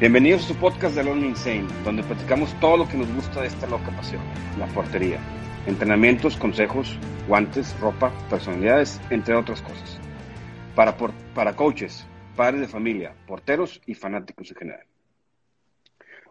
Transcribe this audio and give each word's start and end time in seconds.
Bienvenidos 0.00 0.44
a 0.44 0.54
su 0.54 0.54
podcast 0.54 0.94
de 0.94 1.02
Learning 1.02 1.30
Insane, 1.30 1.66
donde 1.82 2.04
platicamos 2.04 2.54
todo 2.60 2.76
lo 2.76 2.88
que 2.88 2.96
nos 2.96 3.12
gusta 3.16 3.40
de 3.40 3.48
esta 3.48 3.66
loca 3.66 3.90
pasión, 3.96 4.22
la 4.56 4.68
portería. 4.68 5.18
Entrenamientos, 5.66 6.36
consejos, 6.36 6.96
guantes, 7.26 7.76
ropa, 7.80 8.12
personalidades, 8.30 9.00
entre 9.10 9.34
otras 9.34 9.60
cosas. 9.60 9.98
Para, 10.76 10.96
para 11.34 11.56
coaches, 11.56 12.06
padres 12.36 12.60
de 12.60 12.68
familia, 12.68 13.12
porteros 13.26 13.80
y 13.86 13.94
fanáticos 13.94 14.48
en 14.52 14.56
general. 14.56 14.86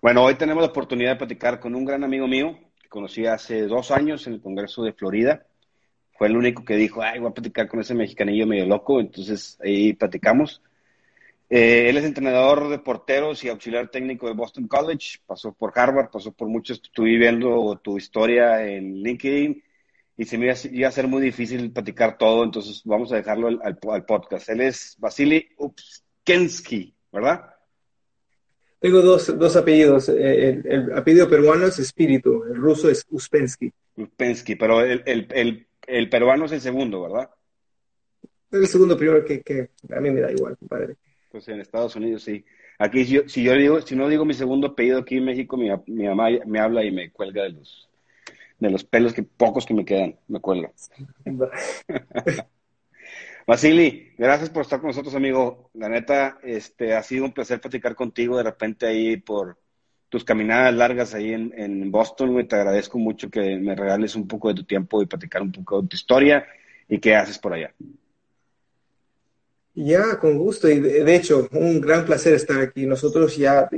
Bueno, 0.02 0.24
hoy 0.24 0.36
tenemos 0.36 0.64
la 0.64 0.70
oportunidad 0.70 1.12
de 1.12 1.18
platicar 1.18 1.60
con 1.60 1.76
un 1.76 1.84
gran 1.84 2.06
amigo 2.06 2.26
mío 2.26 2.58
que 2.82 2.88
conocí 2.88 3.26
hace 3.26 3.64
dos 3.64 3.92
años 3.92 4.26
en 4.28 4.36
el 4.36 4.42
Congreso 4.42 4.82
de 4.84 4.94
Florida. 4.94 5.46
Fue 6.14 6.28
el 6.28 6.38
único 6.38 6.64
que 6.64 6.78
dijo, 6.78 7.02
ay, 7.02 7.20
voy 7.20 7.32
a 7.32 7.34
platicar 7.34 7.68
con 7.68 7.82
ese 7.82 7.94
mexicanillo 7.94 8.48
medio 8.48 8.66
loco. 8.66 9.02
Entonces 9.02 9.60
ahí 9.62 9.92
platicamos. 9.92 10.62
Eh, 11.50 11.90
él 11.90 11.98
es 11.98 12.04
entrenador 12.04 12.68
de 12.68 12.80
porteros 12.80 13.42
y 13.44 13.50
auxiliar 13.50 13.90
técnico 13.90 14.28
de 14.28 14.34
Boston 14.34 14.68
College, 14.68 15.20
pasó 15.26 15.54
por 15.54 15.72
Harvard, 15.76 16.10
pasó 16.10 16.34
por 16.34 16.50
muchos, 16.50 16.82
estuve 16.84 17.18
viendo 17.18 17.80
tu 17.82 17.98
historia 17.98 18.66
en 18.68 19.02
LinkedIn 19.02 19.64
y 20.18 20.26
se 20.26 20.38
me 20.38 20.54
iba 20.72 20.88
a 20.88 20.92
ser 20.92 21.08
muy 21.08 21.22
difícil 21.22 21.72
platicar 21.72 22.18
todo, 22.18 22.44
entonces 22.44 22.82
vamos 22.84 23.12
a 23.12 23.18
dejarlo 23.18 23.48
al, 23.48 24.06
podcast. 24.06 24.50
Él 24.50 24.62
es 24.62 24.96
Vasily 24.98 25.48
Upskensky, 25.58 26.94
¿verdad? 27.14 27.54
Tengo 28.80 29.02
dos, 29.02 29.38
dos 29.38 29.56
apellidos. 29.56 30.10
Eh, 30.10 30.62
el, 30.66 30.92
apellido 30.94 31.30
peruano 31.30 31.68
es 31.68 31.80
Espíritu, 31.80 32.44
el 32.44 32.56
ruso 32.56 32.90
es 32.90 33.06
Uspensky. 33.10 33.72
Uspensky, 33.96 34.56
pero 34.56 34.82
el, 34.82 35.02
el, 35.06 35.68
el, 35.86 36.10
peruano 36.10 36.46
es 36.46 36.52
el 36.52 36.62
segundo, 36.62 37.04
¿verdad? 37.04 37.30
El 38.52 38.68
segundo 38.68 38.98
primero 38.98 39.24
que, 39.24 39.42
que 39.42 39.70
a 39.96 40.00
mí 40.02 40.12
me 40.12 40.22
da 40.22 40.32
igual, 40.32 40.58
compadre. 40.58 40.98
Pues 41.38 41.50
en 41.50 41.62
Estados 41.62 41.96
Unidos 41.96 42.24
sí. 42.24 42.44
Aquí 42.80 43.06
si 43.06 43.14
yo, 43.14 43.30
si 43.30 43.44
yo 43.44 43.54
digo, 43.54 43.80
si 43.82 43.96
no 43.96 44.10
digo 44.10 44.26
mi 44.26 44.34
segundo 44.34 44.70
apellido 44.70 44.98
aquí 44.98 45.18
en 45.18 45.26
México, 45.26 45.56
mi, 45.56 45.70
mi 45.86 46.08
mamá 46.08 46.30
me 46.48 46.60
habla 46.60 46.84
y 46.84 46.90
me 46.90 47.12
cuelga 47.12 47.44
de 47.44 47.50
los 47.50 47.88
de 48.58 48.72
los 48.72 48.84
pelos 48.84 49.14
que 49.14 49.22
pocos 49.22 49.64
que 49.64 49.76
me 49.76 49.86
quedan, 49.86 50.16
me 50.28 50.40
cuelga. 50.40 50.72
Vasily, 53.46 54.14
gracias 54.18 54.50
por 54.50 54.64
estar 54.64 54.80
con 54.80 54.88
nosotros, 54.88 55.14
amigo. 55.14 55.70
La 55.76 55.90
neta, 55.90 56.40
este, 56.42 56.96
ha 56.96 57.04
sido 57.04 57.26
un 57.26 57.34
placer 57.34 57.62
platicar 57.62 57.94
contigo 57.94 58.36
de 58.38 58.44
repente 58.44 58.88
ahí 58.88 59.18
por 59.18 59.60
tus 60.10 60.24
caminadas 60.24 60.74
largas 60.74 61.14
ahí 61.14 61.34
en, 61.34 61.54
en 61.56 61.92
Boston, 61.92 62.48
Te 62.48 62.56
agradezco 62.56 62.98
mucho 62.98 63.30
que 63.30 63.58
me 63.58 63.76
regales 63.76 64.16
un 64.16 64.28
poco 64.28 64.48
de 64.48 64.56
tu 64.56 64.64
tiempo 64.64 65.04
y 65.04 65.06
platicar 65.06 65.44
un 65.44 65.52
poco 65.52 65.84
de 65.84 65.90
tu 65.90 65.96
historia 65.96 66.48
y 66.90 66.98
qué 66.98 67.16
haces 67.16 67.38
por 67.38 67.54
allá. 67.54 67.76
Ya, 69.80 70.18
con 70.20 70.40
gusto. 70.40 70.68
Y 70.68 70.80
de, 70.80 71.16
hecho, 71.16 71.48
un 71.52 71.80
gran 71.80 72.04
placer 72.04 72.34
estar 72.34 72.60
aquí. 72.60 72.88
Nosotros 72.88 73.38
ya, 73.38 73.70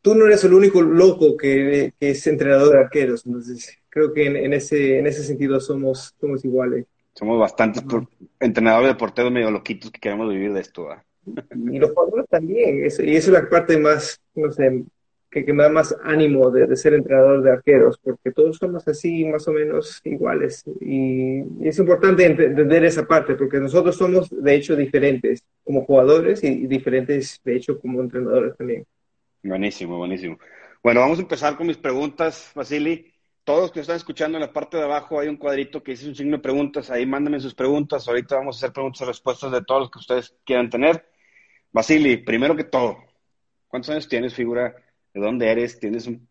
tú 0.00 0.14
no 0.14 0.26
eres 0.26 0.44
el 0.44 0.54
único 0.54 0.80
loco 0.80 1.36
que, 1.36 1.92
es 1.98 2.26
entrenador 2.28 2.72
de 2.72 2.78
arqueros. 2.78 3.26
Entonces, 3.26 3.76
creo 3.88 4.12
que 4.12 4.26
en, 4.26 4.52
ese, 4.52 5.00
en 5.00 5.06
ese 5.08 5.24
sentido 5.24 5.58
somos, 5.58 6.14
somos 6.20 6.44
iguales. 6.44 6.86
Somos 7.14 7.40
bastantes 7.40 7.82
entrenadores 8.38 8.90
de 8.90 8.94
porteros 8.94 9.32
medio 9.32 9.50
loquitos 9.50 9.90
que 9.90 9.98
queremos 9.98 10.30
vivir 10.30 10.52
de 10.52 10.60
esto. 10.60 10.88
Y 11.26 11.78
los 11.78 11.90
jugadores 11.90 12.28
también. 12.28 12.78
y 12.78 12.86
eso 12.86 13.02
es 13.02 13.28
la 13.28 13.48
parte 13.48 13.76
más, 13.76 14.20
no 14.36 14.52
sé, 14.52 14.84
que, 15.32 15.52
me 15.52 15.62
da 15.62 15.70
más 15.70 15.96
ánimo 16.04 16.50
de, 16.50 16.76
ser 16.76 16.92
entrenador 16.92 17.42
de 17.42 17.52
arqueros, 17.52 17.98
porque 17.98 18.32
todos 18.32 18.58
somos 18.58 18.86
así 18.86 19.24
más 19.24 19.48
o 19.48 19.52
menos 19.52 20.00
iguales. 20.04 20.62
Y, 20.80 21.40
es 21.66 21.78
importante 21.78 22.26
entender 22.26 22.84
esa 22.84 23.06
parte, 23.06 23.34
porque 23.34 23.58
nosotros 23.58 23.96
somos 23.96 24.28
de 24.30 24.54
hecho 24.54 24.76
diferentes 24.76 25.42
como 25.64 25.84
jugadores 25.86 26.44
y, 26.44 26.66
diferentes 26.66 27.40
de 27.44 27.56
hecho 27.56 27.80
como 27.80 28.02
entrenadores 28.02 28.56
también. 28.56 28.84
Buenísimo, 29.42 29.96
buenísimo. 29.96 30.38
Bueno, 30.82 31.00
vamos 31.00 31.18
a 31.18 31.22
empezar 31.22 31.56
con 31.56 31.66
mis 31.66 31.78
preguntas, 31.78 32.52
Vasily. 32.54 33.10
Todos 33.44 33.62
los 33.62 33.72
que 33.72 33.80
están 33.80 33.96
escuchando 33.96 34.36
en 34.36 34.42
la 34.42 34.52
parte 34.52 34.76
de 34.76 34.84
abajo 34.84 35.18
hay 35.18 35.28
un 35.28 35.36
cuadrito 35.36 35.82
que 35.82 35.92
dice 35.92 36.08
un 36.08 36.14
signo 36.14 36.36
de 36.36 36.42
preguntas. 36.42 36.90
Ahí 36.90 37.06
mándenme 37.06 37.40
sus 37.40 37.54
preguntas. 37.54 38.06
Ahorita 38.06 38.36
vamos 38.36 38.56
a 38.56 38.58
hacer 38.58 38.72
preguntas 38.72 39.00
y 39.00 39.04
respuestas 39.04 39.50
de 39.50 39.64
todos 39.64 39.80
los 39.80 39.90
que 39.90 39.98
ustedes 39.98 40.36
quieran 40.44 40.70
tener. 40.70 41.08
Vasily, 41.72 42.18
primero 42.18 42.54
que 42.54 42.64
todo, 42.64 42.98
¿cuántos 43.66 43.90
años 43.90 44.06
tienes, 44.06 44.34
figura? 44.34 44.76
De 45.14 45.20
dónde 45.20 45.50
eres, 45.50 45.78
tienes 45.78 46.06
un 46.06 46.28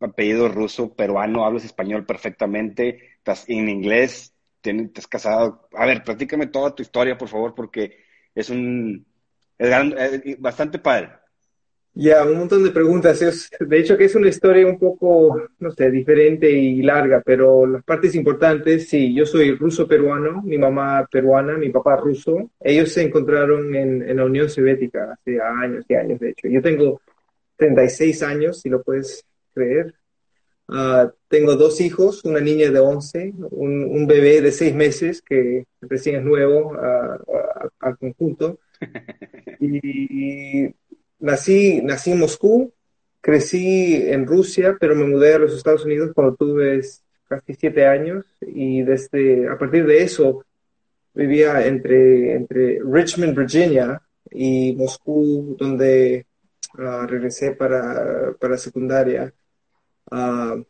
apellido 0.00 0.48
ruso, 0.48 0.94
peruano, 0.94 1.44
hablas 1.44 1.64
español 1.64 2.06
perfectamente, 2.06 3.10
estás 3.18 3.44
en 3.48 3.68
inglés, 3.68 4.34
tienes, 4.60 4.86
estás 4.86 5.06
casado. 5.06 5.68
A 5.72 5.86
ver, 5.86 6.02
platícame 6.02 6.46
toda 6.46 6.74
tu 6.74 6.82
historia, 6.82 7.18
por 7.18 7.28
favor, 7.28 7.54
porque 7.54 7.98
es 8.34 8.50
un 8.50 9.06
bastante 10.38 10.78
padre. 10.78 11.10
Ya, 11.96 12.24
un 12.24 12.38
montón 12.38 12.64
de 12.64 12.72
preguntas. 12.72 13.20
de 13.60 13.78
hecho, 13.78 13.96
que 13.96 14.06
es 14.06 14.14
una 14.16 14.28
historia 14.28 14.66
un 14.66 14.80
poco, 14.80 15.40
no 15.60 15.70
sé, 15.70 15.92
diferente 15.92 16.50
y 16.50 16.82
larga, 16.82 17.22
pero 17.24 17.66
las 17.66 17.84
partes 17.84 18.16
importantes, 18.16 18.88
sí, 18.88 19.14
yo 19.14 19.24
soy 19.24 19.54
ruso-peruano, 19.54 20.42
mi 20.42 20.58
mamá 20.58 21.06
peruana, 21.08 21.56
mi 21.56 21.70
papá 21.70 21.96
ruso. 21.96 22.50
Ellos 22.58 22.90
se 22.90 23.02
encontraron 23.02 23.72
en, 23.76 24.02
en 24.08 24.16
la 24.16 24.24
Unión 24.24 24.50
Soviética 24.50 25.12
hace 25.12 25.40
años 25.40 25.84
y 25.88 25.94
años, 25.94 26.18
de 26.18 26.30
hecho. 26.30 26.48
Yo 26.48 26.60
tengo 26.60 27.00
36 27.64 28.22
años, 28.22 28.60
si 28.60 28.68
lo 28.68 28.82
puedes 28.82 29.24
creer. 29.54 29.94
Ah, 30.68 31.10
tengo 31.28 31.56
dos 31.56 31.80
hijos, 31.80 32.24
una 32.24 32.40
niña 32.40 32.70
de 32.70 32.78
11, 32.78 33.34
un, 33.50 34.06
bebé 34.06 34.40
de 34.40 34.52
6 34.52 34.74
meses 34.74 35.22
que 35.22 35.64
recién 35.80 36.16
es 36.16 36.22
nuevo 36.22 36.76
al 37.80 37.98
conjunto. 37.98 38.58
Y, 39.60 40.74
nací, 41.20 41.80
nací 41.82 42.10
en 42.12 42.18
Moscú, 42.18 42.70
crecí 43.22 43.94
en 43.94 44.26
Rusia, 44.26 44.76
pero 44.78 44.94
me 44.94 45.06
mudé 45.06 45.32
a 45.34 45.38
los 45.38 45.54
Estados 45.54 45.86
Unidos 45.86 46.10
cuando 46.14 46.34
tuve 46.34 46.82
casi 47.26 47.54
7 47.54 47.86
años 47.86 48.26
y 48.42 48.82
desde 48.82 49.48
a 49.48 49.56
partir 49.56 49.86
de 49.86 50.02
eso 50.02 50.44
vivía 51.14 51.66
entre, 51.66 52.34
entre 52.34 52.78
Richmond, 52.84 53.34
Virginia 53.34 54.02
y 54.30 54.74
Moscú, 54.76 55.56
donde 55.58 56.26
Ah, 56.78 57.06
regresé 57.08 57.52
para, 57.52 58.34
para 58.40 58.58
secundaria. 58.58 59.32
Uh, 60.10 60.64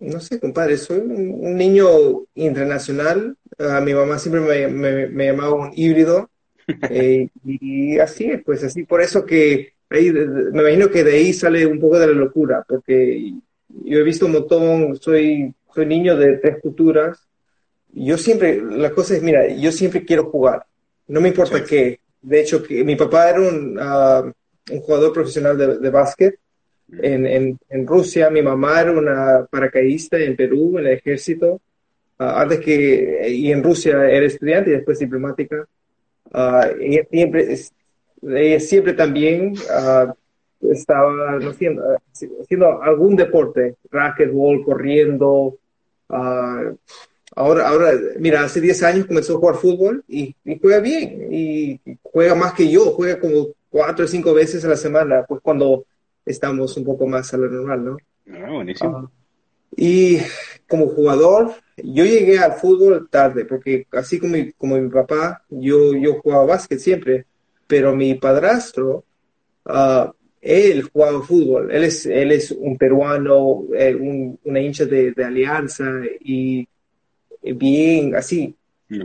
no 0.00 0.20
sé, 0.20 0.40
compadre, 0.40 0.76
soy 0.76 0.98
un, 0.98 1.56
niño 1.56 1.86
internacional. 2.34 3.36
Uh, 3.58 3.82
mi 3.82 3.94
mamá 3.94 4.18
siempre 4.18 4.40
me, 4.40 5.06
me, 5.08 5.26
llamaba 5.26 5.54
un 5.54 5.72
híbrido. 5.74 6.28
Eh, 6.88 7.28
y 7.44 7.98
así, 7.98 8.36
pues 8.46 8.62
así, 8.62 8.84
por 8.84 9.00
eso 9.00 9.26
que 9.26 9.72
ahí, 9.88 10.12
me 10.12 10.60
imagino 10.60 10.88
que 10.88 11.02
de 11.02 11.14
ahí 11.14 11.32
sale 11.32 11.66
un 11.66 11.80
poco 11.80 11.98
de 11.98 12.06
la 12.06 12.12
locura, 12.12 12.64
porque 12.68 13.34
yo 13.68 13.98
he 13.98 14.02
visto 14.04 14.26
un 14.26 14.32
montón, 14.32 14.96
soy, 14.96 15.52
soy 15.74 15.86
niño 15.86 16.16
de 16.16 16.36
tres 16.36 16.58
culturas. 16.62 17.26
Yo 17.92 18.16
siempre, 18.16 18.62
la 18.62 18.92
cosa 18.92 19.16
es, 19.16 19.22
mira, 19.22 19.48
yo 19.48 19.72
siempre 19.72 20.04
quiero 20.04 20.30
jugar, 20.30 20.64
no 21.08 21.20
me 21.20 21.30
importa 21.30 21.64
qué. 21.64 21.98
De 22.22 22.40
hecho, 22.40 22.62
que 22.62 22.84
mi 22.84 22.94
papá 22.94 23.30
era 23.30 23.40
un, 23.40 23.76
un 24.70 24.80
jugador 24.80 25.12
profesional 25.12 25.56
de, 25.56 25.78
de 25.78 25.90
básquet 25.90 26.38
en, 26.98 27.26
en, 27.26 27.58
en, 27.68 27.86
Rusia. 27.86 28.30
Mi 28.30 28.42
mamá 28.42 28.80
era 28.80 28.92
una 28.92 29.46
paracaidista 29.50 30.18
en 30.18 30.36
Perú, 30.36 30.78
en 30.78 30.86
el 30.86 30.92
ejército. 30.94 31.60
Ah, 32.18 32.42
antes 32.42 32.60
que, 32.60 33.28
y 33.30 33.50
en 33.50 33.62
Rusia 33.62 34.08
era 34.08 34.26
estudiante 34.26 34.70
y 34.70 34.74
después 34.74 34.98
diplomática. 34.98 35.66
Uh, 36.32 36.78
ella, 36.80 37.02
siempre, 37.10 37.56
ella 38.22 38.60
siempre 38.60 38.92
también 38.92 39.54
uh, 39.54 40.12
estaba 40.70 41.38
no, 41.40 41.50
haciendo, 41.50 41.82
haciendo 42.42 42.82
algún 42.82 43.16
deporte, 43.16 43.76
racquetball, 43.90 44.64
corriendo. 44.64 45.56
Ahora, 46.08 47.68
ahora, 47.68 47.92
mira, 48.18 48.42
hace 48.42 48.60
10 48.60 48.82
años 48.82 49.06
comenzó 49.06 49.36
a 49.36 49.38
jugar 49.38 49.54
fútbol 49.56 50.04
y, 50.08 50.34
y, 50.44 50.58
juega 50.58 50.80
bien, 50.80 51.28
y 51.30 51.80
juega 52.02 52.34
más 52.34 52.52
que 52.54 52.68
yo, 52.68 52.86
juega 52.86 53.20
como 53.20 53.48
cuatro 53.70 54.04
o 54.04 54.08
cinco 54.08 54.34
veces 54.34 54.64
a 54.64 54.68
la 54.68 54.76
semana, 54.76 55.24
pues 55.26 55.40
cuando 55.40 55.84
estamos 56.26 56.76
un 56.76 56.84
poco 56.84 57.06
más 57.06 57.32
a 57.32 57.38
lo 57.38 57.48
normal, 57.48 57.84
¿no? 57.84 57.96
Ah, 58.32 58.50
buenísimo. 58.52 58.96
Ah, 58.96 59.10
y 59.76 60.18
como 60.68 60.88
jugador, 60.88 61.52
yo 61.76 62.04
llegué 62.04 62.38
al 62.38 62.54
fútbol 62.54 63.08
tarde, 63.08 63.44
porque 63.44 63.86
así 63.92 64.18
como 64.18 64.32
mi, 64.32 64.52
como 64.52 64.76
mi 64.76 64.90
papá, 64.90 65.44
yo, 65.48 65.94
yo 65.94 66.20
jugaba 66.20 66.44
básquet 66.44 66.78
siempre, 66.78 67.26
pero 67.66 67.94
mi 67.94 68.14
padrastro, 68.16 69.04
uh, 69.66 70.10
él 70.40 70.82
jugaba 70.82 71.22
fútbol, 71.22 71.70
él 71.70 71.84
es, 71.84 72.06
él 72.06 72.32
es 72.32 72.50
un 72.50 72.76
peruano, 72.76 73.64
eh, 73.76 73.94
un, 73.94 74.38
una 74.44 74.60
hincha 74.60 74.86
de, 74.86 75.12
de 75.12 75.24
Alianza 75.24 76.00
y 76.20 76.66
bien 77.42 78.14
así, 78.16 78.54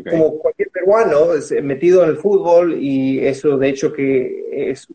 como 0.09 0.39
cualquier 0.39 0.69
peruano, 0.69 1.27
metido 1.61 2.03
en 2.03 2.09
el 2.09 2.17
fútbol 2.17 2.75
y 2.79 3.25
eso 3.25 3.57
de 3.57 3.69
hecho 3.69 3.93
que 3.93 4.71
es, 4.71 4.87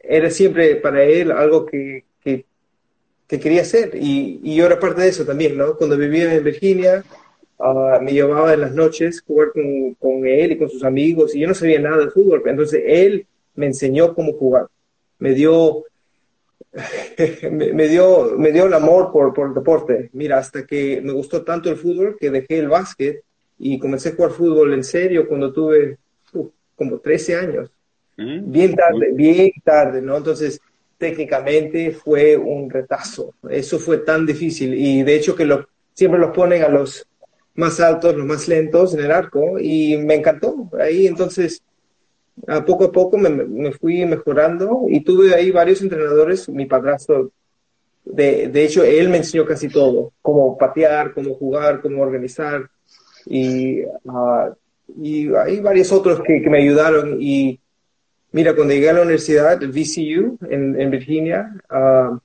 era 0.00 0.30
siempre 0.30 0.76
para 0.76 1.02
él 1.04 1.30
algo 1.30 1.64
que, 1.66 2.04
que, 2.22 2.44
quería 3.26 3.62
hacer 3.62 3.90
y, 3.94 4.40
y, 4.44 4.54
yo 4.54 4.66
era 4.66 4.78
parte 4.78 5.02
de 5.02 5.08
eso 5.08 5.24
también, 5.24 5.56
¿no? 5.58 5.76
Cuando 5.76 5.96
vivía 5.96 6.32
en 6.32 6.44
Virginia, 6.44 7.04
ah, 7.58 7.98
me 8.00 8.12
llevaba 8.12 8.54
en 8.54 8.60
las 8.60 8.72
noches 8.72 9.22
jugar 9.26 9.50
con, 9.52 9.94
con, 9.94 10.24
él 10.24 10.52
y 10.52 10.58
con 10.58 10.68
sus 10.68 10.84
amigos 10.84 11.34
y 11.34 11.40
yo 11.40 11.48
no 11.48 11.54
sabía 11.54 11.80
nada 11.80 12.04
de 12.04 12.12
fútbol, 12.12 12.44
entonces 12.46 12.80
él 12.86 13.26
me 13.56 13.66
enseñó 13.66 14.14
cómo 14.14 14.34
jugar, 14.34 14.68
me 15.18 15.32
dio 15.32 15.84
me, 17.50 17.88
dio, 17.88 18.34
me 18.36 18.52
dio 18.52 18.66
el 18.66 18.74
amor 18.74 19.12
por, 19.12 19.32
por 19.32 19.48
el 19.48 19.54
deporte. 19.54 20.10
Mira, 20.12 20.38
hasta 20.38 20.66
que 20.66 21.00
me 21.00 21.12
gustó 21.12 21.44
tanto 21.44 21.70
el 21.70 21.76
fútbol 21.76 22.16
que 22.18 22.30
dejé 22.30 22.58
el 22.58 22.68
básquet 22.68 23.22
y 23.58 23.78
comencé 23.78 24.10
a 24.10 24.14
jugar 24.14 24.32
fútbol 24.32 24.74
en 24.74 24.84
serio 24.84 25.28
cuando 25.28 25.52
tuve 25.52 25.98
como 26.76 26.98
13 26.98 27.36
años. 27.36 27.70
Mm. 28.16 28.50
Bien 28.50 28.74
tarde, 28.74 29.12
bien 29.12 29.52
tarde, 29.62 30.02
¿no? 30.02 30.16
Entonces, 30.16 30.60
técnicamente 30.98 31.92
fue 31.92 32.36
un 32.36 32.70
retazo. 32.70 33.34
Eso 33.48 33.78
fue 33.78 33.98
tan 33.98 34.26
difícil 34.26 34.74
y 34.74 35.02
de 35.02 35.16
hecho 35.16 35.34
que 35.34 35.44
lo, 35.44 35.66
siempre 35.92 36.20
los 36.20 36.30
ponen 36.30 36.62
a 36.62 36.68
los 36.68 37.06
más 37.54 37.78
altos, 37.80 38.16
los 38.16 38.26
más 38.26 38.48
lentos 38.48 38.94
en 38.94 39.00
el 39.00 39.10
arco 39.10 39.58
y 39.58 39.96
me 39.98 40.14
encantó. 40.14 40.70
Ahí 40.80 41.06
entonces, 41.06 41.62
a 42.48 42.64
poco 42.64 42.84
a 42.84 42.92
poco 42.92 43.16
me, 43.16 43.30
me 43.30 43.72
fui 43.72 44.04
mejorando 44.04 44.86
y 44.88 45.00
tuve 45.02 45.34
ahí 45.34 45.50
varios 45.50 45.82
entrenadores. 45.82 46.48
Mi 46.48 46.66
padrastro, 46.66 47.30
de, 48.04 48.48
de 48.48 48.64
hecho, 48.64 48.82
él 48.82 49.08
me 49.08 49.18
enseñó 49.18 49.44
casi 49.46 49.68
todo, 49.68 50.12
cómo 50.20 50.58
patear, 50.58 51.14
cómo 51.14 51.34
jugar, 51.34 51.80
cómo 51.80 52.02
organizar 52.02 52.68
y, 53.26 53.82
uh, 53.84 54.54
y 55.00 55.34
hay 55.34 55.60
varios 55.60 55.92
otros 55.92 56.20
que, 56.22 56.42
que 56.42 56.50
me 56.50 56.58
ayudaron. 56.58 57.20
Y 57.20 57.58
Mira, 58.34 58.52
cuando 58.56 58.74
llegué 58.74 58.90
a 58.90 58.94
la 58.94 59.02
universidad, 59.02 59.62
VCU, 59.62 60.38
en, 60.50 60.80
en 60.80 60.90
Virginia, 60.90 61.54
uh, 61.70 62.18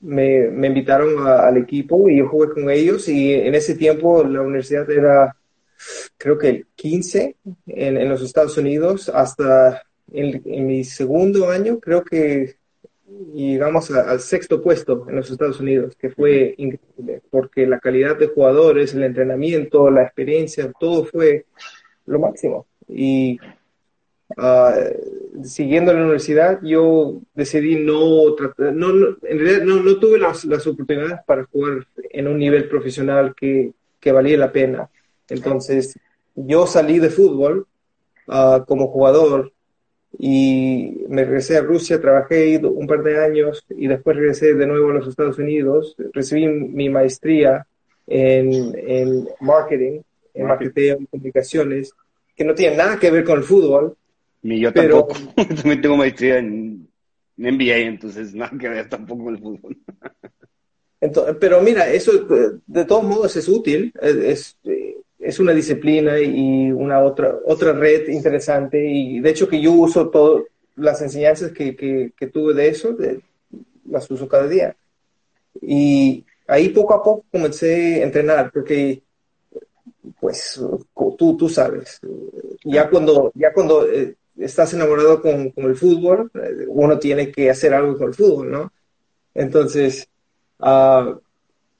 me, 0.00 0.48
me, 0.50 0.66
invitaron 0.66 1.26
al 1.26 1.56
equipo 1.56 2.06
y 2.10 2.18
yo 2.18 2.28
jugué 2.28 2.50
con 2.50 2.68
ellos. 2.68 3.08
Y 3.08 3.32
en 3.32 3.54
ese 3.54 3.76
tiempo 3.76 4.22
la 4.22 4.42
universidad 4.42 4.90
era, 4.90 5.34
creo 6.18 6.36
que 6.36 6.48
el 6.50 6.66
15 6.74 7.34
en, 7.68 7.96
en 7.96 8.08
los 8.10 8.20
Estados 8.20 8.58
Unidos, 8.58 9.08
hasta 9.08 9.82
en, 10.12 10.66
mi 10.66 10.84
segundo 10.84 11.48
año, 11.48 11.80
creo 11.80 12.04
que 12.04 12.56
llegamos 13.34 13.90
a, 13.90 14.10
al 14.10 14.20
sexto 14.20 14.62
puesto 14.62 15.06
en 15.08 15.16
los 15.16 15.30
Estados 15.30 15.60
Unidos, 15.60 15.96
que 15.96 16.10
fue 16.10 16.54
increíble, 16.58 17.22
porque 17.30 17.66
la 17.66 17.78
calidad 17.78 18.16
de 18.16 18.28
jugadores, 18.28 18.94
el 18.94 19.04
entrenamiento, 19.04 19.90
la 19.90 20.02
experiencia, 20.02 20.72
todo 20.78 21.04
fue 21.04 21.46
lo 22.06 22.18
máximo. 22.18 22.66
Y 22.88 23.38
uh, 24.36 25.44
siguiendo 25.44 25.92
la 25.92 26.00
universidad, 26.00 26.60
yo 26.62 27.20
decidí 27.34 27.76
no 27.76 28.34
tratar, 28.34 28.72
no, 28.72 28.92
no, 28.92 29.16
en 29.22 29.38
realidad 29.38 29.64
no, 29.64 29.82
no 29.82 29.98
tuve 29.98 30.18
las, 30.18 30.44
las, 30.44 30.66
oportunidades 30.66 31.20
para 31.26 31.44
jugar 31.44 31.86
en 32.10 32.28
un 32.28 32.38
nivel 32.38 32.68
profesional 32.68 33.34
que, 33.34 33.72
que 34.00 34.12
valía 34.12 34.36
la 34.36 34.52
pena. 34.52 34.90
Entonces, 35.28 35.98
yo 36.34 36.66
salí 36.66 36.98
de 36.98 37.10
fútbol 37.10 37.66
uh, 38.26 38.64
como 38.66 38.88
jugador 38.88 39.52
y 40.18 41.04
me 41.08 41.24
regresé 41.24 41.56
a 41.56 41.62
Rusia, 41.62 42.00
trabajé 42.00 42.58
un 42.58 42.86
par 42.86 43.02
de 43.02 43.24
años 43.24 43.64
y 43.70 43.86
después 43.86 44.16
regresé 44.16 44.54
de 44.54 44.66
nuevo 44.66 44.90
a 44.90 44.94
los 44.94 45.08
Estados 45.08 45.38
Unidos, 45.38 45.94
recibí 46.12 46.46
mi 46.46 46.88
maestría 46.88 47.66
en, 48.06 48.74
en 48.76 49.28
marketing, 49.40 50.00
en 50.34 50.46
marketing 50.46 50.96
y 51.00 51.06
comunicaciones, 51.06 51.92
que 52.36 52.44
no 52.44 52.54
tiene 52.54 52.76
nada 52.76 52.98
que 52.98 53.10
ver 53.10 53.24
con 53.24 53.38
el 53.38 53.44
fútbol, 53.44 53.96
ni 54.42 54.60
yo 54.60 54.72
pero, 54.72 55.06
tampoco. 55.06 55.54
También 55.54 55.80
tengo 55.80 55.96
maestría 55.96 56.38
en, 56.38 56.88
NBA, 57.36 57.76
entonces 57.78 58.34
nada 58.34 58.52
que 58.58 58.68
ver 58.68 58.88
tampoco 58.88 59.24
con 59.24 59.34
el 59.34 59.40
fútbol. 59.40 59.76
Entonces, 61.02 61.36
pero 61.40 61.62
mira, 61.62 61.90
eso 61.90 62.12
de 62.66 62.84
todos 62.84 63.04
modos 63.04 63.34
es 63.34 63.48
útil, 63.48 63.90
es, 64.02 64.58
es 65.30 65.38
una 65.38 65.52
disciplina 65.52 66.18
y 66.20 66.72
una 66.72 67.00
otra, 67.00 67.38
otra 67.46 67.72
red 67.72 68.08
interesante 68.08 68.84
y 68.84 69.20
de 69.20 69.30
hecho 69.30 69.48
que 69.48 69.60
yo 69.60 69.72
uso 69.72 70.10
todas 70.10 70.42
las 70.74 71.00
enseñanzas 71.02 71.52
que, 71.52 71.76
que, 71.76 72.12
que 72.16 72.26
tuve 72.26 72.52
de 72.52 72.68
eso, 72.68 72.92
de, 72.92 73.20
las 73.88 74.10
uso 74.10 74.26
cada 74.26 74.48
día. 74.48 74.74
Y 75.62 76.24
ahí 76.48 76.70
poco 76.70 76.94
a 76.94 77.02
poco 77.02 77.24
comencé 77.30 78.00
a 78.00 78.04
entrenar 78.04 78.50
porque 78.52 79.02
pues 80.18 80.60
tú, 81.16 81.36
tú 81.36 81.48
sabes, 81.48 82.00
ya 82.64 82.90
cuando, 82.90 83.30
ya 83.34 83.52
cuando 83.52 83.86
eh, 83.88 84.16
estás 84.36 84.74
enamorado 84.74 85.22
con, 85.22 85.50
con, 85.50 85.64
el 85.64 85.76
fútbol, 85.76 86.30
uno 86.68 86.98
tiene 86.98 87.30
que 87.30 87.50
hacer 87.50 87.72
algo 87.72 87.96
con 87.96 88.08
el 88.08 88.14
fútbol, 88.14 88.50
¿no? 88.50 88.72
Entonces, 89.34 90.08
uh, 90.58 91.14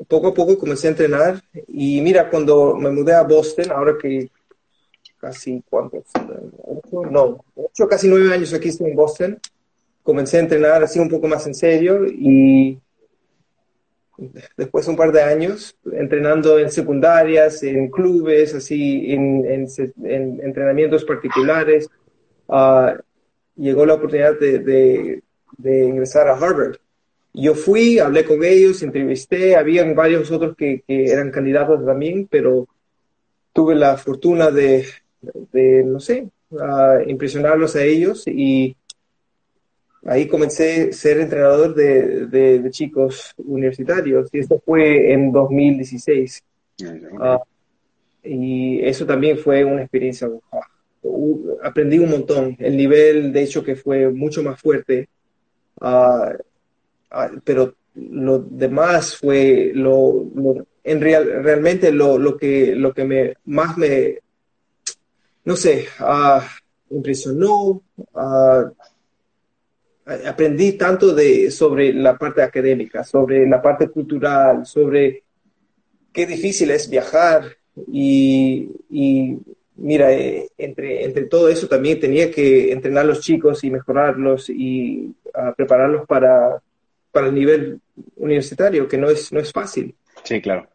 poco 0.08 0.28
a 0.28 0.34
poco 0.34 0.58
comencé 0.58 0.88
a 0.88 0.90
entrenar 0.90 1.42
y 1.68 2.00
mira, 2.00 2.28
cuando 2.30 2.74
me 2.76 2.90
mudé 2.90 3.14
a 3.14 3.22
Boston, 3.22 3.70
ahora 3.70 3.96
que 4.00 4.30
casi, 5.18 5.62
¿cuántos? 5.68 6.04
No, 7.10 7.44
ocho, 7.54 7.86
casi 7.88 8.08
nueve 8.08 8.32
años 8.32 8.54
aquí 8.54 8.68
estoy 8.68 8.90
en 8.90 8.96
Boston, 8.96 9.38
comencé 10.02 10.38
a 10.38 10.40
entrenar 10.40 10.82
así 10.82 10.98
un 10.98 11.08
poco 11.08 11.28
más 11.28 11.46
en 11.46 11.54
serio 11.54 12.06
y 12.06 12.78
después 14.56 14.86
un 14.88 14.96
par 14.96 15.12
de 15.12 15.22
años 15.22 15.76
entrenando 15.92 16.58
en 16.58 16.70
secundarias, 16.70 17.62
en 17.62 17.90
clubes, 17.90 18.54
así, 18.54 19.12
en, 19.12 19.44
en, 19.46 19.66
en 20.04 20.40
entrenamientos 20.42 21.04
particulares, 21.04 21.88
uh, 22.48 22.90
llegó 23.56 23.86
la 23.86 23.94
oportunidad 23.94 24.38
de, 24.38 24.58
de, 24.58 25.22
de, 25.58 25.84
ingresar 25.84 26.28
a 26.28 26.36
Harvard. 26.36 26.76
Yo 27.32 27.54
fui, 27.54 27.98
hablé 27.98 28.24
con 28.24 28.42
ellos, 28.44 28.82
entrevisté, 28.82 29.56
habían 29.56 29.94
varios 29.94 30.30
otros 30.30 30.56
que, 30.56 30.82
que 30.86 31.06
eran 31.06 31.30
candidatos 31.30 31.84
también, 31.84 32.26
pero 32.28 32.66
tuve 33.52 33.74
la 33.74 33.96
fortuna 33.96 34.50
de, 34.50 34.86
de 35.52 35.84
no 35.84 36.00
sé, 36.00 36.28
uh, 36.50 37.08
impresionarlos 37.08 37.76
a 37.76 37.84
ellos 37.84 38.26
y 38.26 38.76
ahí 40.04 40.26
comencé 40.26 40.90
a 40.90 40.92
ser 40.92 41.20
entrenador 41.20 41.74
de, 41.74 42.26
de, 42.26 42.58
de, 42.58 42.70
chicos 42.70 43.32
universitarios 43.38 44.28
y 44.32 44.38
esto 44.40 44.60
fue 44.64 45.12
en 45.12 45.30
2016. 45.30 46.42
Uh, 46.82 47.38
y 48.24 48.80
eso 48.84 49.06
también 49.06 49.38
fue 49.38 49.64
una 49.64 49.82
experiencia 49.82 50.28
aprendí 51.62 51.98
un 51.98 52.10
montón. 52.10 52.56
El 52.58 52.76
nivel, 52.76 53.32
de 53.32 53.42
hecho, 53.42 53.64
que 53.64 53.76
fue 53.76 54.10
mucho 54.10 54.42
más 54.42 54.60
fuerte, 54.60 55.08
uh, 55.80 55.86
uh, 55.86 56.36
pero 57.44 57.74
lo 57.94 58.38
demás 58.38 59.16
fue 59.16 59.72
lo, 59.74 60.26
en 60.84 61.00
real, 61.00 61.42
realmente 61.42 61.92
lo, 61.92 62.18
lo, 62.18 62.36
que, 62.36 62.74
lo 62.74 62.92
que 62.92 63.04
me, 63.04 63.34
más 63.46 63.76
me, 63.76 64.18
no 65.44 65.56
sé, 65.56 65.86
uh, 66.00 66.40
impresionó. 66.94 67.82
aprendí 70.26 70.72
tanto 70.72 71.14
de, 71.14 71.50
sobre 71.50 71.92
la 71.92 72.16
parte 72.16 72.42
académica, 72.42 73.04
sobre 73.04 73.46
la 73.46 73.60
parte 73.60 73.88
cultural, 73.88 74.66
sobre 74.66 75.24
qué 76.12 76.26
difícil 76.26 76.70
es 76.70 76.88
viajar 76.88 77.44
y, 77.86 78.70
y 78.88 79.38
mira, 79.76 80.12
eh, 80.12 80.48
entre, 80.58 81.04
entre 81.04 81.24
todo 81.24 81.48
eso 81.48 81.68
también 81.68 82.00
tenía 82.00 82.30
que 82.30 82.72
entrenar 82.72 83.04
a 83.04 83.08
los 83.08 83.20
chicos 83.20 83.62
y 83.64 83.70
mejorarlos 83.70 84.50
y 84.50 85.14
prepararlos 85.56 86.06
para, 86.06 86.60
para 87.12 87.28
el 87.28 87.34
nivel 87.34 87.80
universitario, 88.16 88.88
que 88.88 88.98
no 88.98 89.08
es, 89.08 89.32
no 89.32 89.40
es 89.40 89.52
fácil. 89.52 89.94
Sí, 90.24 90.40
claro. 90.40 90.68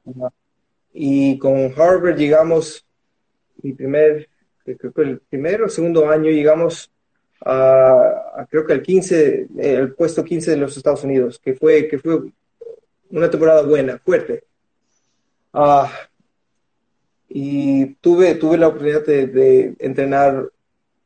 Y 0.93 1.37
con 1.39 1.73
Harvard 1.77 2.17
llegamos, 2.17 2.85
mi 3.61 3.73
primer, 3.73 4.29
creo 4.63 4.93
que 4.93 5.01
el 5.01 5.19
primero 5.19 5.65
o 5.65 5.69
segundo 5.69 6.09
año 6.09 6.29
llegamos 6.29 6.91
a, 7.41 8.31
a, 8.37 8.47
creo 8.49 8.65
que 8.65 8.73
el 8.73 8.81
15, 8.81 9.47
el 9.57 9.93
puesto 9.93 10.23
15 10.23 10.51
de 10.51 10.57
los 10.57 10.77
Estados 10.77 11.03
Unidos, 11.03 11.39
que 11.39 11.53
fue, 11.53 11.87
que 11.87 11.99
fue 11.99 12.21
una 13.09 13.29
temporada 13.29 13.61
buena, 13.61 13.99
fuerte. 13.99 14.43
Uh, 15.53 15.87
y 17.29 17.95
tuve, 17.95 18.35
tuve 18.35 18.57
la 18.57 18.67
oportunidad 18.67 19.05
de, 19.05 19.27
de 19.27 19.75
entrenar 19.79 20.49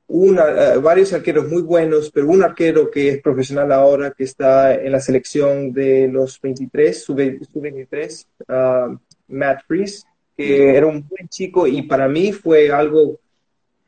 uh, 0.09 0.81
varios 0.81 1.13
arqueros 1.13 1.47
muy 1.47 1.61
buenos, 1.61 2.11
pero 2.11 2.27
un 2.27 2.43
arquero 2.43 2.89
que 2.89 3.09
es 3.09 3.21
profesional 3.21 3.71
ahora, 3.71 4.11
que 4.11 4.23
está 4.23 4.73
en 4.73 4.91
la 4.91 4.99
selección 4.99 5.71
de 5.71 6.07
los 6.07 6.41
23, 6.41 7.03
sub-23, 7.03 8.25
uh, 8.47 8.97
Matt 9.27 9.61
Freeze, 9.67 10.03
que 10.35 10.75
era 10.75 10.87
un 10.87 11.07
buen 11.07 11.27
chico 11.27 11.67
y 11.67 11.81
para 11.83 12.07
mí 12.07 12.31
fue 12.31 12.71
algo 12.71 13.19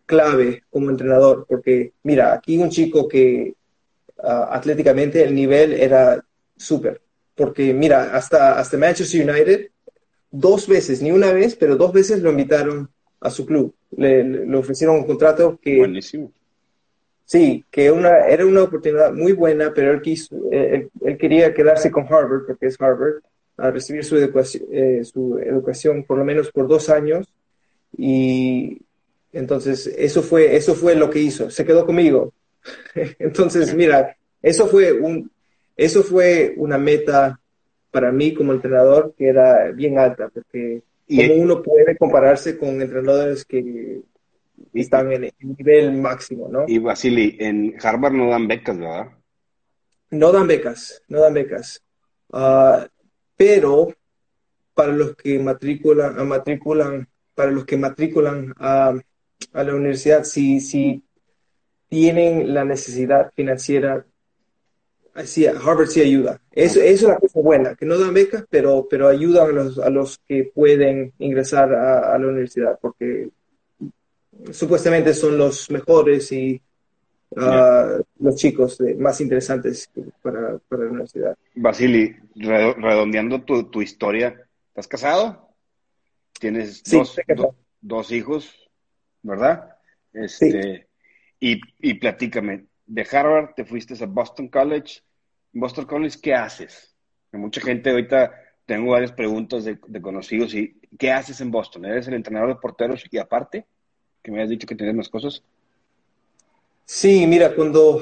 clave 0.06 0.64
como 0.70 0.90
entrenador, 0.90 1.46
porque 1.48 1.94
mira, 2.04 2.34
aquí 2.34 2.58
un 2.58 2.70
chico 2.70 3.08
que 3.08 3.56
uh, 4.18 4.28
atléticamente 4.52 5.24
el 5.24 5.34
nivel 5.34 5.74
era 5.74 6.24
súper, 6.56 7.02
porque 7.36 7.74
mira, 7.74 8.16
hasta, 8.16 8.60
hasta 8.60 8.78
Manchester 8.78 9.28
United 9.28 9.70
dos 10.30 10.68
veces, 10.68 11.02
ni 11.02 11.12
una 11.12 11.32
vez, 11.32 11.56
pero 11.56 11.78
dos 11.78 11.94
veces 11.94 12.22
lo 12.22 12.30
invitaron 12.30 12.90
a 13.22 13.30
su 13.30 13.46
club. 13.46 13.74
Le, 13.96 14.24
le 14.24 14.58
ofrecieron 14.58 14.98
un 14.98 15.06
contrato 15.06 15.58
que... 15.62 15.78
Buenísimo. 15.78 16.32
Sí, 17.24 17.64
que 17.72 17.90
una, 17.90 18.28
era 18.28 18.46
una 18.46 18.64
oportunidad 18.64 19.14
muy 19.14 19.32
buena, 19.32 19.72
pero 19.74 19.94
él, 19.94 20.02
quiso, 20.02 20.36
él, 20.52 20.90
él 21.02 21.18
quería 21.18 21.54
quedarse 21.54 21.90
con 21.90 22.04
Harvard, 22.04 22.46
porque 22.46 22.66
es 22.66 22.82
Harvard, 22.82 23.22
a 23.56 23.72
recibir 23.72 24.04
su 24.04 24.18
educación, 24.18 24.64
eh, 24.72 25.04
su 25.06 25.38
educación 25.38 26.04
por 26.04 26.18
lo 26.18 26.26
menos 26.26 26.52
por 26.52 26.68
dos 26.68 26.90
años. 26.90 27.32
Y 27.98 28.82
entonces 29.32 29.88
eso 29.98 30.22
fue, 30.24 30.56
eso 30.56 30.76
fue 30.76 30.96
lo 30.96 31.10
que 31.10 31.20
hizo. 31.20 31.50
Se 31.50 31.64
quedó 31.64 31.86
conmigo. 31.86 32.34
entonces, 33.20 33.74
mira, 33.76 34.18
eso 34.42 34.68
fue 34.68 34.92
un, 34.92 35.32
eso 35.78 36.04
fue 36.04 36.54
una 36.58 36.78
meta 36.78 37.40
para 37.92 38.12
mí 38.12 38.34
como 38.34 38.54
entrenador 38.54 39.14
que 39.18 39.28
era 39.28 39.72
bien 39.72 40.00
alta, 40.00 40.30
porque 40.30 40.82
como 41.16 41.34
uno 41.36 41.62
puede 41.62 41.98
compararse 41.98 42.58
con 42.58 42.82
entrenadores 42.82 43.46
que 43.46 44.02
están 44.74 45.12
en 45.12 45.26
el 45.26 45.34
nivel 45.40 45.94
máximo, 45.94 46.48
¿no? 46.50 46.66
Y 46.68 46.80
Basili, 46.80 47.38
en 47.40 47.76
Harvard 47.82 48.14
no 48.14 48.30
dan 48.30 48.48
becas, 48.48 48.78
¿verdad? 48.78 49.12
No 50.10 50.32
dan 50.32 50.48
becas, 50.48 51.04
no 51.08 51.22
dan 51.22 51.34
becas. 51.34 51.84
Ah, 52.32 52.88
pero 53.36 53.94
para 54.74 54.94
los 54.94 55.16
que 55.16 55.40
matriculan, 55.40 56.28
matriculan 56.28 57.08
para 57.36 57.52
los 57.52 57.66
que 57.66 57.78
matriculan 57.78 58.54
a, 58.58 58.94
a 59.54 59.64
la 59.64 59.76
universidad, 59.76 60.24
si, 60.24 60.60
si 60.60 61.04
tienen 61.90 62.54
la 62.54 62.66
necesidad 62.66 63.32
financiera, 63.36 64.06
Harvard 65.14 65.88
sí 65.88 66.02
ayuda. 66.02 66.40
Eso, 66.52 66.82
eso, 66.82 67.08
es 67.08 67.14
la 67.14 67.20
cosa 67.20 67.40
buena, 67.40 67.76
que 67.76 67.86
no 67.86 67.98
dan 67.98 68.14
becas, 68.14 68.46
pero, 68.50 68.88
pero 68.90 69.08
ayudan 69.08 69.50
a 69.50 69.52
los, 69.52 69.80
a 69.80 69.90
los 69.90 70.20
que 70.28 70.52
pueden 70.54 71.14
ingresar 71.20 71.74
a, 71.74 72.14
a 72.14 72.18
la 72.18 72.28
universidad, 72.28 72.80
porque 72.82 73.30
supuestamente 74.52 75.14
son 75.14 75.38
los 75.38 75.70
mejores 75.70 76.32
y 76.32 76.62
uh, 77.32 78.04
los 78.20 78.36
chicos 78.36 78.80
más 78.98 79.22
interesantes 79.22 79.90
para, 80.22 80.58
para, 80.60 80.84
la 80.84 80.90
universidad. 80.90 81.38
Basili, 81.56 82.16
redondeando 82.36 83.42
tu, 83.42 83.66
tu 83.66 83.82
historia, 83.82 84.48
¿estás 84.70 84.88
casado? 84.88 85.50
Tienes 86.40 86.84
dos, 86.84 87.20
dos, 87.82 88.12
hijos, 88.12 88.70
¿verdad? 89.22 89.76
Este, 90.14 90.88
y, 91.40 91.60
y 91.80 91.94
platícame, 91.96 92.66
de 92.92 93.08
Harvard 93.10 93.54
te 93.56 93.64
fuiste 93.64 93.94
a 94.04 94.06
Boston 94.06 94.50
College. 94.50 95.02
Boston 95.54 95.86
College, 95.86 96.20
¿qué 96.22 96.34
haces? 96.34 96.94
Mucha 97.32 97.62
gente 97.62 97.90
ahorita, 97.90 98.34
tengo 98.66 98.92
varias 98.92 99.14
preguntas 99.14 99.64
de, 99.64 100.02
conocidos 100.02 100.54
y 100.54 100.78
¿qué 101.00 101.12
haces 101.12 101.40
en 101.40 101.52
Boston? 101.52 101.86
¿Eres 101.86 102.10
el 102.10 102.16
entrenador 102.16 102.50
de 102.50 102.56
porteros 102.56 103.04
y 103.10 103.18
aparte? 103.18 103.66
Que 104.22 104.32
me 104.32 104.44
has 104.44 104.50
dicho 104.50 104.68
que 104.68 104.76
tienes 104.76 104.96
más 104.96 105.08
cosas. 105.08 105.42
Sí, 106.84 107.26
mira, 107.28 107.56
cuando, 107.56 108.02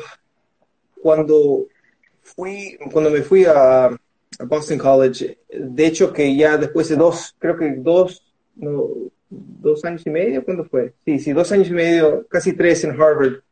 cuando 0.99 1.67
fui, 2.23 2.75
cuando 2.91 3.11
me 3.11 3.21
fui 3.21 3.45
a, 3.45 3.85
a 3.85 4.45
Boston 4.47 4.79
College, 4.79 5.37
de 5.49 5.85
hecho 5.85 6.11
que 6.11 6.35
ya 6.35 6.57
después 6.57 6.89
de 6.89 6.95
dos, 6.95 7.35
creo 7.37 7.55
que 7.55 7.75
dos 7.75 8.23
no, 8.55 8.87
dos 9.29 9.85
años 9.85 10.01
y 10.07 10.09
medio, 10.09 10.43
¿cuándo 10.43 10.65
fue? 10.65 10.95
Sí, 11.05 11.19
sí, 11.19 11.31
dos 11.31 11.51
años 11.51 11.67
y 11.67 11.73
medio, 11.73 12.25
casi 12.27 12.53
tres 12.53 12.83
en 12.83 12.91
Harvard. 12.99 13.43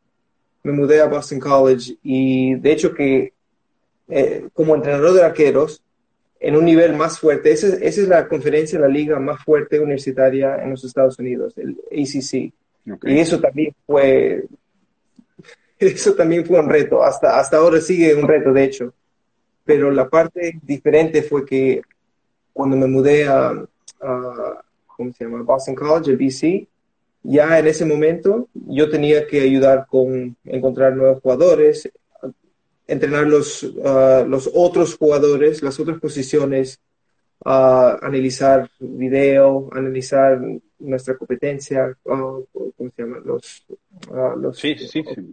Me 0.68 0.74
mudé 0.74 1.00
a 1.00 1.06
Boston 1.06 1.40
College 1.40 1.96
y 2.02 2.54
de 2.56 2.72
hecho 2.72 2.92
que 2.92 3.32
eh, 4.06 4.50
como 4.52 4.74
entrenador 4.74 5.14
de 5.14 5.22
arqueros, 5.22 5.82
en 6.38 6.56
un 6.56 6.66
nivel 6.66 6.94
más 6.94 7.18
fuerte, 7.18 7.52
esa, 7.52 7.68
esa, 7.68 8.02
es 8.02 8.06
la 8.06 8.28
conferencia, 8.28 8.78
la 8.78 8.86
liga 8.86 9.18
más 9.18 9.42
fuerte 9.42 9.80
universitaria 9.80 10.62
en 10.62 10.72
los 10.72 10.84
Estados 10.84 11.18
Unidos, 11.18 11.54
el 11.56 11.70
ACC. 11.90 12.52
Okay. 12.96 13.14
Y 13.14 13.18
eso 13.18 13.40
también 13.40 13.74
fue, 13.86 14.44
eso 15.78 16.12
también 16.14 16.44
fue 16.44 16.60
un 16.60 16.68
reto, 16.68 17.02
hasta, 17.02 17.40
hasta 17.40 17.56
ahora 17.56 17.80
sigue 17.80 18.14
un 18.14 18.28
reto, 18.28 18.52
de 18.52 18.64
hecho. 18.64 18.92
Pero 19.64 19.90
la 19.90 20.06
parte 20.06 20.58
diferente 20.62 21.22
fue 21.22 21.46
que 21.46 21.80
cuando 22.52 22.76
me 22.76 22.88
mudé 22.88 23.26
a, 23.26 23.54
a 24.02 24.64
¿cómo 24.86 25.14
se 25.14 25.24
llama? 25.24 25.40
Boston 25.44 25.74
College, 25.74 26.10
el 26.10 26.18
BC, 26.18 26.68
ya 27.22 27.58
en 27.58 27.66
ese 27.66 27.84
momento 27.84 28.48
yo 28.54 28.88
tenía 28.90 29.26
que 29.26 29.40
ayudar 29.40 29.86
con 29.88 30.36
encontrar 30.44 30.96
nuevos 30.96 31.20
jugadores, 31.22 31.90
entrenar 32.86 33.26
los, 33.26 33.62
uh, 33.62 34.24
los 34.26 34.50
otros 34.54 34.96
jugadores, 34.96 35.62
las 35.62 35.78
otras 35.78 36.00
posiciones, 36.00 36.80
uh, 37.44 37.98
analizar 38.00 38.70
video, 38.78 39.68
analizar 39.72 40.40
nuestra 40.78 41.16
competencia, 41.16 41.94
uh, 42.04 42.44
¿cómo 42.52 42.90
se 42.96 43.02
llama? 43.02 43.18
Los, 43.24 43.66
los 44.38 44.58
sí, 44.58 44.76
sí, 44.78 45.02
sí. 45.02 45.32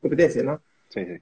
competencia, 0.00 0.42
¿no? 0.42 0.60
Sí, 0.88 1.04
sí. 1.04 1.20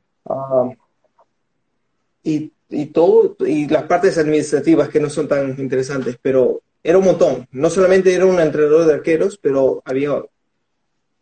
y, 2.23 2.53
y 2.69 2.87
todo, 2.87 3.37
y 3.41 3.67
las 3.67 3.85
partes 3.85 4.17
administrativas 4.19 4.89
que 4.89 5.01
no 5.01 5.11
son 5.11 5.27
tan 5.27 5.59
interesantes, 5.59 6.17
pero 6.23 6.63
era 6.85 6.99
un 6.99 7.05
montón. 7.05 7.49
No 7.51 7.71
solamente 7.71 8.15
era 8.15 8.27
un 8.27 8.39
entrenador 8.39 8.87
de 8.87 8.95
arqueros, 8.95 9.39
pero 9.39 9.83
había 9.87 10.23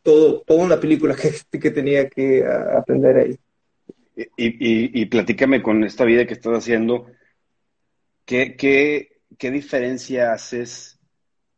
todo, 0.03 0.41
toda 0.41 0.65
una 0.65 0.81
película 0.81 1.15
que, 1.51 1.59
que 1.59 1.71
tenía 1.71 2.09
que 2.09 2.45
aprender 2.45 3.17
ahí. 3.17 3.39
Y, 4.17 4.25
y, 4.27 5.03
y, 5.03 5.07
platícame 5.07 5.63
con 5.63 5.85
esta 5.85 6.05
vida 6.05 6.27
que 6.27 6.35
estás 6.35 6.53
haciendo, 6.53 7.07
¿qué, 8.27 8.57
qué, 8.57 9.21
qué 9.39 9.51
diferencia 9.51 10.35
haces 10.35 10.99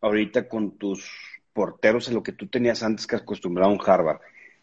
ahorita 0.01 0.49
con 0.49 0.79
tus 0.79 1.11
porteros 1.53 2.07
en 2.07 2.15
lo 2.15 2.23
que 2.23 2.33
tú 2.33 2.47
tenías 2.47 2.85
antes 2.85 3.09
que 3.09 3.17
acostumbrado 3.17 3.73
en 3.73 3.81
Harvard? 3.85 4.21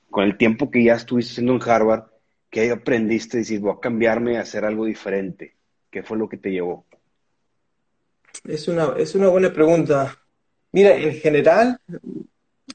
Con 0.10 0.24
el 0.24 0.38
tiempo 0.38 0.72
que 0.72 0.86
ya 0.86 0.94
estuviste 0.94 1.34
haciendo 1.34 1.54
en 1.54 1.70
Harvard, 1.70 2.04
¿qué 2.50 2.72
aprendiste? 2.72 3.40
Decir, 3.40 3.60
voy 3.60 3.74
a 3.76 3.82
cambiarme 3.82 4.38
a 4.38 4.42
hacer 4.42 4.64
algo 4.64 4.86
diferente. 4.86 5.56
¿Qué 5.90 6.02
fue 6.04 6.18
lo 6.18 6.30
que 6.30 6.38
te 6.38 6.52
llevó? 6.52 6.86
Es 8.46 8.68
una, 8.68 8.94
es 8.98 9.16
una 9.16 9.28
buena 9.28 9.52
pregunta. 9.54 10.18
Mira, 10.72 10.96
en 10.96 11.14
general, 11.14 11.80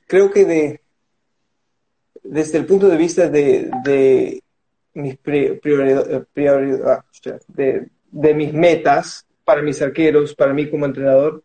creo 0.07 0.31
que 0.31 0.45
de, 0.45 0.81
desde 2.23 2.59
el 2.59 2.67
punto 2.67 2.89
de 2.89 2.97
vista 2.97 3.29
de, 3.29 3.71
de 3.85 4.43
mis 4.95 5.17
prioridades, 5.19 6.27
prioridad, 6.33 7.05
de, 7.49 7.89
de, 8.11 8.35
mis 8.35 8.53
metas 8.53 9.27
para 9.45 9.63
mis 9.63 9.81
arqueros, 9.83 10.35
para 10.35 10.53
mí 10.53 10.71
como 10.71 10.87
entrenador, 10.87 11.43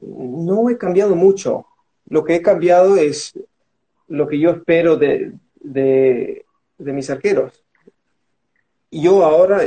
no 0.00 0.70
he 0.70 0.78
cambiado 0.78 1.14
mucho. 1.14 1.66
Lo 2.08 2.24
que 2.24 2.36
he 2.36 2.42
cambiado 2.42 2.96
es 2.96 3.38
lo 4.08 4.26
que 4.26 4.38
yo 4.38 4.50
espero 4.50 4.96
de, 4.96 5.32
de, 5.56 6.44
de 6.78 6.92
mis 6.92 7.10
arqueros. 7.10 7.64
Yo 8.90 9.22
ahora, 9.24 9.60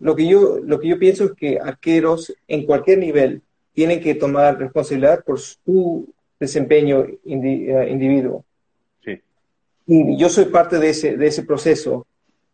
lo 0.00 0.14
que 0.14 0.26
yo, 0.26 0.58
lo 0.62 0.78
que 0.78 0.88
yo 0.88 0.98
pienso 0.98 1.24
es 1.24 1.32
que 1.32 1.58
arqueros 1.58 2.34
en 2.46 2.64
cualquier 2.64 2.98
nivel 2.98 3.42
tienen 3.72 4.00
que 4.00 4.14
tomar 4.14 4.58
responsabilidad 4.58 5.24
por 5.24 5.38
su 5.38 6.12
desempeño 6.38 7.06
indi, 7.24 7.72
uh, 7.72 7.82
individuo. 7.82 8.44
Sí. 9.04 9.20
Y 9.86 10.16
yo 10.16 10.28
soy 10.28 10.46
parte 10.46 10.78
de 10.78 10.90
ese, 10.90 11.16
de 11.16 11.26
ese 11.26 11.42
proceso. 11.42 12.06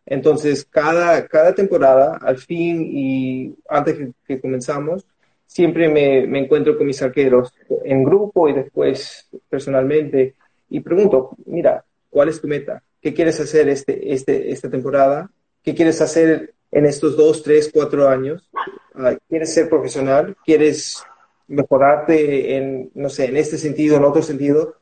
Entonces, 0.06 0.66
cada, 0.68 1.26
cada 1.26 1.54
temporada, 1.54 2.18
al 2.20 2.38
fin 2.38 2.86
y 2.90 3.54
antes 3.68 3.96
que, 3.96 4.12
que 4.26 4.40
comenzamos, 4.40 5.06
siempre 5.46 5.88
me, 5.88 6.26
me, 6.26 6.40
encuentro 6.40 6.76
con 6.76 6.86
mis 6.86 7.00
arqueros 7.00 7.52
en 7.84 8.04
grupo 8.04 8.48
y 8.48 8.52
después 8.52 9.28
personalmente 9.48 10.34
y 10.68 10.80
pregunto, 10.80 11.30
mira, 11.46 11.84
¿cuál 12.10 12.28
es 12.28 12.40
tu 12.40 12.48
meta? 12.48 12.82
¿Qué 13.00 13.14
quieres 13.14 13.38
hacer 13.40 13.68
este, 13.68 14.12
este, 14.12 14.50
esta 14.50 14.70
temporada? 14.70 15.30
¿Qué 15.62 15.74
quieres 15.74 16.00
hacer 16.00 16.54
en 16.74 16.86
estos 16.86 17.16
dos, 17.16 17.42
tres, 17.42 17.70
cuatro 17.72 18.08
años? 18.08 18.50
Uh, 18.94 19.16
¿Quieres 19.28 19.54
ser 19.54 19.68
profesional? 19.68 20.36
¿Quieres 20.44 21.02
mejorarte 21.46 22.56
en, 22.56 22.90
no 22.94 23.08
sé, 23.08 23.26
en 23.26 23.36
este 23.36 23.56
sentido, 23.56 23.96
en 23.96 24.04
otro 24.04 24.22
sentido? 24.22 24.76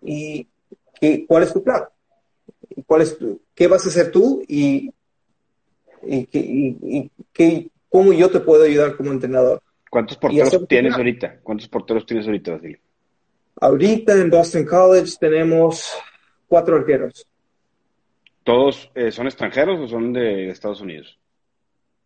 ¿Y 0.00 0.48
qué, 1.00 1.26
cuál 1.26 1.42
es 1.42 1.52
tu 1.52 1.62
plan? 1.62 1.82
¿Cuál 2.86 3.02
es 3.02 3.18
tu, 3.18 3.42
¿Qué 3.54 3.66
vas 3.66 3.84
a 3.84 3.88
hacer 3.88 4.10
tú? 4.12 4.42
Y, 4.46 4.92
y, 6.06 6.28
y, 6.32 7.10
y 7.36 7.70
cómo 7.90 8.12
yo 8.12 8.30
te 8.30 8.40
puedo 8.40 8.64
ayudar 8.64 8.96
como 8.96 9.10
entrenador. 9.10 9.60
¿Cuántos 9.90 10.16
porteros 10.16 10.66
tienes 10.68 10.94
ahorita? 10.94 11.40
¿Cuántos 11.42 11.68
porteros 11.68 12.06
tienes 12.06 12.26
ahorita, 12.26 12.52
Basilio? 12.52 12.78
Ahorita 13.60 14.14
en 14.14 14.30
Boston 14.30 14.64
College 14.64 15.12
tenemos 15.20 15.92
cuatro 16.48 16.76
arqueros. 16.76 17.26
¿Todos 18.44 18.90
eh, 18.94 19.12
son 19.12 19.26
extranjeros 19.26 19.78
o 19.80 19.86
son 19.86 20.12
de 20.12 20.48
Estados 20.48 20.80
Unidos? 20.80 21.18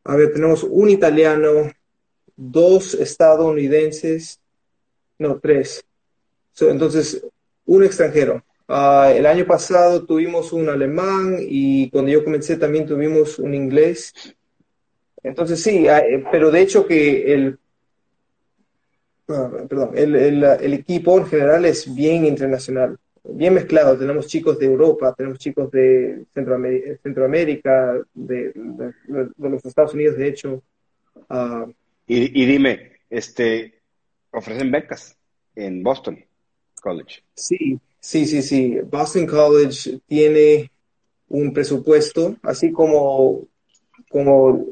A 0.08 0.14
ver, 0.14 0.32
tenemos 0.32 0.62
un 0.62 0.88
italiano, 0.88 1.70
dos 2.36 2.94
estadounidenses, 2.94 4.40
no, 5.18 5.38
tres. 5.40 5.84
So, 6.52 6.70
entonces, 6.70 7.26
un 7.64 7.84
extranjero. 7.84 8.44
Uh, 8.68 9.10
el 9.14 9.26
año 9.26 9.46
pasado 9.46 10.04
tuvimos 10.04 10.52
un 10.52 10.68
alemán 10.68 11.38
y 11.40 11.88
cuando 11.90 12.10
yo 12.10 12.24
comencé 12.24 12.56
también 12.56 12.86
tuvimos 12.86 13.38
un 13.38 13.54
inglés. 13.54 14.12
Entonces 15.22 15.62
sí, 15.62 15.86
uh, 15.88 16.24
pero 16.32 16.50
de 16.50 16.60
hecho 16.62 16.86
que 16.86 17.32
el, 17.32 17.58
uh, 19.28 19.66
perdón, 19.68 19.90
el, 19.94 20.72
equipo 20.72 21.18
en 21.18 21.26
general 21.26 21.64
es 21.64 21.92
bien 21.94 22.24
internacional, 22.24 22.98
bien 23.28 23.54
mezclado. 23.54 23.98
Tenemos 23.98 24.26
chicos 24.26 24.58
de 24.58 24.66
Europa, 24.66 25.14
tenemos 25.16 25.38
chicos 25.38 25.70
de 25.70 26.24
Centroamérica, 26.32 26.98
Centroamérica 27.02 28.00
de, 28.14 28.52
de, 28.54 28.92
de, 29.36 29.50
los 29.50 29.64
Estados 29.64 29.94
Unidos, 29.94 30.16
de 30.16 30.28
hecho. 30.28 30.62
Y, 32.06 32.42
y, 32.42 32.46
dime, 32.46 32.92
este, 33.10 33.80
¿ofrecen 34.30 34.70
becas 34.70 35.16
en 35.54 35.82
Boston 35.82 36.24
College? 36.80 37.22
Sí, 37.34 37.80
sí, 38.00 38.26
sí, 38.26 38.42
sí. 38.42 38.78
Boston 38.84 39.26
College 39.26 40.00
tiene 40.06 40.70
un 41.28 41.52
presupuesto, 41.52 42.36
así 42.42 42.70
como 42.70 43.48
como, 44.08 44.64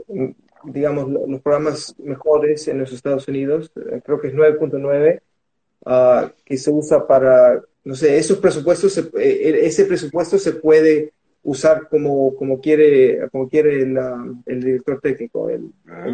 digamos, 0.65 1.09
los 1.09 1.41
programas 1.41 1.95
mejores 1.99 2.69
en 2.69 2.79
los 2.79 2.93
Estados 2.93 3.29
Unidos, 3.29 3.71
eh, 3.77 4.01
creo 4.05 4.21
que 4.21 4.29
es 4.29 4.35
9.9, 4.35 5.21
ah, 5.87 6.33
que 6.45 6.57
se 6.57 6.71
usa 6.71 7.07
para, 7.07 7.61
no 7.85 7.95
sé, 7.95 8.17
esos 8.17 8.39
presupuestos, 8.39 8.97
eh, 8.99 9.61
ese 9.63 9.85
presupuesto 9.85 10.39
se 10.39 10.53
puede 10.53 11.13
usar 11.43 11.89
como, 11.89 12.35
como 12.35 12.61
quiere, 12.61 13.29
como 13.31 13.49
quiere 13.49 13.83
el, 13.83 13.99
el 14.47 14.61
director 14.63 15.01
técnico, 15.01 15.51
el, 15.51 15.71
ah, 15.89 16.07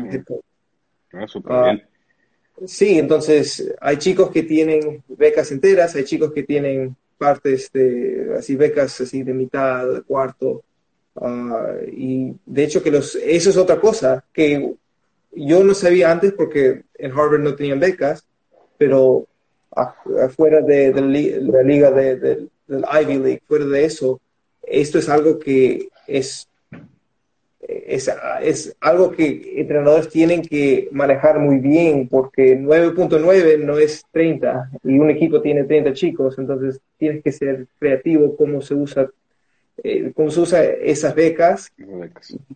ah 1.45 1.62
bien. 1.65 1.83
Sí, 2.67 2.99
entonces 2.99 3.73
hay 3.81 3.97
chicos 3.97 4.31
que 4.31 4.43
tienen 4.43 5.03
becas 5.09 5.50
enteras, 5.53 5.95
hay 5.95 6.05
chicos 6.05 6.33
que 6.33 6.43
tienen 6.43 6.95
partes 7.17 7.71
de, 7.73 8.35
así 8.37 8.57
becas 8.57 9.00
así 9.00 9.23
de 9.23 9.33
mitad, 9.33 9.89
de 9.89 10.03
cuarto, 10.03 10.65
ah, 11.17 11.77
y 11.91 12.35
de 12.45 12.65
hecho 12.65 12.83
que 12.83 12.91
los, 12.91 13.15
eso 13.15 13.50
es 13.50 13.57
otra 13.57 13.81
cosa 13.81 14.25
que 14.33 14.75
yo 15.33 15.62
no 15.62 15.75
sabía 15.75 16.11
antes 16.11 16.33
porque 16.33 16.83
en 16.99 17.12
Harvard 17.12 17.41
no 17.41 17.55
tenían 17.55 17.79
becas, 17.79 18.27
pero 18.77 19.29
afuera 19.75 20.61
de, 20.61 20.93
la 21.43 21.62
liga 21.62 21.91
de, 21.91 22.17
del 22.17 22.85
Ivy 23.03 23.19
League, 23.19 23.43
fuera 23.47 23.67
de 23.67 23.85
eso, 23.85 24.21
esto 24.62 24.99
es 24.99 25.09
algo 25.09 25.39
que 25.39 25.89
es 26.07 26.47
es, 27.62 28.11
es, 28.43 28.77
algo 28.81 29.12
que 29.12 29.61
entrenadores 29.61 30.09
tienen 30.09 30.43
que 30.43 30.89
manejar 30.91 31.39
muy 31.39 31.59
bien 31.59 32.09
porque 32.09 32.59
9.9 32.59 33.59
no 33.59 33.79
es 33.79 34.05
30 34.11 34.71
y 34.83 34.99
un 34.99 35.11
equipo 35.11 35.41
tiene 35.41 35.65
30 35.65 35.93
chicos, 35.93 36.37
entonces 36.39 36.81
tienes 36.99 37.23
que 37.23 37.31
ser 37.31 37.67
creativo 37.79 38.37
cómo 38.37 38.61
se 38.61 38.75
usa 38.75 39.09
eh, 39.83 40.12
cómo 40.15 40.31
se 40.31 40.41
usa 40.41 40.65
esas 40.65 41.15
becas. 41.15 41.73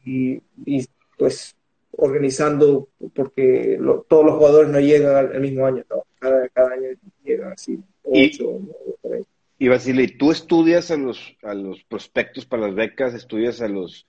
Y, 0.04 0.40
y 0.64 0.86
pues 1.18 1.54
organizando 1.96 2.88
porque 3.14 3.78
todos 4.08 4.24
los 4.24 4.36
jugadores 4.36 4.70
no 4.70 4.80
llegan 4.80 5.16
al, 5.16 5.40
mismo 5.40 5.66
año, 5.66 5.84
cada, 6.18 6.48
cada, 6.48 6.72
año 6.72 6.88
llegan 7.24 7.52
así. 7.52 7.78
8, 8.02 8.60
y, 9.58 9.64
y 9.64 9.68
Basile, 9.68 10.08
¿tú 10.18 10.30
estudias 10.30 10.90
a 10.90 10.96
los, 10.96 11.36
a 11.42 11.54
los 11.54 11.82
prospectos 11.84 12.46
para 12.46 12.66
las 12.66 12.74
becas? 12.74 13.14
¿Estudias 13.14 13.60
a 13.60 13.68
los 13.68 14.06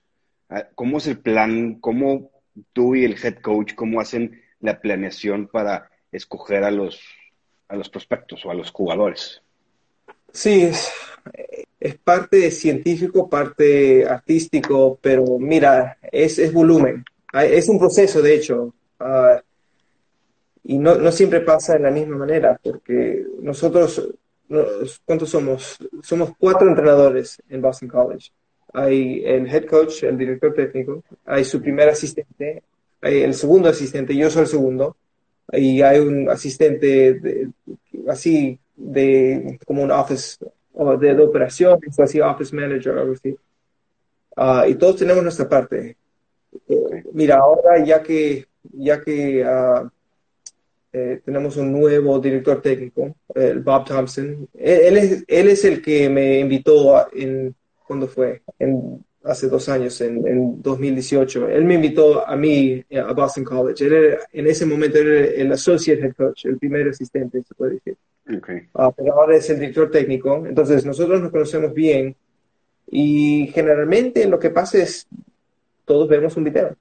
¿Cómo 0.74 0.98
es 0.98 1.06
el 1.06 1.18
plan? 1.18 1.76
¿Cómo 1.80 2.30
tú 2.72 2.94
y 2.94 3.04
el 3.04 3.16
head 3.22 3.40
coach, 3.40 3.74
cómo 3.74 4.00
hacen 4.00 4.42
la 4.60 4.80
planeación 4.80 5.48
para 5.48 5.90
escoger 6.12 6.64
a 6.64 6.70
los, 6.70 7.00
a 7.68 7.76
los 7.76 7.88
prospectos 7.88 8.44
o 8.44 8.50
a 8.50 8.54
los 8.54 8.70
jugadores? 8.70 9.42
Sí, 10.32 10.62
es, 10.62 10.92
parte 12.04 12.50
científico, 12.50 13.28
parte 13.28 14.06
artístico, 14.06 14.98
pero 15.00 15.24
mira, 15.38 15.98
es, 16.12 16.38
es 16.38 16.52
volumen. 16.52 17.04
Es 17.44 17.68
un 17.68 17.78
proceso, 17.78 18.22
de 18.22 18.34
hecho. 18.34 18.74
Ah, 18.98 19.40
y 20.64 20.78
no, 20.78 20.96
no, 20.96 21.12
siempre 21.12 21.40
pasa 21.40 21.74
de 21.74 21.80
la 21.80 21.90
misma 21.90 22.16
manera, 22.16 22.58
porque 22.62 23.24
nosotros, 23.40 24.08
¿cuántos 25.04 25.30
somos? 25.30 25.78
Somos 26.02 26.30
cuatro 26.38 26.68
entrenadores 26.68 27.40
en 27.48 27.62
Boston 27.62 27.88
College 27.88 28.30
hay 28.76 29.24
el 29.24 29.46
head 29.46 29.64
coach, 29.64 30.02
el 30.02 30.18
director 30.18 30.52
técnico, 30.52 31.02
hay 31.24 31.44
su 31.44 31.62
primer 31.62 31.88
asistente, 31.88 32.62
hay 33.00 33.22
el 33.22 33.32
segundo 33.32 33.70
asistente, 33.70 34.14
yo 34.14 34.30
soy 34.30 34.42
el 34.42 34.48
segundo, 34.48 34.96
y 35.52 35.80
hay 35.80 35.98
un 36.00 36.28
asistente 36.28 37.48
así 38.08 38.58
de 38.76 39.58
como 39.64 39.82
un 39.82 39.90
office 39.90 40.36
o 40.74 40.96
de, 40.96 41.18
operaciones, 41.18 41.98
así 41.98 42.20
office 42.20 42.54
manager, 42.54 42.98
algo 42.98 43.14
así. 43.14 43.34
Ah, 44.36 44.66
y 44.68 44.74
todos 44.74 44.96
tenemos 44.96 45.22
nuestra 45.22 45.48
parte. 45.48 45.96
Mira, 47.12 47.36
ahora 47.36 47.84
ya 47.84 48.02
que 48.02 48.46
ya 48.72 49.00
que 49.00 49.44
uh, 49.44 49.88
eh, 50.92 51.20
tenemos 51.24 51.56
un 51.56 51.72
nuevo 51.72 52.18
director 52.18 52.60
técnico, 52.60 53.14
el 53.34 53.60
Bob 53.60 53.84
Thompson, 53.84 54.48
él, 54.54 54.96
es, 54.96 55.24
él 55.26 55.48
es 55.48 55.64
el 55.64 55.82
que 55.82 56.08
me 56.08 56.40
invitó 56.40 57.06
en 57.12 57.54
¿cuándo 57.86 58.08
fue? 58.08 58.42
En, 58.58 59.04
hace 59.24 59.48
dos 59.48 59.68
años, 59.68 60.00
en, 60.00 60.26
en, 60.26 60.62
2018. 60.62 61.48
Él 61.48 61.64
me 61.64 61.74
invitó 61.74 62.26
a 62.26 62.36
mí 62.36 62.84
eh, 62.88 62.98
a 62.98 63.12
Boston 63.12 63.44
College. 63.44 63.84
Él 63.86 63.92
era, 63.92 64.18
en 64.32 64.46
ese 64.46 64.66
momento 64.66 64.98
era 64.98 65.26
el 65.26 65.52
associate 65.52 66.02
head 66.02 66.14
coach, 66.14 66.46
el 66.46 66.58
primer 66.58 66.88
asistente, 66.88 67.42
se 67.42 67.54
puede 67.54 67.74
decir. 67.74 67.96
Ah, 68.74 68.90
pero 68.96 69.14
ahora 69.14 69.36
es 69.36 69.48
el 69.50 69.60
director 69.60 69.90
técnico. 69.90 70.44
Entonces, 70.46 70.84
nosotros 70.84 71.20
nos 71.20 71.30
conocemos 71.30 71.72
bien 71.72 72.14
y 72.88 73.48
generalmente 73.52 74.26
lo 74.26 74.38
que 74.38 74.50
pasa 74.50 74.78
es, 74.78 75.06
todos 75.84 76.08
vemos 76.08 76.36
un 76.36 76.44
video. 76.44 76.76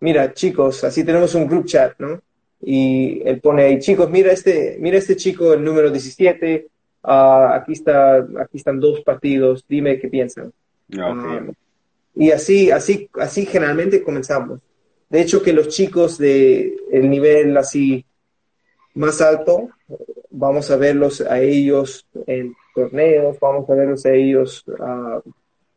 Mira, 0.00 0.32
chicos, 0.32 0.84
así 0.84 1.04
tenemos 1.04 1.34
un 1.34 1.46
group 1.46 1.66
chat, 1.66 1.94
¿no? 1.98 2.20
Y 2.60 3.22
él 3.24 3.40
pone 3.40 3.64
ahí, 3.64 3.78
chicos, 3.78 4.08
mira 4.10 4.32
este, 4.32 4.76
mira 4.80 4.98
este 4.98 5.16
chico, 5.16 5.52
el 5.52 5.64
número 5.64 5.90
17, 5.90 6.68
Ah, 7.02 7.56
aquí, 7.56 7.72
está, 7.72 8.18
aquí 8.18 8.58
están 8.58 8.78
dos 8.78 9.00
partidos, 9.00 9.64
dime 9.68 9.98
qué 9.98 10.08
piensan. 10.08 10.52
Ah, 10.98 11.40
y 12.14 12.30
así, 12.30 12.70
así, 12.70 13.08
así 13.14 13.46
generalmente 13.46 14.02
comenzamos. 14.02 14.60
De 15.08 15.20
hecho, 15.20 15.42
que 15.42 15.52
los 15.52 15.68
chicos 15.68 16.18
de 16.18 16.76
el 16.90 17.10
nivel 17.10 17.56
así 17.56 18.04
más 18.94 19.20
alto, 19.20 19.70
vamos 20.30 20.70
a 20.70 20.76
verlos 20.76 21.20
a 21.22 21.40
ellos 21.40 22.06
en 22.26 22.54
torneos, 22.74 23.38
vamos 23.40 23.68
a 23.68 23.74
verlos 23.74 24.06
a 24.06 24.12
ellos, 24.12 24.64
ah, 24.78 25.20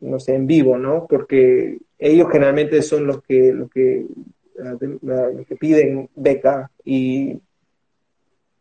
no 0.02 0.20
sé, 0.20 0.36
en 0.36 0.46
vivo, 0.46 0.78
¿no? 0.78 1.08
Porque 1.10 1.80
ellos 1.97 2.27
generalmente 2.31 2.81
son 2.81 3.08
los 3.08 3.21
que, 3.23 3.53
los 3.53 3.69
que, 3.69 4.05
los 4.55 5.47
que 5.47 5.55
piden 5.55 6.10
beca 6.15 6.71
y 6.84 7.39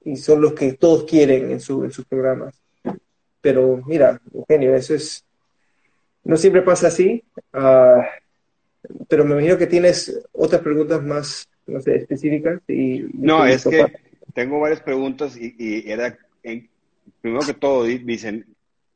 y 0.04 0.16
son 0.16 0.40
los 0.40 0.52
que 0.52 0.74
todos 0.74 1.04
quieren 1.04 1.50
en, 1.50 1.60
su, 1.60 1.84
en 1.84 1.90
sus 1.90 2.04
programas. 2.04 2.60
Pero 3.40 3.82
mira, 3.86 4.20
Eugenio, 4.32 4.74
eso 4.74 4.94
es, 4.94 5.24
no 6.22 6.36
siempre 6.36 6.62
pasa 6.62 6.88
así, 6.88 7.22
ah, 7.52 8.06
pero 9.08 9.24
me 9.24 9.32
imagino 9.32 9.58
que 9.58 9.66
tienes 9.66 10.22
otras 10.32 10.60
preguntas 10.60 11.02
más, 11.02 11.48
no 11.66 11.80
sé, 11.80 11.96
específicas. 11.96 12.60
Y, 12.68 13.06
no, 13.14 13.46
es 13.46 13.64
que 13.64 13.86
tengo 14.34 14.60
varias 14.60 14.80
preguntas 14.80 15.36
y, 15.36 15.84
era, 15.90 16.16
primero 17.20 17.46
que 17.46 17.54
todo, 17.54 17.84
dicen, 17.84 18.46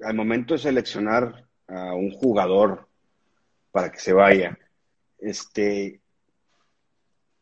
al 0.03 0.15
momento 0.15 0.55
de 0.55 0.61
seleccionar 0.61 1.45
a 1.67 1.95
un 1.95 2.11
jugador 2.11 2.87
para 3.71 3.91
que 3.91 4.01
se 4.01 4.13
vaya, 4.13 4.59
este, 5.19 6.01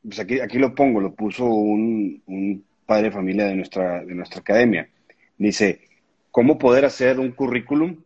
pues 0.03 0.19
aquí, 0.19 0.41
aquí 0.41 0.59
lo 0.59 0.75
pongo, 0.75 1.01
lo 1.01 1.15
puso 1.15 1.45
un, 1.45 2.23
un 2.27 2.65
padre 2.87 3.05
de 3.05 3.11
familia 3.11 3.47
de 3.47 3.55
nuestra, 3.55 4.05
de 4.05 4.15
nuestra 4.15 4.41
academia. 4.41 4.89
Dice, 5.37 5.81
¿cómo 6.31 6.59
poder 6.59 6.85
hacer 6.85 7.19
un 7.21 7.33
currículum? 7.33 8.03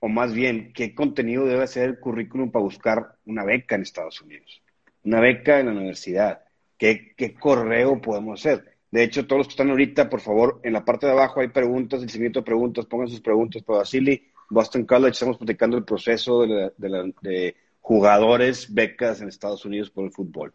O 0.00 0.08
más 0.08 0.32
bien, 0.32 0.72
¿qué 0.72 0.94
contenido 0.94 1.46
debe 1.46 1.64
hacer 1.64 1.88
el 1.88 1.98
currículum 1.98 2.50
para 2.50 2.62
buscar 2.62 3.16
una 3.24 3.44
beca 3.44 3.74
en 3.74 3.82
Estados 3.82 4.20
Unidos? 4.20 4.62
Una 5.04 5.20
beca 5.20 5.60
en 5.60 5.66
la 5.66 5.72
universidad. 5.72 6.42
¿Qué, 6.76 7.14
qué 7.16 7.34
correo 7.34 8.00
podemos 8.00 8.40
hacer? 8.40 8.76
De 8.90 9.02
hecho, 9.02 9.26
todos 9.26 9.40
los 9.40 9.46
que 9.48 9.52
están 9.52 9.70
ahorita, 9.70 10.08
por 10.08 10.20
favor, 10.20 10.60
en 10.62 10.72
la 10.72 10.84
parte 10.84 11.06
de 11.06 11.12
abajo 11.12 11.40
hay 11.40 11.48
preguntas, 11.48 12.02
el 12.02 12.08
seguimiento 12.08 12.40
de 12.40 12.46
preguntas, 12.46 12.86
pongan 12.86 13.08
sus 13.08 13.20
preguntas 13.20 13.62
para 13.62 13.80
Basili. 13.80 14.30
Boston 14.50 14.84
College, 14.84 15.12
estamos 15.12 15.36
platicando 15.36 15.76
el 15.76 15.84
proceso 15.84 16.42
de, 16.42 16.72
de 16.76 17.56
jugadores, 17.80 18.72
becas 18.72 19.20
en 19.20 19.28
Estados 19.28 19.64
Unidos 19.64 19.90
por 19.90 20.04
el 20.04 20.12
fútbol. 20.12 20.52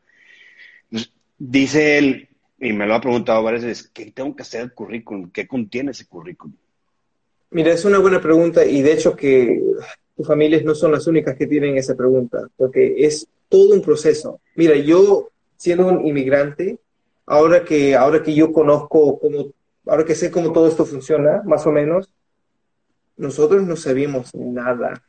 Dice 1.37 1.97
él, 1.97 2.29
y 2.59 2.71
me 2.73 2.85
lo 2.85 2.95
ha 2.95 3.01
preguntado 3.01 3.43
varias 3.43 3.65
veces, 3.65 3.89
¿qué 3.93 4.11
tengo 4.11 4.35
que 4.35 4.43
hacer 4.43 4.61
el 4.61 4.73
currículum? 4.73 5.31
¿Qué 5.31 5.47
contiene 5.47 5.91
ese 5.91 6.05
currículum? 6.05 6.55
Mira, 7.51 7.73
es 7.73 7.85
una 7.85 7.99
buena 7.99 8.21
pregunta 8.21 8.65
y 8.65 8.81
de 8.81 8.93
hecho 8.93 9.15
que 9.15 9.61
tus 10.15 10.25
familias 10.25 10.63
no 10.63 10.73
son 10.73 10.91
las 10.91 11.05
únicas 11.07 11.35
que 11.35 11.47
tienen 11.47 11.77
esa 11.77 11.95
pregunta, 11.95 12.47
porque 12.55 12.95
es 13.05 13.27
todo 13.49 13.73
un 13.73 13.81
proceso. 13.81 14.39
Mira, 14.55 14.75
yo 14.75 15.29
siendo 15.57 15.87
un 15.87 16.07
inmigrante, 16.07 16.79
ahora 17.25 17.63
que, 17.63 17.95
ahora 17.95 18.23
que 18.23 18.33
yo 18.33 18.51
conozco 18.51 19.19
cómo, 19.19 19.51
ahora 19.85 20.05
que 20.05 20.15
sé 20.15 20.31
cómo 20.31 20.51
todo 20.51 20.67
esto 20.67 20.85
funciona, 20.85 21.41
más 21.45 21.65
o 21.67 21.71
menos, 21.71 22.09
nosotros 23.17 23.63
no 23.63 23.75
sabíamos 23.75 24.33
nada, 24.35 25.03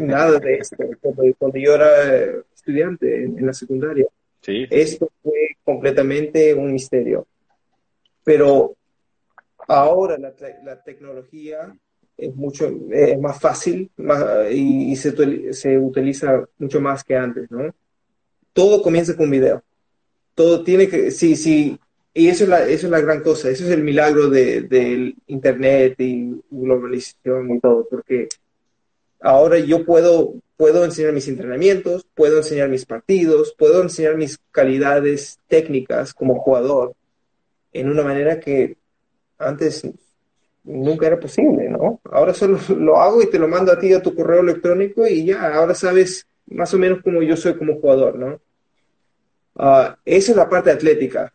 nada 0.00 0.38
de 0.38 0.54
esto 0.56 0.76
cuando, 1.00 1.58
yo 1.58 1.74
era 1.74 2.42
estudiante 2.54 3.24
en 3.24 3.46
la 3.46 3.52
secundaria. 3.52 4.06
Esto 4.44 5.10
fue 5.22 5.56
completamente 5.64 6.54
un 6.54 6.72
misterio. 6.72 7.26
Pero 8.24 8.76
ahora 9.68 10.18
la, 10.18 10.34
la 10.64 10.82
tecnología 10.82 11.74
es 12.16 12.34
mucho 12.34 12.70
es 12.90 13.18
más 13.18 13.40
fácil 13.40 13.90
y, 14.50 14.94
se, 14.96 15.52
se, 15.52 15.78
utiliza 15.78 16.44
mucho 16.58 16.80
más 16.80 17.02
que 17.02 17.16
antes, 17.16 17.50
¿no? 17.50 17.74
Todo 18.52 18.82
comienza 18.82 19.16
con 19.16 19.30
video. 19.30 19.62
Todo 20.34 20.62
tiene 20.62 20.88
que, 20.88 21.10
sí, 21.10 21.36
sí, 21.36 21.78
y 22.14 22.28
eso 22.28 22.44
es 22.44 22.50
la, 22.50 22.66
eso 22.66 22.86
es 22.86 22.90
la 22.90 23.00
gran 23.00 23.22
cosa, 23.22 23.48
eso 23.48 23.64
es 23.64 23.70
el 23.70 23.82
milagro 23.82 24.28
del 24.28 24.68
de, 24.68 25.14
Internet 25.28 25.94
y 25.98 26.42
globalización 26.50 27.50
y 27.54 27.60
todo, 27.60 27.86
porque 27.88 28.28
ahora 29.20 29.58
yo 29.58 29.84
puedo, 29.86 30.34
puedo 30.56 30.84
enseñar 30.84 31.12
mis 31.12 31.28
entrenamientos, 31.28 32.06
puedo 32.14 32.38
enseñar 32.38 32.68
mis 32.68 32.84
partidos, 32.84 33.54
puedo 33.56 33.82
enseñar 33.82 34.16
mis 34.16 34.38
calidades 34.50 35.38
técnicas 35.48 36.12
como 36.12 36.40
jugador 36.40 36.94
en 37.72 37.88
una 37.88 38.02
manera 38.02 38.38
que 38.38 38.76
antes 39.38 39.82
nunca 40.64 41.06
era 41.06 41.18
posible, 41.18 41.68
¿no? 41.68 42.00
Ahora 42.10 42.34
solo 42.34 42.58
lo 42.78 43.00
hago 43.00 43.22
y 43.22 43.30
te 43.30 43.38
lo 43.38 43.48
mando 43.48 43.72
a 43.72 43.78
ti 43.78 43.92
a 43.92 44.02
tu 44.02 44.14
correo 44.14 44.40
electrónico 44.40 45.06
y 45.06 45.24
ya, 45.24 45.54
ahora 45.54 45.74
sabes 45.74 46.26
más 46.46 46.72
o 46.74 46.78
menos 46.78 47.00
cómo 47.02 47.22
yo 47.22 47.36
soy 47.36 47.56
como 47.56 47.80
jugador, 47.80 48.16
¿no? 48.16 48.40
Uh, 49.54 49.94
esa 50.04 50.32
es 50.32 50.36
la 50.36 50.48
parte 50.48 50.70
atlética. 50.70 51.32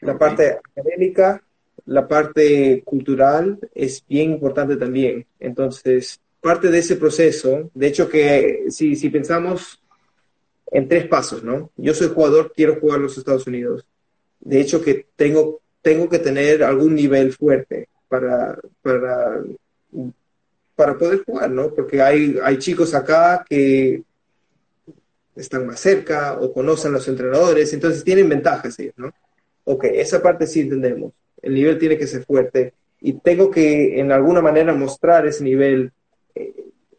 La 0.00 0.18
parte 0.18 0.58
académica, 0.76 1.42
la 1.86 2.06
parte 2.06 2.82
cultural 2.84 3.58
es 3.74 4.04
bien 4.08 4.32
importante 4.32 4.76
también. 4.76 5.26
Entonces, 5.40 6.20
parte 6.40 6.68
de 6.68 6.78
ese 6.78 6.96
proceso, 6.96 7.70
de 7.74 7.86
hecho 7.86 8.08
que 8.08 8.66
si, 8.68 8.96
si 8.96 9.08
pensamos 9.08 9.82
en 10.70 10.88
tres 10.88 11.06
pasos, 11.06 11.42
¿no? 11.42 11.70
Yo 11.76 11.94
soy 11.94 12.08
jugador, 12.08 12.52
quiero 12.54 12.78
jugar 12.80 12.98
en 12.98 13.04
los 13.04 13.18
Estados 13.18 13.46
Unidos. 13.46 13.86
De 14.40 14.60
hecho 14.60 14.82
que 14.82 15.06
tengo, 15.16 15.60
tengo 15.82 16.08
que 16.08 16.18
tener 16.18 16.62
algún 16.62 16.94
nivel 16.94 17.32
fuerte 17.32 17.88
para, 18.08 18.58
para, 18.82 19.42
para 20.74 20.98
poder 20.98 21.24
jugar, 21.24 21.50
¿no? 21.50 21.74
Porque 21.74 22.02
hay, 22.02 22.38
hay 22.42 22.58
chicos 22.58 22.94
acá 22.94 23.44
que 23.48 24.02
están 25.34 25.66
más 25.66 25.80
cerca 25.80 26.38
o 26.40 26.52
conocen 26.52 26.92
a 26.92 26.94
los 26.94 27.08
entrenadores, 27.08 27.72
entonces 27.72 28.02
tienen 28.02 28.28
ventajas 28.28 28.78
ellos, 28.78 28.94
¿no? 28.96 29.12
Ok, 29.68 29.84
esa 29.84 30.22
parte 30.22 30.46
sí 30.46 30.60
entendemos. 30.60 31.12
El 31.42 31.54
nivel 31.54 31.76
tiene 31.78 31.98
que 31.98 32.06
ser 32.06 32.24
fuerte 32.24 32.72
y 33.00 33.14
tengo 33.14 33.50
que 33.50 33.98
en 33.98 34.12
alguna 34.12 34.40
manera 34.40 34.72
mostrar 34.72 35.26
ese 35.26 35.42
nivel 35.42 35.92
eh, 36.34 36.54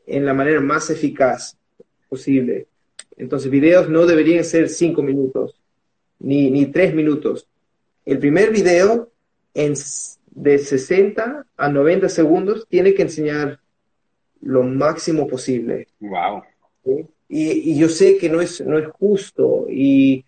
en 0.06 0.26
la 0.26 0.34
manera 0.34 0.60
más 0.60 0.90
eficaz 0.90 1.58
posible. 2.10 2.68
Entonces, 3.16 3.50
videos 3.50 3.90
no 3.90 4.06
deberían 4.06 4.44
ser 4.44 4.68
cinco 4.68 5.02
minutos, 5.02 5.56
ni, 6.20 6.52
ni 6.52 6.66
tres 6.68 6.94
minutos. 6.94 7.48
El 8.06 8.20
primer 8.20 8.52
video 8.52 9.10
en, 9.54 9.74
de 10.32 10.58
60 10.60 11.46
a 11.56 11.70
90 11.70 12.10
segundos 12.10 12.68
tiene 12.68 12.94
que 12.94 13.04
enseñar 13.04 13.60
lo 14.42 14.64
máximo 14.64 15.26
posible. 15.26 15.88
Wow. 16.02 16.44
Y, 17.30 17.78
yo 17.78 17.88
sé 17.88 18.18
que 18.18 18.30
no 18.30 18.42
es, 18.42 18.62
no 18.62 18.78
es 18.78 18.88
justo 18.88 19.68
y 19.70 20.24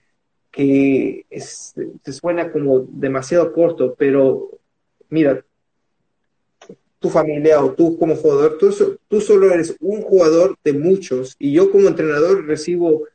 que 0.52 1.26
se 1.30 2.14
suena 2.14 2.52
como 2.52 2.80
demasiado 2.90 3.54
corto, 3.54 3.96
pero 3.98 4.50
mira, 5.10 5.44
tu 7.00 7.10
familia 7.10 7.64
o 7.64 7.74
tú 7.74 7.98
como 7.98 8.16
jugador, 8.16 8.58
tú, 8.58 8.76
tú 9.08 9.22
solo 9.22 9.52
eres 9.52 9.76
un 9.80 10.02
jugador 10.02 10.58
de 10.64 10.74
muchos 10.74 11.36
y 11.40 11.54
yo 11.54 11.72
como 11.72 11.88
entrenador 11.88 12.46
recibo 12.46 13.06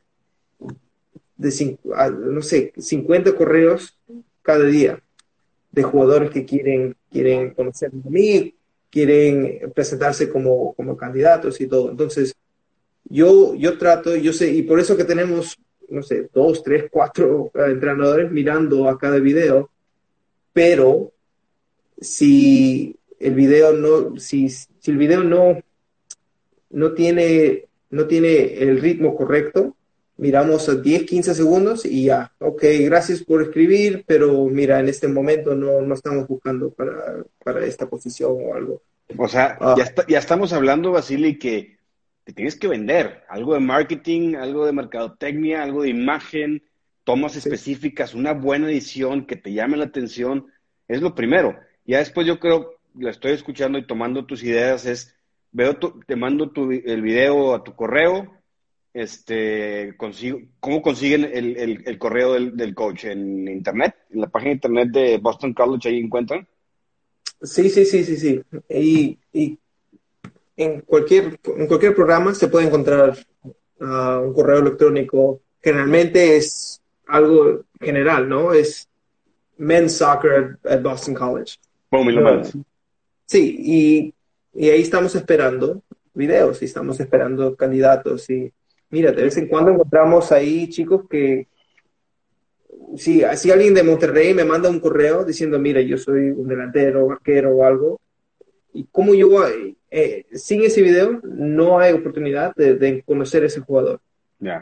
de, 1.37 1.77
no 1.83 2.41
sé, 2.41 2.73
50 2.77 3.35
correos 3.35 3.97
cada 4.41 4.65
día 4.65 5.01
de 5.71 5.83
jugadores 5.83 6.31
que 6.31 6.45
quieren, 6.45 6.95
quieren 7.11 7.53
conocer 7.53 7.91
a 7.91 8.09
mí, 8.09 8.55
quieren 8.89 9.71
presentarse 9.73 10.29
como, 10.29 10.73
como 10.73 10.95
candidatos 10.95 11.59
y 11.59 11.67
todo. 11.67 11.91
Entonces, 11.91 12.33
yo, 13.03 13.53
yo 13.55 13.77
trato, 13.77 14.15
yo 14.15 14.31
sé, 14.31 14.51
y 14.51 14.61
por 14.61 14.79
eso 14.79 14.95
que 14.95 15.03
tenemos, 15.03 15.57
no 15.89 16.01
sé, 16.03 16.29
dos, 16.33 16.63
tres, 16.63 16.85
cuatro 16.91 17.51
entrenadores 17.53 18.31
mirando 18.31 18.89
a 18.89 18.97
cada 18.97 19.19
video, 19.19 19.69
pero 20.53 21.11
si 21.99 22.97
el 23.19 23.33
video 23.33 23.73
no, 23.73 24.17
si, 24.19 24.49
si 24.49 24.91
el 24.91 24.97
video 24.97 25.23
no, 25.23 25.61
no 26.69 26.93
tiene, 26.93 27.65
no 27.89 28.05
tiene 28.07 28.55
el 28.59 28.81
ritmo 28.81 29.15
correcto, 29.15 29.75
miramos 30.17 30.69
a 30.69 30.75
10, 30.75 31.03
15 31.03 31.33
segundos 31.33 31.85
y 31.85 32.05
ya, 32.05 32.31
ok, 32.39 32.63
gracias 32.81 33.23
por 33.23 33.41
escribir, 33.41 34.03
pero 34.07 34.45
mira, 34.45 34.79
en 34.79 34.89
este 34.89 35.07
momento 35.07 35.55
no, 35.55 35.81
no 35.81 35.93
estamos 35.93 36.27
buscando 36.27 36.69
para, 36.69 37.23
para, 37.43 37.65
esta 37.65 37.87
posición 37.87 38.37
o 38.41 38.53
algo. 38.53 38.81
O 39.17 39.27
sea, 39.27 39.57
ah. 39.59 39.75
ya, 39.77 39.93
ya, 40.07 40.19
estamos 40.19 40.53
hablando, 40.53 40.91
Basili, 40.91 41.37
que 41.37 41.77
te 42.25 42.33
tienes 42.33 42.57
que 42.57 42.67
vender 42.67 43.23
algo 43.29 43.53
de 43.53 43.59
marketing, 43.59 44.35
algo 44.35 44.65
de 44.65 44.73
mercadotecnia, 44.73 45.61
algo 45.61 45.83
de 45.83 45.89
imagen, 45.89 46.63
tomas 47.03 47.35
específicas, 47.35 48.15
una 48.15 48.33
buena 48.33 48.67
edición 48.67 49.27
que 49.27 49.35
te 49.35 49.53
llame 49.53 49.77
la 49.77 49.85
atención, 49.85 50.47
es 50.87 51.01
lo 51.01 51.13
primero. 51.13 51.55
Ya 51.85 51.99
después 51.99 52.25
yo 52.25 52.39
creo, 52.39 52.79
lo 52.95 53.09
estoy 53.09 53.33
escuchando 53.33 53.77
y 53.77 53.85
tomando 53.85 54.25
tus 54.25 54.43
ideas, 54.43 54.87
es, 54.87 55.15
veo 55.51 55.77
te 55.77 56.15
mando 56.15 56.49
tu, 56.49 56.71
el 56.71 57.01
video 57.03 57.53
a 57.53 57.63
tu 57.63 57.75
correo, 57.75 58.33
este, 58.91 59.93
consigo, 59.95 60.39
¿cómo 60.59 60.81
consiguen 60.81 61.25
el, 61.25 61.83
el, 61.85 61.97
correo 61.99 62.33
del, 62.33 62.57
del, 62.57 62.73
coach? 62.73 63.05
¿En 63.05 63.47
internet? 63.47 63.93
¿En 64.09 64.21
la 64.21 64.27
página 64.27 64.49
de 64.49 64.55
internet 64.55 64.89
de 64.89 65.17
Boston 65.19 65.53
College 65.53 65.89
ahí 65.89 65.99
encuentran? 65.99 66.47
Sí, 67.41 67.69
sí, 67.69 67.85
sí, 67.85 68.03
sí, 68.03 68.17
sí. 68.17 68.41
Y, 68.69 69.19
y 69.31 69.59
en, 70.57 70.81
cualquier, 70.81 71.39
en 71.43 71.67
cualquier 71.67 71.95
programa 71.95 72.33
se 72.33 72.47
puede 72.47 72.67
encontrar 72.67 73.17
uh, 73.79 74.19
un 74.23 74.33
correo 74.33 74.59
electrónico. 74.59 75.41
Generalmente 75.61 76.37
es 76.37 76.81
algo 77.07 77.65
general, 77.79 78.27
¿no? 78.27 78.53
Es 78.53 78.87
men's 79.57 79.97
soccer 79.97 80.57
at, 80.63 80.81
Boston 80.81 81.13
College. 81.13 81.57
sí, 83.25 83.55
y, 83.59 84.13
y 84.53 84.69
ahí 84.69 84.81
estamos 84.81 85.15
esperando 85.15 85.81
videos 86.13 86.61
y 86.61 86.65
estamos 86.65 86.99
esperando 86.99 87.55
candidatos 87.55 88.29
y 88.29 88.51
Mira, 88.89 89.11
de 89.11 89.23
vez 89.23 89.35
en 89.37 89.47
cuando 89.47 89.71
encontramos 89.71 90.31
ahí 90.31 90.69
chicos 90.69 91.01
que, 91.09 91.47
si, 92.95 93.23
si 93.35 93.51
alguien 93.51 93.73
de 93.73 93.83
Monterrey 93.83 94.33
me 94.33 94.45
manda 94.45 94.69
un 94.69 94.79
correo 94.79 95.25
diciendo, 95.25 95.59
mira, 95.59 95.81
yo 95.81 95.97
soy 95.97 96.29
un 96.29 96.47
delantero, 96.47 97.11
arquero 97.11 97.57
o 97.57 97.65
algo, 97.65 97.99
y 98.73 98.85
como 98.85 99.13
yo, 99.13 99.43
eh, 99.97 100.25
sin 100.33 100.63
ese 100.63 100.81
video, 100.81 101.21
no 101.23 101.79
hay 101.79 101.93
oportunidad 101.93 102.53
de, 102.55 103.03
conocer 103.05 103.43
a 103.43 103.47
ese 103.47 103.61
jugador. 103.61 103.99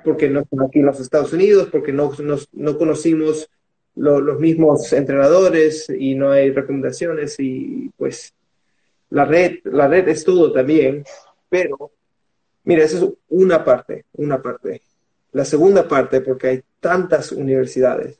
Porque 0.04 0.30
no 0.30 0.42
estamos 0.42 0.70
aquí 0.70 0.80
en 0.80 0.86
los 0.86 1.00
Estados 1.00 1.34
Unidos, 1.34 1.68
porque 1.72 1.92
no, 1.92 2.12
no 2.54 2.78
conocimos 2.78 3.50
los 3.96 4.40
mismos 4.40 4.94
entrenadores 4.94 5.90
y 5.90 6.16
no 6.16 6.32
hay 6.32 6.52
recomendaciones 6.52 7.36
y 7.40 7.92
pues 7.98 8.34
la 9.10 9.26
red, 9.26 9.58
la 9.66 9.88
red 9.88 10.08
es 10.08 10.24
todo 10.24 10.52
también, 10.52 11.04
pero 11.50 11.92
Mira, 12.66 12.84
esa 12.84 12.98
es 12.98 13.06
una 13.30 13.64
parte, 13.64 14.06
una 14.14 14.42
parte. 14.42 14.82
La 15.34 15.44
segunda 15.46 15.88
parte, 15.88 16.22
porque 16.22 16.48
hay 16.48 16.64
tantas 16.80 17.32
universidades, 17.32 18.20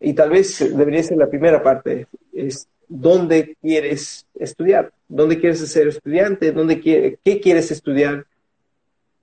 y 0.00 0.14
tal 0.14 0.30
vez 0.30 0.58
debería 0.76 1.02
ser 1.02 1.18
la 1.18 1.28
primera 1.28 1.62
parte, 1.62 2.06
es 2.32 2.68
dónde 2.90 3.56
quieres 3.62 4.26
estudiar, 4.34 4.92
dónde 5.08 5.38
quieres 5.38 5.60
ser 5.60 5.88
estudiante, 5.88 6.52
dónde 6.52 6.80
quiere, 6.80 7.18
qué 7.24 7.40
quieres 7.40 7.70
estudiar. 7.70 8.26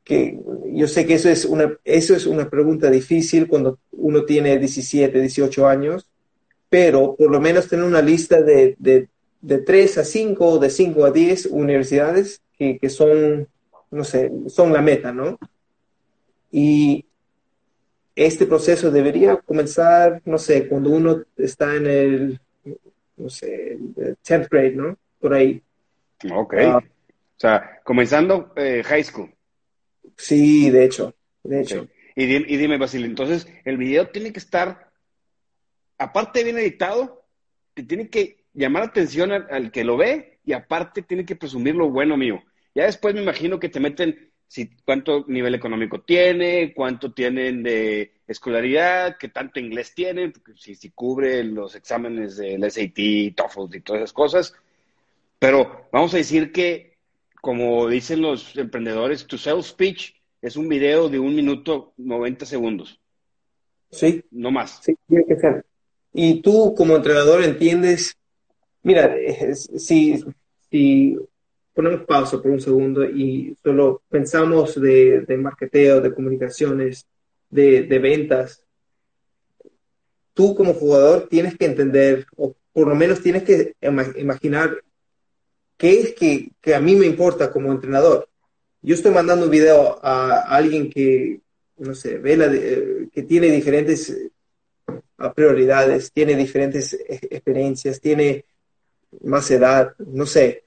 Que 0.03 0.39
yo 0.73 0.87
sé 0.87 1.05
que 1.05 1.15
eso 1.15 1.29
es, 1.29 1.43
una, 1.43 1.77
eso 1.83 2.15
es 2.15 2.25
una 2.25 2.49
pregunta 2.49 2.89
difícil 2.89 3.47
cuando 3.47 3.77
uno 3.91 4.23
tiene 4.23 4.57
17, 4.57 5.19
18 5.19 5.67
años, 5.67 6.07
pero 6.69 7.15
por 7.15 7.29
lo 7.29 7.41
menos 7.41 7.67
tener 7.67 7.83
una 7.83 8.01
lista 8.01 8.41
de, 8.41 8.75
de, 8.79 9.09
de 9.41 9.57
3 9.57 9.97
a 9.97 10.05
5 10.05 10.59
de 10.59 10.69
5 10.69 11.05
a 11.05 11.11
10 11.11 11.47
universidades 11.47 12.41
que, 12.57 12.79
que 12.79 12.89
son 12.89 13.47
no 13.91 14.03
sé, 14.03 14.31
son 14.47 14.73
la 14.73 14.81
meta, 14.81 15.11
¿no? 15.11 15.37
Y 16.51 17.05
este 18.15 18.45
proceso 18.45 18.91
debería 18.91 19.37
comenzar, 19.37 20.21
no 20.25 20.37
sé, 20.37 20.67
cuando 20.67 20.89
uno 20.89 21.23
está 21.37 21.75
en 21.75 21.87
el, 21.87 22.39
no 23.17 23.29
sé, 23.29 23.77
10th 23.77 24.49
grade, 24.49 24.71
¿no? 24.71 24.97
Por 25.19 25.33
ahí. 25.33 25.61
Ok. 26.31 26.53
Ah. 26.59 26.77
o 26.77 27.39
sea, 27.39 27.79
comenzando 27.83 28.53
eh, 28.55 28.83
high 28.85 29.03
school. 29.03 29.31
Sí, 30.15 30.69
de 30.69 30.85
hecho, 30.85 31.13
de 31.43 31.61
hecho. 31.61 31.87
Y, 32.15 32.25
dime, 32.25 32.77
Basil, 32.77 33.05
entonces, 33.05 33.47
el 33.63 33.77
video 33.77 34.07
tiene 34.07 34.33
que 34.33 34.39
estar, 34.39 34.89
aparte 35.99 36.43
bien 36.43 36.57
editado, 36.57 37.25
te 37.75 37.83
tiene 37.83 38.09
que 38.09 38.45
llamar 38.53 38.83
la 38.83 38.89
atención 38.89 39.31
al 39.31 39.71
que 39.71 39.83
lo 39.83 39.97
ve 39.97 40.39
y 40.43 40.53
aparte 40.53 41.03
tiene 41.03 41.25
que 41.25 41.35
presumir 41.35 41.75
lo 41.75 41.91
bueno 41.91 42.17
mío. 42.17 42.41
Ya 42.73 42.85
después 42.85 43.13
me 43.13 43.21
imagino 43.21 43.59
que 43.59 43.69
te 43.69 43.79
meten 43.79 44.31
si, 44.47 44.69
cuánto 44.85 45.25
nivel 45.27 45.55
económico 45.55 46.01
tiene, 46.01 46.73
cuánto 46.73 47.11
tienen 47.11 47.63
de 47.63 48.13
escolaridad, 48.27 49.17
qué 49.17 49.29
tanto 49.29 49.59
inglés 49.59 49.93
tienen, 49.93 50.33
si, 50.55 50.75
si 50.75 50.89
cubre 50.91 51.43
los 51.43 51.75
exámenes 51.75 52.37
del 52.37 52.63
SAT, 52.69 53.35
TOEFL 53.35 53.75
y 53.75 53.81
todas 53.81 54.01
esas 54.01 54.13
cosas. 54.13 54.53
Pero 55.39 55.87
vamos 55.91 56.13
a 56.13 56.17
decir 56.17 56.51
que, 56.51 56.97
como 57.41 57.87
dicen 57.87 58.21
los 58.21 58.55
emprendedores, 58.57 59.27
tu 59.27 59.37
sales 59.37 59.67
speech 59.67 60.13
es 60.41 60.55
un 60.55 60.69
video 60.69 61.09
de 61.09 61.19
un 61.19 61.35
minuto 61.35 61.93
90 61.97 62.45
segundos. 62.45 62.99
Sí. 63.91 64.23
No 64.31 64.51
más. 64.51 64.79
Sí, 64.81 64.95
tiene 65.07 65.25
que 65.25 65.35
ser. 65.37 65.65
Y 66.13 66.41
tú 66.41 66.73
como 66.75 66.95
entrenador 66.95 67.43
entiendes, 67.43 68.17
mira, 68.81 69.15
si, 69.53 70.23
si 70.69 71.17
ponemos 71.77 72.07
pausa 72.07 72.41
por 72.41 72.49
un 72.49 72.59
segundo 72.59 73.05
y 73.05 73.55
solo 73.61 74.01
pensamos 74.09 74.81
de, 74.81 75.21
de 75.21 75.37
marketeo, 75.37 76.01
de 76.01 76.11
comunicaciones, 76.11 77.05
de, 77.51 77.83
de 77.83 77.99
ventas, 77.99 78.63
tú 80.33 80.55
como 80.55 80.73
jugador 80.73 81.27
tienes 81.29 81.55
que 81.55 81.65
entender, 81.65 82.25
o 82.35 82.55
por 82.73 82.87
lo 82.87 82.95
menos 82.95 83.21
tienes 83.21 83.43
que 83.43 83.75
imaginar 84.17 84.83
qué 85.77 85.99
es 86.01 86.15
que, 86.15 86.49
que, 86.59 86.73
a 86.73 86.81
mí 86.81 86.95
me 86.95 87.05
importa 87.05 87.51
como 87.51 87.71
entrenador. 87.71 88.27
Yo 88.81 88.95
estoy 88.95 89.11
mandando 89.11 89.45
un 89.45 89.51
video 89.51 89.99
a, 90.03 90.47
alguien 90.47 90.89
que, 90.89 91.41
no 91.77 91.93
sé, 91.93 92.17
ve 92.17 92.37
la, 92.37 92.49
que 92.49 93.21
tiene 93.21 93.51
diferentes 93.51 94.09
eh, 94.09 94.31
prioridades, 95.35 96.11
tiene 96.11 96.35
diferentes 96.35 96.97
experiencias, 97.07 98.01
tiene 98.01 98.45
más 99.21 99.51
edad, 99.51 99.93
no 99.99 100.25
sé 100.25 100.63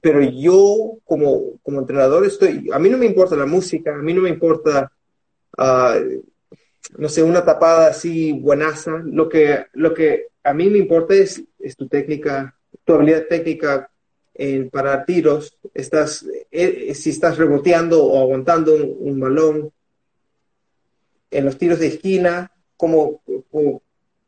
pero 0.00 0.20
yo 0.22 0.98
como, 1.04 1.58
como 1.62 1.80
entrenador 1.80 2.24
estoy, 2.24 2.70
a 2.72 2.78
mí 2.78 2.88
no 2.88 2.98
me 2.98 3.06
importa 3.06 3.36
la 3.36 3.46
música, 3.46 3.94
a 3.94 4.02
mí 4.02 4.14
no 4.14 4.22
me 4.22 4.28
importa, 4.28 4.92
uh, 5.58 6.22
no 6.98 7.08
sé, 7.08 7.22
una 7.22 7.44
tapada 7.44 7.88
así 7.88 8.32
buenaza, 8.32 9.02
lo 9.04 9.28
que, 9.28 9.66
lo 9.72 9.92
que 9.92 10.28
a 10.44 10.54
mí 10.54 10.68
me 10.68 10.78
importa 10.78 11.14
es, 11.14 11.42
es 11.58 11.76
tu 11.76 11.88
técnica, 11.88 12.56
tu 12.84 12.94
habilidad 12.94 13.26
técnica 13.28 13.90
en 14.34 14.70
parar 14.70 15.04
tiros, 15.04 15.58
estás, 15.74 16.26
eh, 16.50 16.94
si 16.94 17.10
estás 17.10 17.36
reboteando 17.36 18.04
o 18.04 18.20
aguantando 18.20 18.74
un, 18.74 19.20
balón, 19.20 19.72
en 21.30 21.44
los 21.44 21.58
tiros 21.58 21.78
de 21.78 21.88
esquina, 21.88 22.52
cómo, 22.76 23.22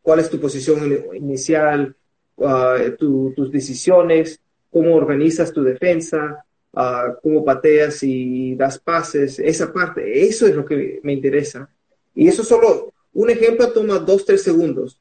cuál 0.02 0.20
es 0.20 0.30
tu 0.30 0.40
posición 0.40 1.04
inicial, 1.14 1.96
uh, 2.36 2.96
tus 2.98 3.50
decisiones, 3.50 4.40
cómo 4.74 4.96
organizas 4.96 5.52
tu 5.52 5.62
defensa, 5.62 6.44
uh, 6.72 7.14
cómo 7.22 7.44
pateas 7.44 8.02
y 8.02 8.56
das 8.56 8.76
pases, 8.76 9.38
esa 9.38 9.72
parte, 9.72 10.26
eso 10.26 10.48
es 10.48 10.56
lo 10.56 10.64
que 10.64 10.98
me 11.04 11.12
interesa. 11.12 11.70
Y 12.12 12.26
eso 12.26 12.42
solo, 12.42 12.92
un 13.12 13.30
ejemplo 13.30 13.72
toma 13.72 14.00
dos, 14.00 14.24
tres 14.26 14.42
segundos. 14.42 15.00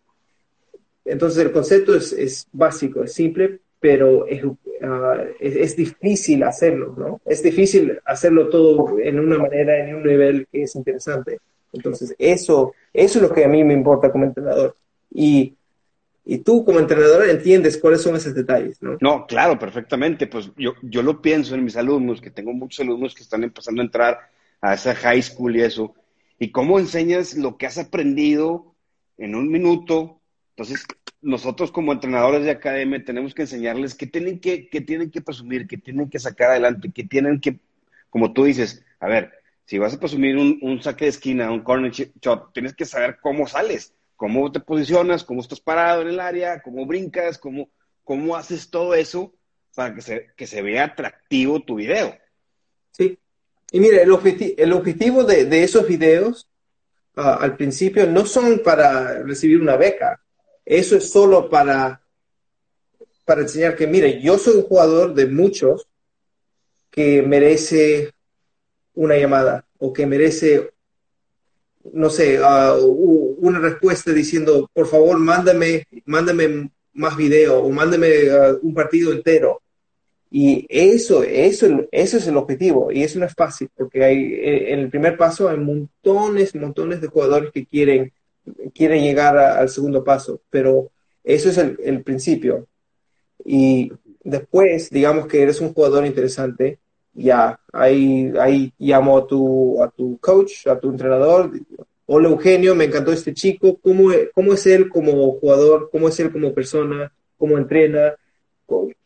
Entonces 1.04 1.44
el 1.44 1.52
concepto 1.52 1.96
es, 1.96 2.14
es 2.14 2.48
básico, 2.52 3.04
es 3.04 3.14
simple, 3.14 3.62
pero 3.80 4.28
es, 4.28 4.44
uh, 4.44 4.56
es, 5.40 5.56
es, 5.56 5.76
difícil 5.76 6.44
hacerlo, 6.44 6.94
¿no? 6.96 7.22
Es 7.26 7.42
difícil 7.42 8.00
hacerlo 8.06 8.50
todo 8.50 9.00
en 9.00 9.20
una 9.20 9.40
manera, 9.40 9.80
en 9.80 9.96
un 9.96 10.04
nivel 10.04 10.48
que 10.52 10.64
es 10.64 10.76
interesante. 10.76 11.40
Entonces 11.74 12.14
eso, 12.20 12.76
eso 12.94 13.18
es 13.18 13.24
lo 13.24 13.34
que 13.34 13.44
a 13.44 13.48
mí 13.48 13.64
me 13.64 13.74
importa 13.74 14.12
como 14.12 14.26
entrenador. 14.26 14.76
Y 15.12 15.56
y 16.26 16.40
tú 16.40 16.64
como 16.64 16.80
entrenador 16.80 17.28
entiendes 17.30 17.78
cuáles 17.78 18.02
son 18.02 18.16
esos 18.16 18.34
detalles, 18.34 18.82
¿no? 18.82 18.98
No, 19.02 19.28
claro, 19.28 19.60
perfectamente. 19.60 20.28
Pues 20.28 20.52
yo, 20.58 20.74
yo 20.82 21.02
lo 21.02 21.22
pienso 21.22 21.54
en 21.54 21.66
mis 21.66 21.76
alumnos, 21.76 22.22
que 22.22 22.32
tengo 22.32 22.54
muchos 22.54 22.80
alumnos 22.80 23.14
que 23.14 23.24
están 23.24 23.44
empezando 23.44 23.82
a 23.82 23.86
entrar 23.86 24.20
a 24.62 24.74
esa 24.74 24.96
high 24.96 25.22
school 25.22 25.58
y 25.58 25.62
eso. 25.62 25.94
Y 26.40 26.52
cómo 26.52 26.80
enseñas 26.80 27.36
lo 27.36 27.58
que 27.58 27.66
has 27.66 27.78
aprendido 27.78 28.74
en 29.18 29.36
un 29.36 29.50
minuto. 29.50 30.22
Entonces, 30.52 30.86
nosotros 31.22 31.74
como 31.74 31.92
entrenadores 31.92 32.46
de 32.46 32.52
academia 32.52 33.04
tenemos 33.04 33.34
que 33.34 33.42
enseñarles 33.42 33.94
qué 33.94 34.08
tienen 34.08 34.40
que, 34.40 34.70
tienen 34.86 35.12
que 35.12 35.22
presumir, 35.22 35.68
qué 35.68 35.78
tienen 35.78 36.10
que 36.10 36.20
sacar 36.20 36.52
adelante, 36.52 36.90
qué 36.94 37.04
tienen 37.04 37.42
que, 37.42 37.60
como 38.10 38.32
tú 38.32 38.46
dices, 38.46 38.86
a 39.02 39.08
ver, 39.08 39.32
si 39.66 39.78
vas 39.78 39.94
a 39.94 40.00
presumir 40.00 40.38
un, 40.38 40.58
un 40.62 40.82
saque 40.82 41.06
de 41.06 41.10
esquina, 41.10 41.52
un 41.52 41.62
corner 41.62 41.92
shot, 41.92 42.54
tienes 42.54 42.74
que 42.74 42.86
saber 42.86 43.18
cómo 43.22 43.46
sales 43.46 43.94
cómo 44.24 44.50
te 44.54 44.62
posicionas, 44.62 45.26
cómo 45.26 45.42
estás 45.42 45.60
parado 45.60 46.02
en 46.02 46.08
el 46.08 46.20
área, 46.22 46.62
cómo 46.62 46.86
brincas, 46.86 47.38
cómo, 47.38 47.70
cómo 48.06 48.38
haces 48.38 48.70
todo 48.70 48.96
eso 48.96 49.34
para 49.76 49.94
que 49.94 50.02
se, 50.02 50.28
que 50.38 50.48
se 50.48 50.62
vea 50.62 50.86
atractivo 50.86 51.62
tu 51.62 51.76
video. 51.76 52.18
Sí. 52.92 53.20
Y 53.74 53.82
mire, 53.82 54.02
el, 54.02 54.10
el 54.58 54.72
objetivo 54.72 55.26
de, 55.26 55.44
de, 55.44 55.64
esos 55.64 55.86
videos 55.86 56.50
uh, 57.18 57.36
al 57.38 57.58
principio 57.58 58.08
no 58.08 58.26
son 58.26 58.62
para 58.64 59.22
recibir 59.24 59.60
una 59.60 59.76
beca. 59.76 60.22
Eso 60.64 60.96
es 60.96 61.12
solo 61.12 61.50
para, 61.50 62.02
para 63.26 63.42
enseñar 63.42 63.76
que, 63.76 63.88
mire, 63.88 64.22
yo 64.22 64.38
soy 64.38 64.56
un 64.56 64.64
jugador 64.64 65.16
de 65.16 65.26
muchos 65.26 65.86
que 66.90 67.22
merece 67.24 68.14
una 68.94 69.18
llamada 69.18 69.66
o 69.80 69.92
que 69.92 70.06
merece 70.06 70.72
no 71.92 72.10
sé, 72.10 72.40
uh, 72.40 73.38
una 73.40 73.60
respuesta 73.60 74.12
diciendo, 74.12 74.70
por 74.74 74.88
favor, 74.88 75.20
mándame, 75.20 75.86
mándame 76.06 76.70
más 76.94 77.18
video 77.18 77.62
o 77.62 77.70
mándame 77.70 78.30
uh, 78.30 78.60
un 78.62 78.74
partido 78.74 79.12
entero. 79.12 79.62
Y 80.32 80.66
eso, 80.70 81.24
eso, 81.24 81.68
eso 81.92 82.18
es 82.18 82.28
el 82.28 82.38
objetivo. 82.38 82.92
Y 82.92 83.04
eso 83.04 83.20
no 83.20 83.26
es 83.26 83.36
fácil, 83.36 83.70
porque 83.76 84.04
hay, 84.04 84.34
eh, 84.34 84.74
en 84.74 84.80
el 84.80 84.90
primer 84.90 85.16
paso 85.18 85.48
hay 85.50 85.58
montones, 85.58 86.56
montones 86.56 87.02
de 87.02 87.08
jugadores 87.08 87.52
que 87.52 87.66
quieren, 87.66 88.12
quieren 88.74 89.04
llegar 89.04 89.38
al 89.38 89.70
segundo 89.70 90.04
paso, 90.04 90.42
pero 90.50 90.92
eso 91.24 91.50
es 91.50 91.58
el 91.58 92.04
principio. 92.04 92.68
Y 93.46 93.92
después, 94.24 94.90
digamos 94.90 95.28
que 95.28 95.42
eres 95.42 95.62
un 95.62 95.74
jugador 95.74 96.06
interesante, 96.06 96.80
ya, 97.14 97.60
ahí, 97.72 98.34
ahí 98.40 98.74
llamo 98.80 99.18
a 99.18 99.28
tu, 99.28 99.82
a 99.84 99.90
tu 99.90 100.18
coach, 100.20 100.68
a 100.68 100.80
tu 100.80 100.90
entrenador. 100.90 101.52
Hola 102.06 102.28
Eugenio, 102.30 102.76
me 102.76 102.86
encantó 102.86 103.12
este 103.12 103.34
chico. 103.34 103.78
¿Cómo, 103.82 104.10
¿Cómo 104.34 104.54
es 104.54 104.66
él 104.68 104.90
como 104.90 105.32
jugador? 105.34 105.90
¿Cómo 105.92 106.10
es 106.10 106.20
él 106.20 106.32
como 106.32 106.54
persona? 106.54 107.12
¿Cómo 107.38 107.58
entrena? 107.58 108.16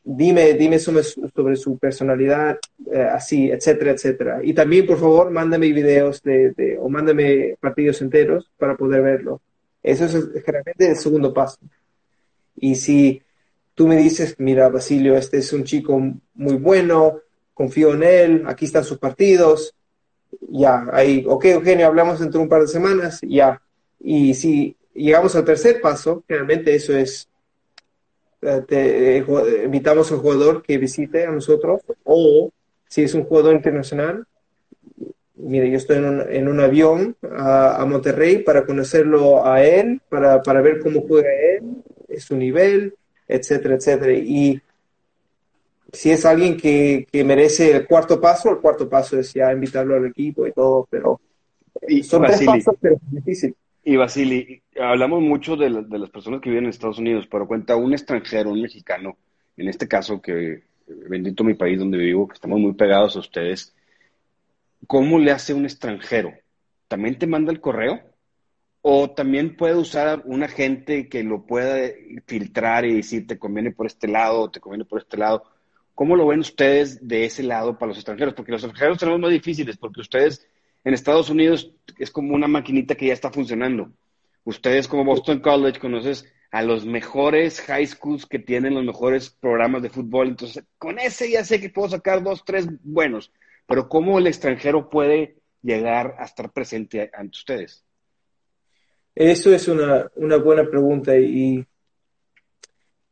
Dime, 0.04 0.54
dime 0.54 0.80
sobre, 0.80 1.04
sobre 1.04 1.56
su 1.58 1.78
personalidad, 1.78 2.58
eh, 2.92 3.02
así, 3.02 3.52
etcétera, 3.52 3.92
etcétera. 3.92 4.40
Y 4.42 4.54
también, 4.54 4.86
por 4.86 4.98
favor, 4.98 5.30
mándame 5.30 5.74
videos 5.74 6.24
de, 6.24 6.52
de, 6.52 6.78
o 6.80 6.88
mándame 6.88 7.56
partidos 7.60 8.02
enteros 8.02 8.50
para 8.58 8.78
poder 8.78 9.02
verlo. 9.02 9.42
Eso 9.84 10.06
es 10.06 10.14
generalmente 10.46 10.90
el 10.90 10.96
segundo 10.96 11.34
paso. 11.34 11.60
Y 12.56 12.76
si 12.76 13.22
tú 13.76 13.88
me 13.88 13.98
dices, 13.98 14.36
mira, 14.40 14.70
Basilio, 14.70 15.16
este 15.16 15.38
es 15.38 15.52
un 15.52 15.66
chico 15.66 16.02
muy 16.36 16.56
bueno, 16.56 17.20
confío 17.58 17.96
en 17.96 18.04
él, 18.04 18.44
aquí 18.46 18.66
están 18.66 18.84
sus 18.84 19.00
partidos, 19.00 19.74
ya, 20.42 20.86
ahí, 20.94 21.26
ok, 21.28 21.46
Eugenio, 21.46 21.88
hablamos 21.88 22.20
dentro 22.20 22.38
de 22.40 22.44
un 22.44 22.50
par 22.50 22.62
de 22.62 22.68
semanas, 22.68 23.20
ya. 23.24 23.60
Y 24.00 24.36
si 24.36 24.76
llegamos 24.94 25.36
al 25.36 25.44
tercer 25.44 25.82
paso, 25.82 26.24
generalmente 26.28 26.76
eso 26.76 26.96
es, 26.96 27.28
eh, 28.44 28.62
te, 28.68 29.18
eh, 29.18 29.26
invitamos 29.66 30.12
al 30.12 30.20
jugador 30.20 30.62
que 30.62 30.78
visite 30.78 31.26
a 31.26 31.32
nosotros, 31.32 31.82
o 32.04 32.52
si 32.88 33.02
es 33.02 33.16
un 33.16 33.24
jugador 33.24 33.56
internacional, 33.56 34.28
mire, 35.36 35.72
yo 35.72 35.78
estoy 35.78 35.98
en 35.98 36.48
un, 36.48 36.60
avión 36.60 37.16
a, 37.24 37.82
a, 37.82 37.86
Monterrey 37.86 38.44
para 38.44 38.68
conocerlo 38.68 39.48
a 39.48 39.64
él, 39.64 40.00
para, 40.10 40.44
para 40.44 40.62
ver 40.62 40.80
cómo 40.80 41.02
juega 41.08 41.30
él, 41.34 42.20
su 42.20 42.38
nivel, 42.38 42.94
etcétera, 43.28 43.76
etcétera. 43.76 44.14
Y 44.14 44.62
si 45.92 46.12
es 46.12 46.26
alguien 46.26 46.58
que, 46.58 47.08
que, 47.12 47.24
merece 47.24 47.72
el 47.72 47.88
cuarto 47.88 48.20
paso, 48.20 48.50
el 48.52 48.58
cuarto 48.58 48.90
paso 48.90 49.20
es 49.20 49.34
ya 49.34 49.52
invitarlo 49.52 49.96
al 49.96 50.06
equipo 50.08 50.46
y 50.46 50.52
todo, 50.52 50.88
pero 50.90 51.20
y, 51.88 52.04
son 52.04 52.24
tres 52.24 52.44
pasos, 52.44 52.76
pero 52.80 52.96
es 52.96 53.12
difícil. 53.12 53.56
Y 53.84 53.96
Basili, 53.96 54.62
hablamos 54.80 55.22
mucho 55.22 55.56
de, 55.56 55.70
de, 55.88 56.00
las 56.00 56.10
personas 56.10 56.42
que 56.42 56.50
viven 56.50 56.66
en 56.66 56.72
Estados 56.72 57.00
Unidos, 57.00 57.28
pero 57.32 57.48
cuenta 57.48 57.76
un 57.78 57.94
extranjero, 57.94 58.50
un 58.50 58.62
mexicano, 58.62 59.18
en 59.56 59.70
este 59.70 59.88
caso 59.88 60.22
que 60.22 60.64
bendito 60.88 61.44
mi 61.44 61.54
país 61.54 61.80
donde 61.80 61.98
vivo, 61.98 62.28
que 62.28 62.34
estamos 62.34 62.60
muy 62.60 62.74
pegados 62.74 63.16
a 63.16 63.20
ustedes, 63.20 63.76
¿cómo 64.88 65.20
le 65.20 65.32
hace 65.32 65.54
un 65.54 65.66
extranjero? 65.66 66.34
¿También 66.88 67.18
te 67.18 67.28
manda 67.28 67.52
el 67.52 67.62
correo? 67.62 68.02
¿O 68.82 69.10
también 69.12 69.58
puede 69.58 69.76
usar 69.76 70.22
un 70.26 70.44
agente 70.44 71.10
que 71.10 71.24
lo 71.24 71.46
pueda 71.46 71.92
filtrar 72.26 72.86
y 72.86 72.96
decir, 72.96 73.28
te 73.28 73.38
conviene 73.38 73.72
por 73.72 73.86
este 73.86 74.08
lado, 74.08 74.50
te 74.50 74.60
conviene 74.60 74.86
por 74.86 75.00
este 75.02 75.18
lado? 75.18 75.44
¿Cómo 75.98 76.16
lo 76.16 76.28
ven 76.28 76.42
ustedes 76.42 77.08
de 77.08 77.26
ese 77.26 77.42
lado 77.42 77.76
para 77.76 77.88
los 77.88 77.98
extranjeros? 77.98 78.36
Porque 78.36 78.52
los 78.52 78.64
extranjeros 78.64 79.00
tenemos 79.00 79.20
más 79.20 79.32
difíciles, 79.32 79.78
porque 79.78 80.02
ustedes 80.02 80.48
en 80.84 80.94
Estados 80.94 81.32
Unidos 81.32 81.72
es 81.98 82.12
como 82.12 82.36
una 82.36 82.48
maquinita 82.48 82.94
que 82.94 83.08
ya 83.08 83.14
está 83.14 83.32
funcionando. 83.32 83.92
Ustedes 84.44 84.88
como 84.88 85.04
Boston 85.04 85.40
College 85.40 85.80
conoces 85.80 86.32
a 86.52 86.62
los 86.62 86.86
mejores 86.86 87.62
high 87.62 87.88
schools 87.88 88.28
que 88.28 88.38
tienen 88.38 88.76
los 88.76 88.86
mejores 88.86 89.32
programas 89.32 89.82
de 89.82 89.90
fútbol. 89.90 90.28
Entonces, 90.28 90.64
con 90.78 91.00
ese 91.00 91.32
ya 91.32 91.44
sé 91.44 91.60
que 91.60 91.72
puedo 91.72 91.90
sacar 91.90 92.22
dos, 92.22 92.46
tres 92.46 92.68
buenos. 92.84 93.32
Pero 93.66 93.90
¿cómo 93.90 94.20
el 94.20 94.28
extranjero 94.28 94.92
puede 94.92 95.38
llegar 95.64 96.14
a 96.20 96.26
estar 96.26 96.52
presente 96.52 97.10
ante 97.12 97.40
ustedes? 97.40 97.84
Eso 99.16 99.52
es 99.52 99.68
una, 99.68 100.12
una 100.14 100.38
buena 100.38 100.70
pregunta 100.70 101.18
y 101.18 101.66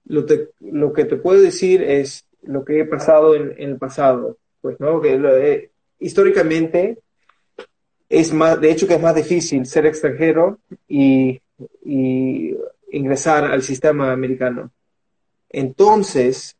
lo, 0.03 0.23
te, 0.23 0.49
lo 0.59 0.93
que 0.93 1.05
te 1.05 1.15
puedo 1.15 1.41
decir 1.41 1.81
es 1.81 2.27
lo 2.47 2.63
que 2.63 2.79
he 2.79 2.85
pasado 2.85 3.35
en, 3.35 3.55
el 3.57 3.77
pasado. 3.77 4.37
Pues, 4.61 4.79
¿no? 4.79 5.01
Que 5.01 5.13
eh, 5.15 5.71
históricamente 5.99 6.99
es 8.09 8.33
más, 8.33 8.59
de 8.59 8.71
hecho 8.71 8.87
que 8.87 8.95
es 8.95 9.01
más 9.01 9.15
difícil 9.15 9.65
ser 9.65 9.85
extranjero 9.85 10.59
y, 10.87 11.41
y 11.83 12.55
ingresar 12.91 13.45
al 13.45 13.61
sistema 13.61 14.11
americano. 14.11 14.71
Entonces, 15.49 16.55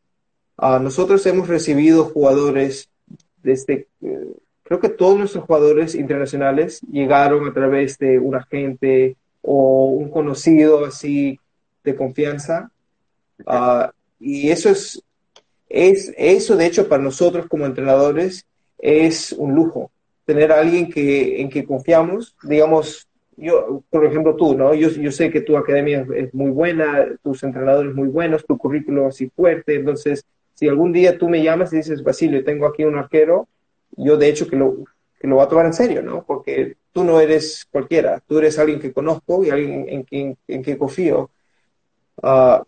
Ah, 0.58 0.78
nosotros 0.82 1.24
hemos 1.26 1.48
recibido 1.48 2.04
jugadores 2.04 2.88
desde, 3.42 3.88
eh, 4.00 4.36
creo 4.62 4.80
que 4.80 4.88
todos 4.88 5.18
nuestros 5.18 5.44
jugadores 5.44 5.94
internacionales 5.94 6.80
llegaron 6.90 7.46
a 7.46 7.52
través 7.52 7.98
de 7.98 8.18
un 8.18 8.34
agente 8.34 9.16
o 9.42 9.86
un 9.88 10.10
conocido 10.10 10.86
así 10.86 11.38
de 11.84 11.94
confianza. 11.94 12.70
Ah, 13.46 13.92
y 14.18 14.48
eso 14.48 14.70
es, 14.70 15.02
es, 15.68 16.12
eso 16.16 16.56
de 16.56 16.66
hecho 16.66 16.88
para 16.88 17.02
nosotros 17.02 17.46
como 17.48 17.66
entrenadores 17.66 18.46
es 18.78 19.32
un 19.32 19.54
lujo. 19.54 19.90
Tener 20.24 20.52
a 20.52 20.60
alguien 20.60 20.90
que, 20.90 21.40
en 21.40 21.48
que 21.48 21.64
confiamos, 21.64 22.36
digamos, 22.42 23.08
yo, 23.36 23.82
por 23.90 24.04
ejemplo, 24.04 24.34
tú, 24.34 24.56
¿no? 24.56 24.74
Yo, 24.74 24.88
yo 24.88 25.12
sé 25.12 25.30
que 25.30 25.42
tu 25.42 25.56
academia 25.56 26.06
es 26.14 26.32
muy 26.34 26.50
buena, 26.50 27.06
tus 27.22 27.42
entrenadores 27.42 27.94
muy 27.94 28.08
buenos, 28.08 28.44
tu 28.46 28.56
currículo 28.56 29.06
así 29.06 29.28
fuerte, 29.28 29.74
entonces, 29.74 30.24
si 30.54 30.68
algún 30.68 30.92
día 30.92 31.18
tú 31.18 31.28
me 31.28 31.42
llamas 31.42 31.72
y 31.72 31.76
dices, 31.76 32.02
Basilio, 32.02 32.42
tengo 32.42 32.66
aquí 32.66 32.84
un 32.84 32.96
arquero, 32.96 33.46
yo 33.96 34.16
de 34.16 34.28
hecho 34.28 34.48
que 34.48 34.56
lo, 34.56 34.84
que 35.20 35.26
lo 35.26 35.36
voy 35.36 35.44
a 35.44 35.48
tomar 35.48 35.66
en 35.66 35.74
serio, 35.74 36.02
¿no? 36.02 36.24
Porque 36.24 36.76
tú 36.92 37.04
no 37.04 37.20
eres 37.20 37.66
cualquiera, 37.70 38.22
tú 38.26 38.38
eres 38.38 38.58
alguien 38.58 38.80
que 38.80 38.92
conozco 38.92 39.44
y 39.44 39.50
alguien 39.50 39.86
en 39.88 40.02
quien, 40.02 40.38
en 40.48 40.62
que 40.62 40.78
confío. 40.78 41.30
Uh, 42.22 42.64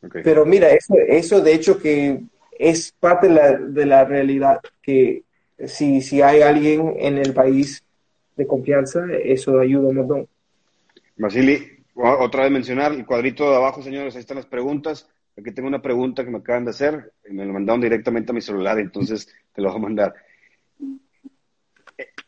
Pero 0.00 0.44
mira, 0.46 0.70
eso, 0.70 0.94
eso 1.08 1.40
de 1.40 1.54
hecho 1.54 1.78
que 1.78 2.20
es 2.58 2.92
parte 2.92 3.28
de 3.28 3.34
la, 3.34 3.52
de 3.56 3.86
la 3.86 4.04
realidad, 4.04 4.60
que 4.82 5.22
si, 5.66 6.00
si 6.00 6.22
hay 6.22 6.42
alguien 6.42 6.94
en 6.98 7.18
el 7.18 7.32
país 7.34 7.84
de 8.36 8.46
confianza, 8.46 9.06
eso 9.22 9.58
ayuda 9.58 9.88
un 9.88 9.96
montón. 9.96 10.28
Basili, 11.16 11.84
otra 11.94 12.42
vez 12.42 12.52
mencionar 12.52 12.92
el 12.92 13.06
cuadrito 13.06 13.48
de 13.50 13.56
abajo, 13.56 13.82
señores, 13.82 14.14
ahí 14.14 14.20
están 14.20 14.36
las 14.36 14.46
preguntas. 14.46 15.08
Aquí 15.38 15.52
tengo 15.52 15.68
una 15.68 15.82
pregunta 15.82 16.24
que 16.24 16.30
me 16.30 16.38
acaban 16.38 16.64
de 16.64 16.70
hacer, 16.70 17.12
me 17.28 17.44
lo 17.44 17.52
mandaron 17.52 17.80
directamente 17.80 18.32
a 18.32 18.34
mi 18.34 18.40
celular, 18.40 18.78
entonces 18.78 19.28
te 19.54 19.60
lo 19.60 19.68
voy 19.68 19.78
a 19.78 19.82
mandar. 19.82 20.14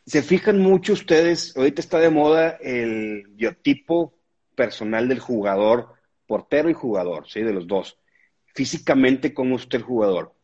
Se 0.04 0.22
fijan 0.22 0.58
mucho 0.58 0.92
ustedes, 0.94 1.56
ahorita 1.56 1.80
está 1.80 1.98
de 2.00 2.10
moda 2.10 2.58
el 2.60 3.26
biotipo 3.28 4.14
personal 4.54 5.08
del 5.08 5.20
jugador, 5.20 5.97
portero 6.28 6.70
y 6.70 6.74
jugador, 6.74 7.28
¿sí? 7.28 7.40
De 7.42 7.52
los 7.52 7.66
dos. 7.66 7.98
Físicamente, 8.54 9.34
¿cómo 9.34 9.56
es 9.56 9.62
usted 9.62 9.78
el 9.78 9.84
jugador? 9.84 10.34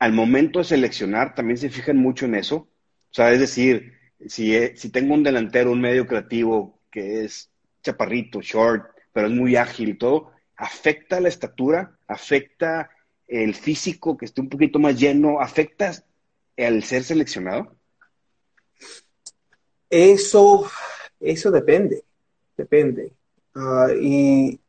Al 0.00 0.12
momento 0.12 0.58
de 0.58 0.64
seleccionar, 0.64 1.36
también 1.36 1.58
se 1.58 1.70
fijan 1.70 1.98
mucho 1.98 2.26
en 2.26 2.34
eso. 2.34 2.56
O 2.56 3.14
sea, 3.14 3.32
es 3.32 3.38
decir, 3.38 3.92
si, 4.26 4.56
si 4.76 4.90
tengo 4.90 5.14
un 5.14 5.22
delantero, 5.22 5.70
un 5.70 5.80
medio 5.80 6.06
creativo 6.06 6.80
que 6.90 7.24
es 7.24 7.50
chaparrito, 7.82 8.40
short, 8.40 8.86
pero 9.12 9.28
es 9.28 9.32
muy 9.32 9.54
ágil 9.54 9.90
y 9.90 9.94
todo, 9.94 10.32
afecta 10.56 11.20
la 11.20 11.28
estatura, 11.28 11.96
afecta 12.08 12.90
el 13.28 13.54
físico 13.54 14.16
que 14.16 14.24
esté 14.24 14.40
un 14.40 14.48
poquito 14.48 14.78
más 14.78 14.98
lleno, 14.98 15.40
afecta 15.40 15.92
al 16.56 16.82
ser 16.82 17.04
seleccionado. 17.04 17.76
Eso, 19.90 20.70
eso 21.20 21.50
depende, 21.50 22.04
depende. 22.56 23.12
Ah, 23.54 23.88
y, 24.00 24.61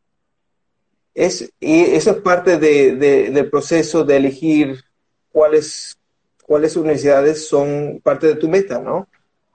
es, 1.13 1.51
y 1.59 1.81
eso 1.81 2.11
es 2.11 2.17
parte 2.17 2.57
de, 2.57 2.95
del 2.95 3.49
proceso 3.49 4.03
de 4.03 4.17
elegir 4.17 4.83
cuáles, 5.31 5.97
cuáles 6.45 6.75
universidades 6.75 7.47
son 7.47 8.01
parte 8.03 8.27
de 8.27 8.35
tu 8.35 8.49
meta, 8.49 8.79
¿no? 8.79 9.07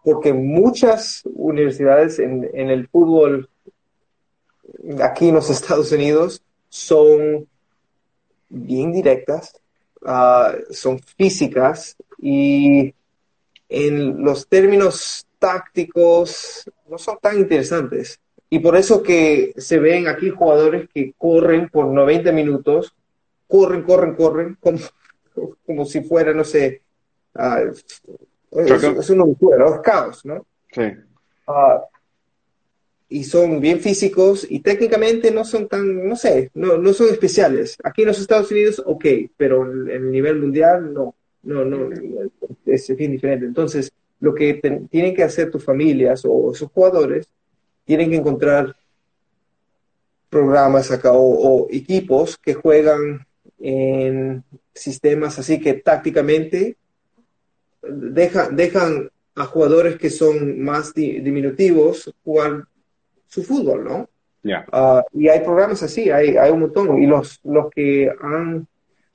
porque 0.09 0.33
muchas 0.33 1.23
universidades 1.35 2.18
en, 2.18 2.49
el 2.55 2.88
fútbol 2.88 3.51
aquí 5.03 5.29
en 5.29 5.35
los 5.35 5.51
Estados 5.51 5.92
Unidos 5.92 6.42
son 6.71 7.47
bien 8.49 8.90
directas, 8.90 9.61
ah, 10.07 10.55
son 10.71 10.99
físicas 10.99 11.94
y 12.18 12.94
en 13.68 14.23
los 14.23 14.49
términos 14.49 15.27
tácticos 15.38 16.64
no 16.88 16.97
son 16.97 17.18
tan 17.21 17.37
interesantes. 17.37 18.18
Y 18.50 18.61
por 18.61 18.76
eso 18.76 19.02
que 19.02 19.52
se 19.56 19.78
ven 19.78 20.08
aquí 20.08 20.30
jugadores 20.30 20.88
que 20.92 21.12
corren 21.16 21.68
por 21.68 21.87
90 21.87 22.32
minutos, 22.32 22.94
corren, 23.46 23.82
corren, 23.82 24.14
corren, 24.14 24.56
como, 24.61 24.78
como 25.66 25.84
si 25.84 26.02
fuera, 26.02 26.32
no 26.32 26.44
sé, 26.44 26.82
uh, 27.34 27.72
es, 28.50 29.11
una 29.11 29.26
locura, 29.26 29.58
¿no? 29.58 29.74
Es 29.74 29.80
caos, 29.80 30.24
¿no? 30.24 30.46
Sí. 30.72 30.82
Ah, 31.46 31.82
y 33.11 33.24
son 33.24 33.61
bien 33.61 33.80
físicos 33.80 34.46
y 34.48 34.61
técnicamente 34.61 35.30
no 35.30 35.44
son 35.44 35.66
tan, 35.66 36.06
no 36.06 36.16
sé, 36.16 36.50
no, 36.54 36.76
no 36.76 36.92
son 36.92 37.08
especiales. 37.08 37.76
Aquí 37.82 38.02
en 38.02 38.08
los 38.08 38.20
Estados 38.20 38.50
Unidos, 38.50 38.82
ok, 38.84 39.04
pero 39.37 39.70
en 39.70 39.90
el 39.90 40.11
nivel 40.11 40.38
mundial 40.38 40.92
no, 40.92 41.14
no, 41.42 41.64
no, 41.64 41.90
es 42.66 42.96
bien 42.96 43.12
diferente. 43.12 43.46
Entonces, 43.46 43.90
lo 44.20 44.34
que 44.34 44.61
tienen 44.90 45.14
que 45.14 45.22
hacer 45.22 45.50
tus 45.50 45.64
familias 45.64 46.22
o 46.28 46.52
sus 46.54 46.68
jugadores, 46.68 47.28
tienen 47.88 48.11
que 48.11 48.16
encontrar 48.16 48.77
programas 50.29 50.90
acá 50.90 51.11
o, 51.12 51.22
o 51.22 51.68
equipos 51.70 52.37
que 52.37 52.53
juegan 52.53 53.27
en 53.59 54.44
sistemas 54.74 55.38
así 55.38 55.59
que 55.59 55.72
tácticamente 55.72 56.77
dejan 57.83 59.11
a 59.35 59.44
jugadores 59.46 59.96
que 59.96 60.11
son 60.11 60.61
más 60.61 60.92
diminutivos 60.92 62.12
jugar 62.24 62.64
su 63.27 63.42
fútbol, 63.42 63.85
¿no? 63.85 64.09
Ah, 64.72 65.03
y 65.12 65.29
hay 65.29 65.40
programas 65.40 65.83
así, 65.83 66.11
hay, 66.11 66.37
hay 66.37 66.51
un 66.51 66.61
montón. 66.61 67.03
Y 67.03 67.07
los, 67.07 67.40
los 67.44 67.70
que 67.70 68.11
han 68.20 68.66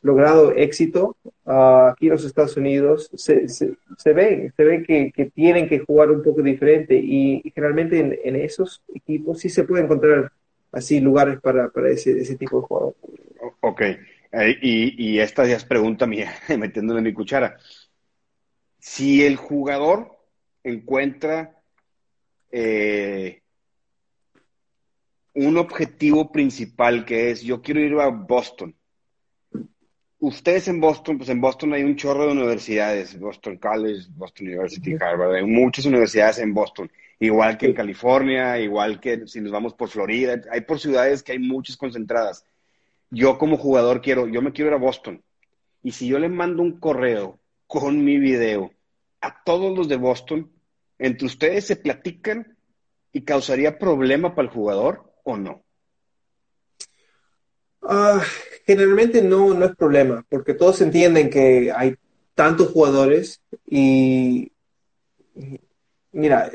logrado 0.04 0.52
éxito 0.52 1.18
uh, 1.46 1.90
aquí 1.92 2.06
en 2.06 2.12
los 2.12 2.26
Estados 2.26 2.56
Unidos 2.56 3.10
se, 3.16 3.48
se, 3.50 4.14
ven, 4.14 4.54
se 4.56 4.64
ven 4.64 4.84
que, 4.84 5.12
que, 5.12 5.26
tienen 5.32 5.68
que 5.68 5.80
jugar 5.80 6.12
un 6.12 6.22
poco 6.22 6.42
diferente 6.42 6.96
y, 6.96 7.42
generalmente 7.56 8.00
en, 8.00 8.20
en, 8.24 8.36
esos 8.36 8.84
equipos 8.94 9.40
sí 9.40 9.50
se 9.50 9.64
puede 9.64 9.84
encontrar 9.84 10.32
así 10.72 11.00
lugares 11.00 11.40
para, 11.40 11.70
para 11.70 11.90
ese, 11.90 12.20
ese 12.20 12.36
tipo 12.36 12.62
de 12.62 12.68
jugador. 12.68 12.96
Ok, 13.62 13.82
eh, 13.82 14.58
y, 14.62 15.12
y 15.12 15.20
esta 15.20 15.46
ya 15.48 15.56
es 15.56 15.66
pregunta 15.66 16.06
mía, 16.06 16.32
metiéndole 16.58 17.02
mi 17.02 17.14
cuchara 17.14 17.58
si 18.84 19.26
el 19.26 19.38
jugador 19.38 20.20
encuentra 20.62 21.58
eh, 22.52 23.42
un 25.34 25.58
objetivo 25.58 26.34
principal 26.34 27.06
que 27.06 27.32
es 27.32 27.42
yo 27.44 27.62
quiero 27.62 27.80
ir 27.80 27.94
a 27.94 28.10
Boston. 28.10 28.76
Ustedes 30.26 30.70
en 30.70 30.80
Boston, 30.80 31.18
pues 31.18 31.30
en 31.30 31.42
Boston 31.42 31.74
hay 31.74 31.84
un 31.84 31.98
chorro 31.98 32.26
de 32.26 32.32
universidades, 32.32 33.20
Boston 33.20 33.58
College, 33.58 34.08
Boston 34.16 34.48
University, 34.48 34.94
Harvard, 34.94 35.34
hay 35.34 35.46
muchas 35.46 35.86
universidades 35.86 36.40
en 36.40 36.54
Boston, 36.54 36.90
igual 37.20 37.58
que 37.58 37.66
en 37.66 37.74
California, 37.74 38.58
igual 38.58 39.02
que 39.02 39.28
si 39.28 39.42
nos 39.42 39.52
vamos 39.52 39.74
por 39.74 39.90
Florida, 39.90 40.42
hay 40.50 40.62
por 40.62 40.80
ciudades 40.80 41.24
que 41.24 41.34
hay 41.34 41.40
muchas 41.40 41.76
concentradas. 41.76 42.46
Yo 43.12 43.38
como 43.38 43.58
jugador 43.58 44.00
quiero, 44.00 44.30
yo 44.30 44.42
me 44.42 44.54
quiero 44.54 44.70
ir 44.70 44.76
a 44.76 44.80
Boston. 44.80 45.22
Y 45.84 45.92
si 45.92 46.08
yo 46.08 46.20
le 46.20 46.30
mando 46.30 46.64
un 46.64 46.80
correo 46.80 47.38
con 47.68 48.02
mi 48.02 48.18
video 48.18 48.72
a 49.20 49.44
todos 49.44 49.78
los 49.78 49.90
de 49.90 49.98
Boston, 49.98 50.50
entre 51.00 51.26
ustedes 51.26 51.68
se 51.68 51.76
platican 51.76 52.58
y 53.12 53.24
causaría 53.24 53.78
problema 53.78 54.36
para 54.36 54.48
el 54.48 54.54
jugador 54.54 55.04
o 55.26 55.36
no? 55.36 55.63
Ah, 57.84 58.22
generalmente 58.66 59.22
no, 59.22 59.54
no 59.54 59.66
es 59.66 59.76
problema, 59.76 60.26
porque 60.30 60.54
todos 60.54 60.82
entienden 60.82 61.30
que 61.30 61.72
hay 61.76 61.96
tantos 62.34 62.70
jugadores 62.70 63.42
y 63.68 64.52
mira, 66.12 66.50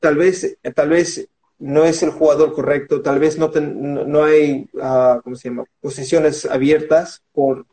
tal 0.00 0.16
vez, 0.16 0.58
tal 0.74 0.88
vez 0.90 1.28
no 1.58 1.84
es 1.84 2.02
el 2.02 2.10
jugador 2.10 2.52
correcto, 2.52 3.02
tal 3.02 3.18
vez 3.18 3.38
no, 3.38 3.48
no, 3.48 4.24
hay, 4.24 4.68
uh, 4.74 5.20
¿cómo 5.22 5.36
se 5.36 5.48
llama? 5.48 5.64
Posiciones 5.80 6.44
abiertas 6.46 7.22
por 7.32 7.66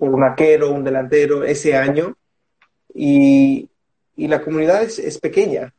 por 0.00 0.14
un 0.14 0.24
arquero, 0.24 0.72
un 0.72 0.82
delantero 0.82 1.44
ese 1.44 1.76
año 1.76 2.16
y, 2.94 3.68
y 4.16 4.28
la 4.28 4.40
comunidad 4.40 4.82
es, 4.82 4.98
es 4.98 5.18
pequeña. 5.18 5.74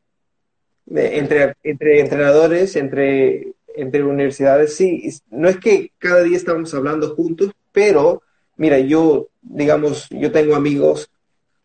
entre, 0.86 1.56
entre 1.64 2.00
entrenadores, 2.00 2.76
entre, 2.76 3.54
entre 3.76 4.04
universidades, 4.04 4.76
sí, 4.76 5.10
no 5.30 5.50
es 5.50 5.58
que 5.58 5.92
cada 5.98 6.24
día 6.24 6.38
estamos 6.38 6.74
hablando 6.74 7.16
juntos, 7.16 7.52
pero 7.72 8.22
mira, 8.58 8.80
yo, 8.80 9.30
digamos, 9.42 10.08
yo 10.10 10.32
tengo 10.32 10.56
amigos 10.56 11.10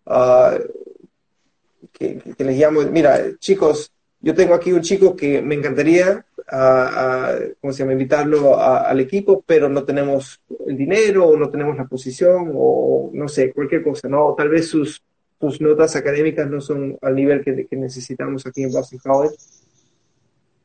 uh, 0.07 0.59
que, 1.93 2.23
les 2.39 2.59
llamo, 2.59 2.83
mira, 2.83 3.37
chicos, 3.39 3.93
yo 4.21 4.35
tengo 4.35 4.55
aquí 4.55 4.73
un 4.73 4.81
chico 4.81 5.15
que 5.15 5.43
me 5.43 5.55
encantaría, 5.55 6.25
uh, 6.53 7.55
¿cómo 7.61 7.73
se 7.73 7.81
llama?, 7.81 7.93
invitarlo 7.93 8.59
al 8.59 8.99
equipo, 9.01 9.43
pero 9.47 9.69
no 9.69 9.85
tenemos 9.85 10.41
el 10.67 10.77
dinero 10.77 11.27
o 11.27 11.37
no 11.37 11.51
tenemos 11.51 11.77
la 11.77 11.87
posición 11.87 12.53
o 12.55 13.11
no 13.13 13.29
sé, 13.29 13.53
cualquier 13.53 13.83
cosa, 13.83 14.09
¿no? 14.09 14.35
Tal 14.37 14.49
vez 14.49 14.69
sus, 14.69 15.03
sus 15.41 15.61
notas 15.61 15.97
académicas 15.97 16.49
no 16.49 16.61
son 16.61 16.99
al 17.03 17.15
nivel 17.15 17.45
que, 17.45 17.67
que 17.67 17.77
necesitamos 17.77 18.47
aquí 18.47 18.63
en 18.63 18.73
Boston 18.73 18.99
College. 19.03 19.37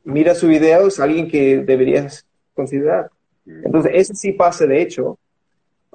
Mira 0.04 0.34
su 0.34 0.48
video, 0.48 0.88
es 0.88 0.98
alguien 1.00 1.28
que 1.28 1.58
deberías 1.58 2.26
considerar. 2.54 3.10
Entonces, 3.46 3.92
eso 3.94 4.14
sí 4.14 4.32
pasa 4.32 4.66
de 4.66 4.82
hecho, 4.82 5.18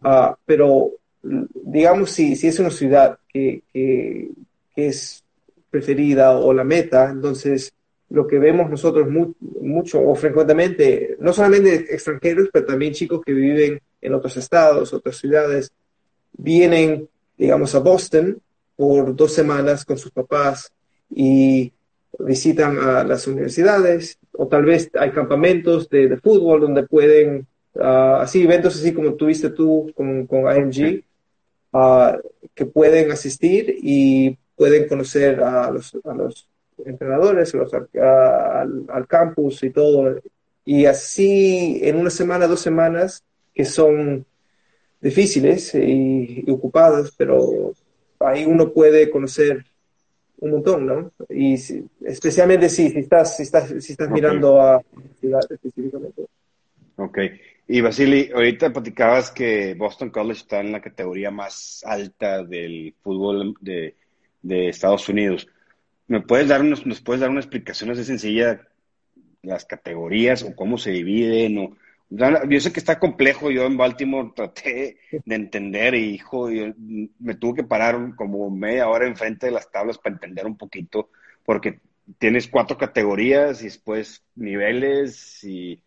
Ah, 0.03 0.37
pero 0.45 0.91
digamos, 1.21 2.11
si, 2.11 2.35
si 2.35 2.47
es 2.47 2.59
una 2.59 2.69
ciudad 2.69 3.17
que, 3.27 3.63
que, 3.73 4.29
es 4.75 5.23
preferida 5.71 6.37
o 6.37 6.53
la 6.53 6.63
meta, 6.63 7.09
entonces 7.09 7.73
lo 8.09 8.27
que 8.27 8.37
vemos 8.37 8.69
nosotros 8.69 9.07
mucho 9.09 9.99
o 9.99 10.13
frecuentemente, 10.15 11.17
no 11.19 11.33
solamente 11.33 11.93
extranjeros, 11.93 12.49
pero 12.53 12.67
también 12.67 12.93
chicos 12.93 13.21
que 13.25 13.33
viven 13.33 13.81
en 13.99 14.13
otros 14.13 14.37
estados, 14.37 14.93
otras 14.93 15.17
ciudades, 15.17 15.71
vienen, 16.31 17.09
digamos, 17.37 17.73
a 17.73 17.79
Boston 17.79 18.39
por 18.75 19.15
dos 19.15 19.33
semanas 19.33 19.83
con 19.83 19.97
sus 19.97 20.11
papás 20.11 20.71
y 21.09 21.73
visitan 22.19 22.77
a 22.79 23.03
las 23.03 23.27
universidades 23.27 24.17
o 24.33 24.47
tal 24.47 24.65
vez 24.65 24.89
hay 24.99 25.11
campamentos 25.11 25.89
de, 25.89 26.07
de 26.07 26.17
fútbol 26.17 26.61
donde 26.61 26.83
pueden, 26.83 27.47
uh, 27.75 28.21
así 28.21 28.43
eventos 28.43 28.75
así 28.75 28.93
como 28.93 29.13
tuviste 29.13 29.49
tú 29.49 29.91
con, 29.95 30.25
con 30.27 30.41
IMG, 30.41 31.03
uh, 31.73 32.17
que 32.53 32.65
pueden 32.65 33.11
asistir 33.11 33.75
y 33.81 34.37
pueden 34.55 34.87
conocer 34.87 35.41
a 35.41 35.69
los, 35.71 35.95
a 36.03 36.13
los 36.13 36.47
entrenadores, 36.85 37.53
los, 37.53 37.71
al, 37.73 38.85
al 38.87 39.07
campus 39.07 39.63
y 39.63 39.69
todo. 39.69 40.19
Y 40.65 40.85
así 40.85 41.79
en 41.83 41.97
una 41.97 42.09
semana, 42.09 42.47
dos 42.47 42.59
semanas, 42.61 43.23
que 43.53 43.65
son 43.65 44.25
difíciles 45.01 45.73
y, 45.75 46.43
y 46.45 46.51
ocupadas, 46.51 47.13
pero 47.15 47.73
ahí 48.19 48.45
uno 48.45 48.73
puede 48.73 49.09
conocer 49.09 49.65
un 50.39 50.51
montón, 50.51 50.85
¿no? 50.85 51.11
Y 51.29 51.55
especialmente 52.05 52.69
si, 52.69 52.89
si 52.89 52.99
estás, 52.99 53.37
si 53.37 53.43
estás, 53.43 53.73
si 53.79 53.91
estás 53.93 54.09
mirando 54.09 54.61
a 54.61 54.81
ciudad 55.19 55.41
específicamente. 55.49 56.23
Ok. 56.97 57.19
Y 57.67 57.81
Basili, 57.81 58.31
ahorita 58.33 58.71
platicabas 58.71 59.31
que 59.31 59.73
Boston 59.73 60.09
College 60.09 60.41
está 60.41 60.61
en 60.61 60.71
la 60.71 60.81
categoría 60.81 61.31
más 61.31 61.83
alta 61.85 62.43
del 62.43 62.93
fútbol 63.01 63.55
de, 63.59 63.95
de 64.41 64.69
Estados 64.69 65.09
Unidos. 65.09 65.47
¿Me 66.07 66.21
puedes 66.21 66.47
dar 66.47 66.61
unos, 66.61 66.85
nos 66.85 67.01
puedes 67.01 67.19
dar 67.19 67.29
una 67.29 67.41
explicación 67.41 67.91
así 67.91 68.05
sencilla 68.05 68.67
las 69.41 69.65
categorías 69.65 70.43
o 70.43 70.55
cómo 70.55 70.77
se 70.77 70.91
dividen 70.91 71.57
o 71.57 71.77
yo 72.09 72.59
sé 72.61 72.71
que 72.71 72.79
está 72.79 72.99
complejo, 72.99 73.51
yo 73.51 73.65
en 73.65 73.75
Baltimore 73.75 74.31
traté 74.33 74.97
de 75.11 75.35
entender 75.35 75.93
y 75.93 76.15
hijo, 76.15 76.47
me 76.47 77.35
tuve 77.35 77.57
que 77.57 77.63
parar 77.63 78.15
como 78.15 78.49
media 78.49 78.87
hora 78.87 79.07
enfrente 79.07 79.47
de 79.47 79.51
las 79.51 79.69
tablas 79.69 79.97
para 79.97 80.15
entender 80.15 80.45
un 80.45 80.57
poquito, 80.57 81.09
porque 81.43 81.81
tienes 82.17 82.47
cuatro 82.47 82.77
categorías 82.77 83.61
y 83.61 83.65
después 83.65 84.23
niveles 84.35 85.43
y 85.43 85.81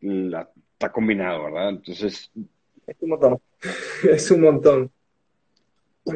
está 0.00 0.90
combinado, 0.90 1.44
¿verdad? 1.44 1.70
Entonces... 1.70 2.30
Es 2.86 2.96
un 3.00 3.10
montón, 3.10 3.40
es 4.10 4.30
un 4.30 4.40
montón. 4.40 4.90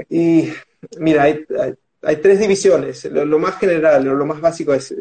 Y 0.08 0.48
mira, 0.98 1.24
hay, 1.24 1.44
hay, 2.00 2.16
tres 2.16 2.40
divisiones. 2.40 3.04
Lo, 3.04 3.38
más 3.38 3.58
general, 3.58 4.02
lo, 4.02 4.24
más 4.24 4.40
básico 4.40 4.72
es, 4.72 4.94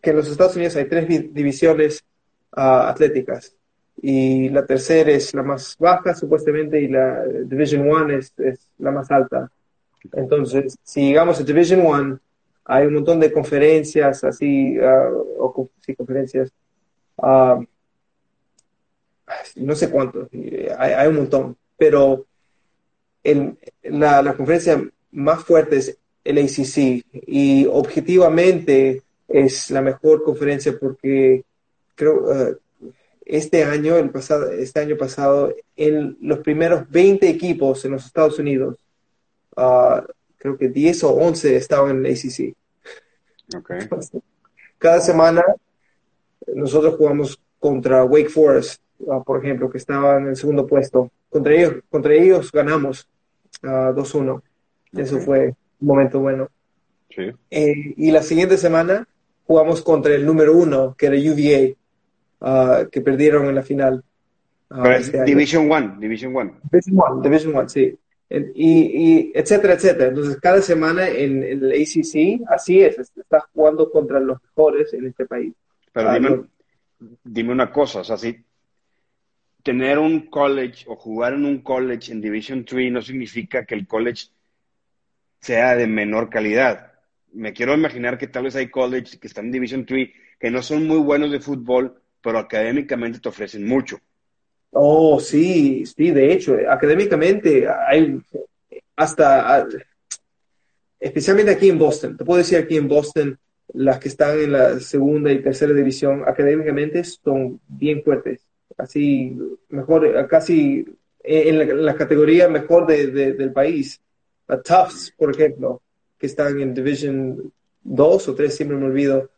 que 0.00 0.10
en 0.10 0.16
los 0.16 0.28
Estados 0.28 0.54
Unidos 0.54 0.76
hay 0.76 0.84
tres 0.84 1.08
divisiones 1.34 2.04
uh, 2.56 2.86
atléticas 2.86 3.56
y 4.02 4.48
la 4.48 4.66
tercera 4.66 5.10
es 5.10 5.34
la 5.34 5.42
más 5.42 5.76
baja 5.78 6.14
supuestamente 6.14 6.80
y 6.80 6.88
la 6.88 7.24
Division 7.24 7.88
One 7.90 8.16
es, 8.16 8.32
es, 8.38 8.70
la 8.78 8.90
más 8.90 9.10
alta. 9.10 9.50
Entonces, 10.12 10.76
si 10.82 11.08
llegamos 11.08 11.40
a 11.40 11.44
Division 11.44 11.86
One, 11.86 12.18
hay 12.64 12.86
un 12.86 12.94
montón 12.94 13.20
de 13.20 13.32
conferencias, 13.32 14.24
así, 14.24 14.78
uh, 14.78 15.36
o 15.38 15.70
sí, 15.80 15.94
conferencias, 15.94 16.50
uh, 17.16 17.62
no 19.56 19.74
sé 19.74 19.90
cuántos, 19.90 20.28
hay, 20.32 20.92
hay, 20.92 21.08
un 21.08 21.16
montón, 21.16 21.56
pero 21.78 22.26
el, 23.22 23.56
la, 23.82 24.22
la, 24.22 24.34
conferencia 24.34 24.82
más 25.12 25.44
fuerte 25.44 25.76
es 25.76 25.98
el 26.24 26.38
ACC 26.38 27.04
y 27.26 27.66
objetivamente 27.66 29.02
es 29.28 29.70
la 29.70 29.80
mejor 29.80 30.22
conferencia 30.22 30.76
porque 30.78 31.44
creo, 31.94 32.16
uh, 32.24 32.56
este 33.26 33.64
año, 33.64 33.96
el 33.96 34.10
pasado, 34.10 34.50
este 34.50 34.80
año 34.80 34.96
pasado, 34.96 35.54
en 35.76 36.16
los 36.20 36.40
primeros 36.40 36.88
20 36.90 37.28
equipos 37.28 37.84
en 37.84 37.92
los 37.92 38.06
Estados 38.06 38.38
Unidos, 38.38 38.76
uh, 39.56 40.02
creo 40.36 40.56
que 40.56 40.68
10 40.68 41.04
o 41.04 41.10
11 41.14 41.56
estaban 41.56 41.90
en 41.90 42.06
el 42.06 42.12
ACC. 42.12 42.54
Okay. 43.56 43.88
Cada 44.78 45.00
semana 45.00 45.42
nosotros 46.54 46.96
jugamos 46.96 47.40
contra 47.58 48.04
Wake 48.04 48.28
Forest, 48.28 48.82
uh, 48.98 49.22
por 49.24 49.42
ejemplo, 49.42 49.70
que 49.70 49.78
estaba 49.78 50.18
en 50.18 50.28
el 50.28 50.36
segundo 50.36 50.66
puesto. 50.66 51.10
Contra 51.30 51.54
ellos, 51.54 51.74
contra 51.90 52.14
ellos 52.14 52.52
ganamos 52.52 53.08
uh, 53.62 53.94
2-1. 53.94 54.42
Okay. 54.92 55.02
Eso 55.02 55.18
fue 55.20 55.54
un 55.80 55.86
momento 55.86 56.20
bueno. 56.20 56.48
Sí. 57.08 57.30
Eh, 57.50 57.94
y 57.96 58.10
la 58.10 58.22
siguiente 58.22 58.58
semana 58.58 59.08
jugamos 59.46 59.82
contra 59.82 60.14
el 60.14 60.26
número 60.26 60.54
uno, 60.56 60.94
que 60.96 61.06
era 61.06 61.16
UVA 61.16 61.74
uh, 62.44 62.88
que 62.90 63.00
perdieron 63.00 63.46
en 63.46 63.54
la 63.54 63.62
final. 63.62 64.04
Uh, 64.70 64.86
este 64.86 65.24
Division 65.24 65.70
One, 65.70 65.96
Division 65.98 66.36
One. 66.36 66.52
Division 66.70 66.98
One, 66.98 67.22
Division 67.22 67.56
One, 67.56 67.68
sí. 67.68 67.98
Y, 68.30 68.40
y, 68.54 69.32
etcétera, 69.34 69.74
etcétera. 69.74 70.08
Entonces, 70.08 70.38
cada 70.40 70.60
semana 70.60 71.08
en, 71.08 71.42
en, 71.44 71.64
el 71.64 71.72
ACC, 71.72 72.42
así 72.48 72.80
es, 72.80 72.98
está 72.98 73.40
jugando 73.52 73.90
contra 73.90 74.18
los 74.18 74.42
mejores 74.42 74.92
en 74.94 75.06
este 75.06 75.26
país. 75.26 75.52
Pero 75.92 76.12
dime, 76.12 76.30
uh, 76.30 76.46
dime 77.22 77.52
una 77.52 77.70
cosa, 77.70 78.00
o 78.00 78.04
sea, 78.04 78.16
si 78.16 78.36
tener 79.62 79.98
un 79.98 80.26
college 80.26 80.84
o 80.88 80.96
jugar 80.96 81.34
en 81.34 81.44
un 81.44 81.62
college 81.62 82.12
en 82.12 82.20
Division 82.20 82.64
3 82.64 82.92
no 82.92 83.00
significa 83.00 83.64
que 83.64 83.74
el 83.74 83.86
college 83.86 84.26
sea 85.40 85.74
de 85.74 85.86
menor 85.86 86.28
calidad. 86.28 86.92
Me 87.32 87.52
quiero 87.52 87.74
imaginar 87.74 88.18
que 88.18 88.26
tal 88.26 88.44
vez 88.44 88.56
hay 88.56 88.68
colleges 88.68 89.16
que 89.18 89.26
están 89.26 89.46
en 89.46 89.52
Division 89.52 89.86
3 89.86 90.10
que 90.38 90.50
no 90.50 90.62
son 90.62 90.86
muy 90.86 90.98
buenos 90.98 91.30
de 91.30 91.40
fútbol, 91.40 92.02
pero 92.24 92.38
académicamente 92.38 93.20
te 93.20 93.28
ofrecen 93.28 93.68
mucho. 93.68 93.98
Oh, 94.70 95.20
sí, 95.20 95.84
sí, 95.86 96.10
de 96.10 96.32
hecho, 96.32 96.56
académicamente 96.68 97.68
hay 97.68 98.18
hasta, 98.96 99.68
especialmente 100.98 101.52
aquí 101.52 101.68
en 101.68 101.78
Boston, 101.78 102.16
te 102.16 102.24
puedo 102.24 102.38
decir 102.38 102.58
aquí 102.58 102.76
en 102.78 102.88
Boston, 102.88 103.38
las 103.74 103.98
que 103.98 104.08
están 104.08 104.40
en 104.40 104.52
la 104.52 104.80
segunda 104.80 105.30
y 105.30 105.42
tercera 105.42 105.74
división 105.74 106.22
académicamente 106.26 107.04
son 107.04 107.60
bien 107.68 108.02
fuertes, 108.02 108.40
así 108.78 109.36
mejor, 109.68 110.26
casi 110.26 110.86
en 111.22 111.84
la, 111.84 111.94
categoría 111.94 112.48
mejor 112.48 112.86
de, 112.86 113.08
de, 113.08 113.32
del 113.34 113.52
país. 113.52 114.00
A 114.48 114.60
Tufts, 114.60 115.12
por 115.16 115.30
ejemplo, 115.30 115.82
que 116.18 116.26
están 116.26 116.60
en 116.60 116.74
Division 116.74 117.52
2 117.82 118.28
o 118.28 118.34
3, 118.34 118.54
siempre 118.54 118.76
me 118.76 118.86
olvido, 118.86 119.30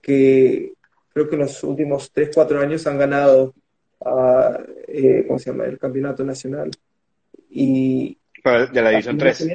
que 0.00 0.72
creo 1.16 1.30
que 1.30 1.36
en 1.36 1.40
los 1.40 1.64
últimos 1.64 2.12
3, 2.12 2.28
4 2.34 2.60
años 2.60 2.86
han 2.86 2.98
ganado, 2.98 3.54
uh, 4.00 4.52
eh, 4.86 5.24
¿cómo 5.26 5.38
se 5.38 5.50
llama?, 5.50 5.64
el 5.64 5.78
campeonato 5.78 6.22
nacional. 6.22 6.70
Y, 7.48 8.18
de 8.44 8.82
la 8.82 8.90
División 8.90 9.16
3. 9.16 9.48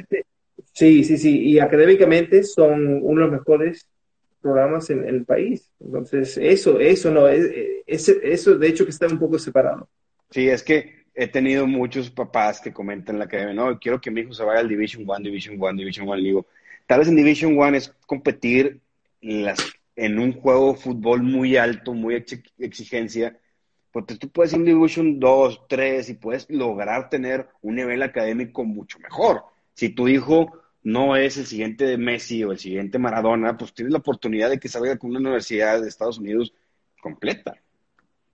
Sí, 0.72 1.04
sí, 1.04 1.16
sí, 1.16 1.40
y 1.40 1.60
académicamente 1.60 2.42
son 2.42 2.98
uno 3.00 3.20
de 3.20 3.26
los 3.28 3.38
mejores 3.38 3.86
programas 4.40 4.90
en, 4.90 5.06
en 5.08 5.14
el 5.14 5.24
país. 5.24 5.70
Entonces, 5.78 6.36
eso, 6.36 6.80
eso 6.80 7.12
no, 7.12 7.28
es, 7.28 7.48
es, 7.86 8.08
eso 8.08 8.58
de 8.58 8.66
hecho 8.66 8.84
que 8.84 8.90
está 8.90 9.06
un 9.06 9.20
poco 9.20 9.38
separado. 9.38 9.86
Sí, 10.32 10.48
es 10.48 10.64
que 10.64 11.04
he 11.14 11.28
tenido 11.28 11.68
muchos 11.68 12.10
papás 12.10 12.60
que 12.60 12.72
comentan 12.72 13.14
en 13.14 13.18
la 13.20 13.26
academia, 13.26 13.54
no, 13.54 13.78
quiero 13.78 14.00
que 14.00 14.10
mi 14.10 14.22
hijo 14.22 14.32
se 14.32 14.42
vaya 14.42 14.58
al 14.58 14.68
Division 14.68 15.04
1, 15.06 15.20
Division 15.20 15.54
1, 15.60 15.72
Division 15.74 16.08
1. 16.08 16.16
Digo, 16.22 16.46
tal 16.88 16.98
vez 16.98 17.08
en 17.08 17.14
Division 17.14 17.56
1 17.56 17.76
es 17.76 17.94
competir 18.04 18.80
en 19.20 19.44
las 19.44 19.60
en 19.96 20.18
un 20.18 20.32
juego 20.32 20.72
de 20.72 20.78
fútbol 20.78 21.22
muy 21.22 21.56
alto, 21.56 21.94
muy 21.94 22.24
exigencia, 22.58 23.38
porque 23.90 24.16
tú 24.16 24.30
puedes 24.30 24.52
ir 24.52 24.60
en 24.60 24.64
Division 24.64 25.20
2, 25.20 25.68
3 25.68 26.08
y 26.08 26.14
puedes 26.14 26.48
lograr 26.48 27.10
tener 27.10 27.48
un 27.60 27.74
nivel 27.74 28.02
académico 28.02 28.64
mucho 28.64 28.98
mejor. 28.98 29.44
Si 29.74 29.90
tu 29.90 30.08
hijo 30.08 30.50
no 30.82 31.16
es 31.16 31.36
el 31.36 31.46
siguiente 31.46 31.96
Messi 31.96 32.42
o 32.44 32.52
el 32.52 32.58
siguiente 32.58 32.98
Maradona, 32.98 33.56
pues 33.56 33.72
tienes 33.72 33.92
la 33.92 33.98
oportunidad 33.98 34.50
de 34.50 34.58
que 34.58 34.68
salga 34.68 34.96
con 34.96 35.10
una 35.10 35.20
universidad 35.20 35.80
de 35.80 35.88
Estados 35.88 36.18
Unidos 36.18 36.52
completa. 37.00 37.54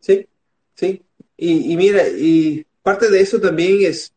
Sí, 0.00 0.26
sí. 0.74 1.02
Y, 1.36 1.72
y 1.72 1.76
mira, 1.76 2.08
y 2.08 2.64
parte 2.82 3.10
de 3.10 3.20
eso 3.20 3.40
también 3.40 3.78
es 3.82 4.14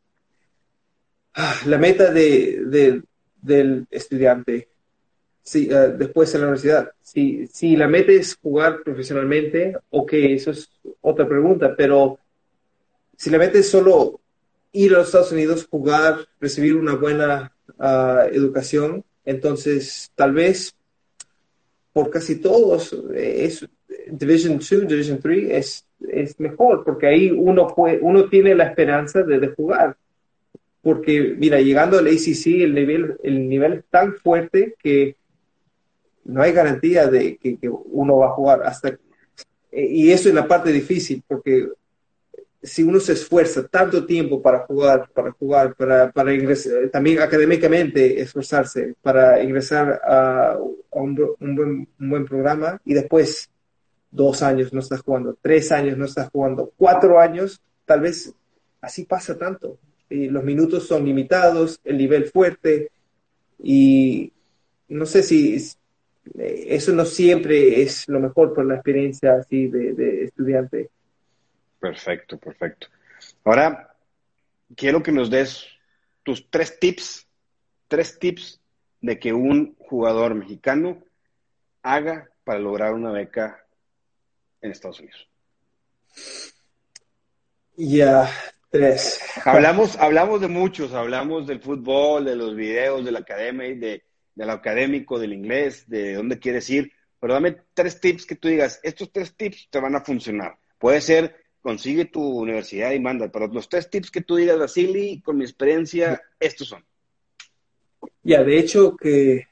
ah, 1.33 1.59
la 1.65 1.77
meta 1.77 2.11
de, 2.11 3.01
del 3.41 3.87
estudiante 3.89 4.69
sí, 5.43 5.69
uh, 5.71 5.97
después 5.97 6.33
en 6.33 6.41
la 6.41 6.47
universidad. 6.47 6.91
Si, 7.01 7.47
si 7.47 7.75
la 7.75 7.87
meta 7.87 8.11
es 8.11 8.35
jugar 8.35 8.81
profesionalmente, 8.83 9.75
ok, 9.89 10.13
eso 10.13 10.51
es 10.51 10.69
otra 11.01 11.27
pregunta, 11.27 11.75
pero 11.75 12.19
si 13.17 13.29
la 13.29 13.37
meta 13.37 13.57
es 13.57 13.69
solo 13.69 14.19
ir 14.71 14.93
a 14.93 14.99
los 14.99 15.07
Estados 15.07 15.31
Unidos, 15.31 15.67
jugar, 15.69 16.19
recibir 16.39 16.75
una 16.75 16.95
buena 16.95 17.51
uh, 17.77 18.27
educación, 18.31 19.03
entonces 19.25 20.11
tal 20.15 20.33
vez 20.33 20.73
por 21.93 22.09
casi 22.09 22.37
todos 22.37 22.95
es, 23.13 23.67
Division 24.09 24.57
2, 24.57 24.87
Division 24.87 25.19
3 25.19 25.49
es, 25.51 25.85
es 26.09 26.39
mejor, 26.39 26.83
porque 26.83 27.07
ahí 27.07 27.31
uno, 27.31 27.67
puede, 27.67 27.99
uno 28.01 28.29
tiene 28.29 28.55
la 28.55 28.65
esperanza 28.65 29.23
de, 29.23 29.39
de 29.39 29.49
jugar. 29.49 29.97
Porque, 30.81 31.35
mira, 31.37 31.61
llegando 31.61 31.99
al 31.99 32.07
ACC, 32.07 32.47
el 32.63 32.73
nivel, 32.73 33.17
el 33.21 33.47
nivel 33.47 33.73
es 33.73 33.83
tan 33.89 34.15
fuerte 34.15 34.73
que 34.81 35.15
no 36.25 36.41
hay 36.41 36.51
garantía 36.51 37.07
de 37.07 37.37
que, 37.37 37.57
uno 37.69 38.17
va 38.17 38.27
a 38.27 38.31
jugar 38.31 38.63
hasta... 38.63 38.97
Y 39.71 40.11
eso 40.11 40.29
es 40.29 40.35
la 40.35 40.47
parte 40.47 40.71
difícil, 40.71 41.23
porque 41.25 41.69
si 42.63 42.83
uno 42.83 42.99
se 42.99 43.13
esfuerza 43.13 43.67
tanto 43.67 44.05
tiempo 44.05 44.41
para 44.41 44.59
jugar, 44.59 45.09
para 45.13 45.31
jugar, 45.31 45.75
para, 45.75 46.11
para 46.11 46.33
ingresar, 46.33 46.89
también 46.91 47.19
académicamente 47.19 48.21
esforzarse 48.21 48.95
para 49.01 49.41
ingresar 49.41 49.99
a, 50.03 50.57
un, 50.91 51.87
buen, 51.97 52.25
programa 52.25 52.79
y 52.85 52.93
después 52.93 53.49
dos 54.11 54.43
años 54.43 54.73
no 54.73 54.81
estás 54.81 55.01
jugando, 55.01 55.37
tres 55.41 55.71
años 55.71 55.97
no 55.97 56.05
estás 56.05 56.29
jugando, 56.29 56.71
cuatro 56.77 57.19
años, 57.19 57.61
tal 57.85 58.01
vez 58.01 58.33
así 58.81 59.05
pasa 59.05 59.37
tanto. 59.37 59.77
Y 60.09 60.27
los 60.27 60.43
minutos 60.43 60.85
son 60.87 61.05
limitados, 61.05 61.79
el 61.85 61.97
nivel 61.97 62.25
fuerte 62.25 62.91
y 63.63 64.33
no 64.89 65.05
sé 65.05 65.23
si 65.23 65.55
eso 66.35 66.91
no 66.91 67.05
siempre 67.05 67.81
es 67.81 68.07
lo 68.07 68.19
mejor 68.19 68.53
por 68.53 68.65
la 68.65 68.75
experiencia 68.75 69.35
así 69.35 69.67
de, 69.67 69.93
de 69.93 70.23
estudiante. 70.25 70.89
Perfecto, 71.79 72.37
perfecto. 72.37 72.87
Ahora, 73.43 73.95
quiero 74.75 75.01
que 75.01 75.11
nos 75.11 75.29
des 75.29 75.65
tus 76.23 76.49
tres 76.49 76.79
tips, 76.79 77.27
tres 77.87 78.19
tips 78.19 78.61
de 79.01 79.19
que 79.19 79.33
un 79.33 79.75
jugador 79.79 80.35
mexicano 80.35 81.03
haga 81.81 82.29
para 82.43 82.59
lograr 82.59 82.93
una 82.93 83.11
beca 83.11 83.65
en 84.61 84.71
Estados 84.71 84.99
Unidos. 84.99 85.27
Ya, 87.75 88.29
tres. 88.69 89.19
Hablamos, 89.43 89.97
hablamos 89.97 90.41
de 90.41 90.47
muchos, 90.47 90.93
hablamos 90.93 91.47
del 91.47 91.61
fútbol, 91.61 92.25
de 92.25 92.35
los 92.35 92.55
videos, 92.55 93.03
de 93.03 93.11
la 93.11 93.19
academia, 93.19 93.75
de, 93.75 94.03
de 94.35 94.45
lo 94.45 94.51
académico, 94.51 95.19
del 95.19 95.33
inglés, 95.33 95.87
de 95.87 96.13
dónde 96.13 96.39
quieres 96.39 96.69
ir, 96.69 96.91
pero 97.19 97.33
dame 97.33 97.57
tres 97.73 97.99
tips 97.99 98.25
que 98.25 98.35
tú 98.35 98.47
digas, 98.47 98.79
estos 98.83 99.11
tres 99.11 99.35
tips 99.35 99.67
te 99.69 99.79
van 99.79 99.95
a 99.95 100.01
funcionar. 100.01 100.57
Puede 100.79 101.01
ser 101.01 101.41
consigue 101.61 102.05
tu 102.05 102.21
universidad 102.21 102.91
y 102.91 102.99
manda. 102.99 103.31
Pero 103.31 103.47
los 103.47 103.69
tres 103.69 103.89
tips 103.89 104.11
que 104.11 104.21
tú 104.21 104.35
digas, 104.35 104.57
Vasily, 104.57 105.21
con 105.21 105.37
mi 105.37 105.43
experiencia, 105.43 106.21
estos 106.39 106.67
son. 106.69 106.83
Ya, 108.23 108.43
de 108.43 108.59
hecho, 108.59 108.95
que 108.97 109.47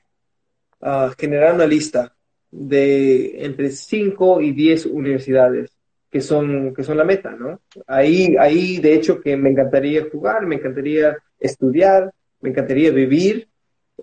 uh, 0.81 1.09
generar 1.17 1.55
una 1.55 1.65
lista 1.65 2.15
de 2.51 3.45
entre 3.45 3.69
5 3.69 4.41
y 4.41 4.51
10 4.51 4.87
universidades 4.87 5.71
que 6.09 6.21
son, 6.21 6.73
que 6.73 6.83
son 6.83 6.97
la 6.97 7.03
meta, 7.03 7.31
¿no? 7.31 7.61
Ahí, 7.85 8.35
ahí, 8.39 8.79
de 8.79 8.95
hecho, 8.95 9.21
que 9.21 9.37
me 9.37 9.51
encantaría 9.51 10.07
jugar, 10.11 10.47
me 10.47 10.55
encantaría 10.55 11.15
estudiar, 11.39 12.11
me 12.41 12.49
encantaría 12.49 12.91
vivir. 12.91 13.47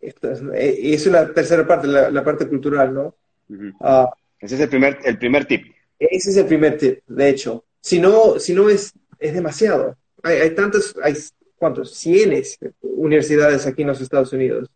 Esto 0.03 0.31
es, 0.31 0.43
eh, 0.55 0.95
es 0.95 1.07
la 1.07 1.33
tercera 1.33 1.67
parte, 1.67 1.87
la, 1.87 2.11
la 2.11 2.25
parte 2.25 2.47
cultural, 2.49 2.93
¿no? 2.93 3.15
Uh 3.49 3.55
-huh. 3.55 4.05
uh, 4.05 4.09
Ese 4.41 4.55
es 4.57 4.61
el 4.61 4.69
primer, 4.69 4.99
el 5.05 5.19
primer 5.19 5.45
tip. 5.47 5.75
Ese 5.99 6.31
es 6.31 6.37
el 6.37 6.47
primer 6.47 6.77
tip, 6.77 7.01
de 7.07 7.29
hecho. 7.29 7.65
Si 7.81 8.01
no, 8.01 8.39
si 8.39 8.53
no 8.55 8.69
es, 8.69 8.93
es 9.19 9.35
demasiado. 9.35 9.97
Hay, 10.23 10.39
hay 10.39 10.51
tantos, 10.55 10.95
hay, 11.03 11.15
¿cuántos? 11.57 11.95
Cienes 11.95 12.59
universidades 12.83 13.67
aquí 13.67 13.83
en 13.83 13.89
los 13.89 14.01
Estados 14.01 14.33
Unidos. 14.33 14.69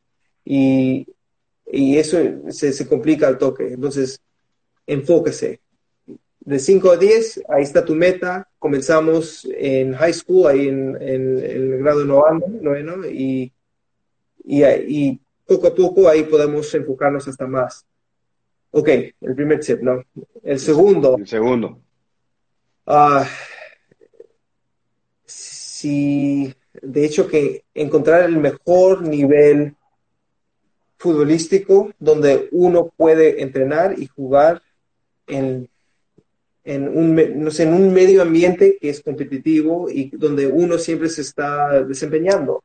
Y, 0.44 1.06
y 1.70 1.98
eso 1.98 2.18
se, 2.48 2.72
se, 2.72 2.86
complica 2.86 3.28
al 3.28 3.38
toque. 3.38 3.72
Entonces, 3.72 4.20
enfóquese. 4.86 5.60
De 6.40 6.58
5 6.58 6.90
a 6.92 6.96
10, 6.96 7.42
ahí 7.48 7.62
está 7.62 7.84
tu 7.84 7.94
meta. 7.94 8.48
Comenzamos 8.58 9.46
en 9.56 9.92
high 9.94 10.14
school, 10.14 10.46
ahí 10.46 10.68
en, 10.68 10.96
en, 11.00 11.38
en 11.38 11.72
el 11.74 11.78
grado 11.78 12.04
noveno, 12.04 12.46
noveno 12.60 13.06
y, 13.06 13.52
y, 14.44 14.64
y 14.64 15.20
poco 15.46 15.66
a 15.66 15.74
poco 15.74 16.08
ahí 16.08 16.24
podemos 16.24 16.72
enfocarnos 16.74 17.26
hasta 17.26 17.46
más. 17.46 17.84
Ok, 18.72 18.88
el 18.88 19.34
primer 19.34 19.60
tip, 19.60 19.80
¿no? 19.80 20.04
El 20.42 20.60
segundo. 20.60 21.16
El 21.18 21.26
segundo. 21.26 21.80
Uh, 22.86 23.24
si, 25.24 26.54
de 26.80 27.04
hecho, 27.04 27.26
que 27.26 27.64
encontrar 27.74 28.24
el 28.24 28.38
mejor 28.38 29.02
nivel 29.02 29.74
futbolístico 30.96 31.90
donde 31.98 32.48
uno 32.52 32.92
puede 32.96 33.42
entrenar 33.42 33.98
y 33.98 34.06
jugar 34.06 34.62
en, 35.26 35.68
en, 36.64 36.88
un, 36.88 37.42
no 37.42 37.50
sé, 37.50 37.62
en 37.64 37.72
un 37.72 37.92
medio 37.92 38.22
ambiente 38.22 38.76
que 38.80 38.90
es 38.90 39.00
competitivo 39.02 39.88
y 39.90 40.10
donde 40.10 40.46
uno 40.46 40.78
siempre 40.78 41.08
se 41.08 41.22
está 41.22 41.82
desempeñando. 41.82 42.62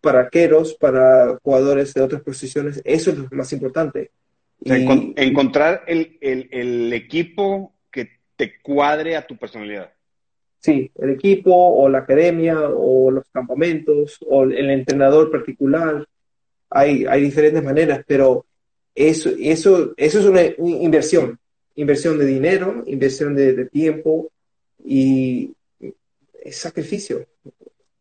Para 0.00 0.20
arqueros, 0.20 0.74
para 0.74 1.38
jugadores 1.42 1.92
de 1.94 2.00
otras 2.00 2.22
posiciones, 2.22 2.80
eso 2.84 3.10
es 3.10 3.18
lo 3.18 3.28
más 3.32 3.52
importante. 3.52 4.10
O 4.64 4.68
sea, 4.68 4.78
y, 4.78 5.14
encontrar 5.16 5.84
el, 5.86 6.18
el, 6.20 6.48
el 6.50 6.92
equipo 6.92 7.74
que 7.90 8.08
te 8.36 8.60
cuadre 8.60 9.16
a 9.16 9.26
tu 9.26 9.36
personalidad. 9.36 9.92
Sí, 10.58 10.90
el 10.96 11.10
equipo 11.10 11.54
o 11.54 11.88
la 11.88 12.00
academia 12.00 12.68
o 12.68 13.10
los 13.10 13.24
campamentos 13.32 14.18
o 14.28 14.44
el 14.44 14.70
entrenador 14.70 15.30
particular. 15.30 16.06
Hay, 16.68 17.06
hay 17.06 17.22
diferentes 17.22 17.64
maneras, 17.64 18.04
pero 18.06 18.44
eso, 18.94 19.30
eso, 19.38 19.94
eso 19.96 20.18
es 20.20 20.26
una 20.26 20.42
inversión. 20.58 21.38
Inversión 21.76 22.18
de 22.18 22.26
dinero, 22.26 22.84
inversión 22.86 23.34
de, 23.34 23.54
de 23.54 23.64
tiempo 23.66 24.30
y 24.84 25.54
es 26.42 26.56
sacrificio. 26.56 27.26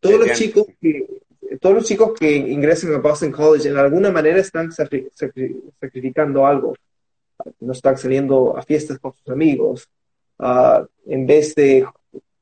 Todos 0.01 0.27
los 0.27 0.37
chicos 0.37 0.65
que 0.81 1.21
todos 1.59 1.75
los 1.75 1.85
chicos 1.85 2.13
que 2.19 2.35
ingresan 2.35 2.93
a 2.93 2.97
Boston 2.99 3.31
College 3.31 3.69
en 3.69 3.77
alguna 3.77 4.11
manera 4.11 4.39
están 4.39 4.71
sacrificando 4.71 6.45
algo. 6.45 6.75
No 7.61 7.71
están 7.71 7.97
saliendo 7.97 8.57
a 8.57 8.61
fiestas 8.61 8.99
con 8.99 9.13
sus 9.13 9.29
amigos, 9.29 9.89
Uh, 10.39 10.87
en 11.05 11.27
vez 11.27 11.53
de 11.53 11.85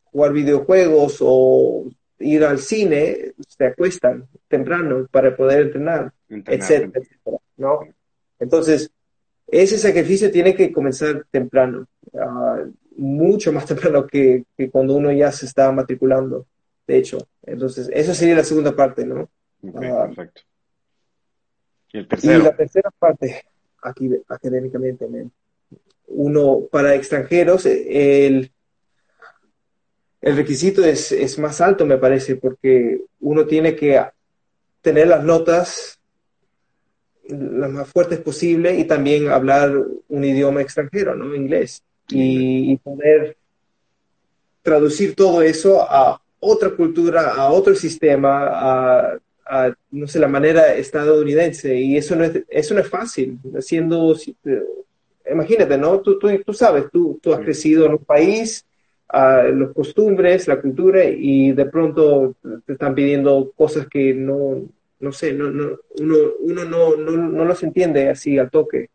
jugar 0.03 0.31
videojuegos 0.31 1.17
o 1.19 1.89
ir 2.19 2.43
al 2.43 2.59
cine, 2.59 3.33
se 3.47 3.65
acuestan 3.65 4.27
temprano 4.47 5.07
para 5.09 5.35
poder 5.35 5.61
entrenar, 5.61 6.13
entrenar 6.29 6.61
etcétera, 6.61 6.91
etcétera, 6.93 7.37
¿no? 7.57 7.79
Entonces, 8.39 8.91
ese 9.47 9.79
sacrificio 9.79 10.29
tiene 10.29 10.53
que 10.53 10.71
comenzar 10.71 11.25
temprano, 11.31 11.87
uh, 12.11 12.71
mucho 12.97 13.51
más 13.51 13.65
temprano 13.65 14.05
que, 14.05 14.43
que, 14.55 14.69
cuando 14.69 14.95
uno 14.95 15.11
ya 15.11 15.31
se 15.31 15.47
está 15.47 15.71
matriculando, 15.71 16.45
de 16.87 16.97
hecho. 16.97 17.19
Entonces, 17.43 17.89
eso 17.93 18.13
sería 18.13 18.35
la 18.35 18.43
segunda 18.43 18.75
parte, 18.75 19.05
¿no? 19.05 19.29
Okay, 19.61 19.91
uh, 19.91 20.05
perfecto. 20.05 20.41
¿Y 21.91 21.97
el 21.99 22.07
tercero? 22.07 22.39
Y 22.39 22.43
la 22.43 22.55
tercera 22.55 22.89
parte, 22.97 23.45
aquí 23.81 24.09
académicamente, 24.27 25.07
¿no? 25.07 25.31
uno 26.07 26.67
para 26.71 26.95
extranjeros, 26.95 27.65
el, 27.65 28.51
el 30.21 30.35
requisito 30.35 30.83
es, 30.83 31.11
es, 31.11 31.37
más 31.37 31.61
alto, 31.61 31.85
me 31.85 31.97
parece, 31.97 32.37
porque 32.37 33.01
uno 33.19 33.45
tiene 33.45 33.75
que 33.75 34.01
tener 34.81 35.07
las 35.07 35.23
notas 35.23 35.99
las 37.29 37.69
más 37.69 37.89
fuertes 37.89 38.19
posible 38.19 38.79
y 38.79 38.85
también 38.85 39.27
hablar 39.27 39.73
un 40.07 40.23
idioma 40.23 40.61
extranjero, 40.61 41.13
¿no? 41.13 41.35
Inglés. 41.35 41.83
Y, 42.07 42.71
y 42.71 42.77
poder 42.77 43.35
traducir 44.61 45.13
todo 45.13 45.41
eso 45.41 45.81
a 45.81 46.21
otra 46.39 46.69
cultura, 46.71 47.33
a 47.33 47.49
otro 47.51 47.75
sistema, 47.75 48.47
a, 48.47 49.19
a, 49.45 49.73
no 49.91 50.07
sé, 50.07 50.19
la 50.19 50.27
manera 50.27 50.75
estadounidense. 50.75 51.75
Y 51.75 51.97
eso 51.97 52.15
no 52.15 52.23
es, 52.23 52.43
eso 52.49 52.73
no 52.73 52.81
es 52.81 52.89
fácil, 52.89 53.39
siendo 53.59 54.15
imagínate, 55.31 55.77
¿no? 55.77 55.99
Tú, 55.99 56.17
tú, 56.19 56.29
tú 56.45 56.53
sabes, 56.53 56.85
tú, 56.91 57.19
tú 57.21 57.33
has 57.33 57.39
crecido 57.39 57.85
en 57.85 57.93
un 57.93 58.05
país, 58.05 58.65
uh, 59.13 59.51
los 59.51 59.73
costumbres, 59.73 60.47
la 60.47 60.61
cultura, 60.61 61.03
y 61.05 61.51
de 61.51 61.65
pronto 61.65 62.35
te 62.65 62.73
están 62.73 62.95
pidiendo 62.95 63.51
cosas 63.55 63.87
que 63.87 64.13
no, 64.13 64.63
no 64.99 65.11
sé, 65.11 65.33
no, 65.33 65.51
no, 65.51 65.77
uno, 65.99 66.15
uno 66.39 66.65
no, 66.65 66.95
no, 66.95 67.11
no 67.11 67.45
los 67.45 67.63
entiende 67.63 68.09
así 68.09 68.37
al 68.37 68.49
toque. 68.49 68.89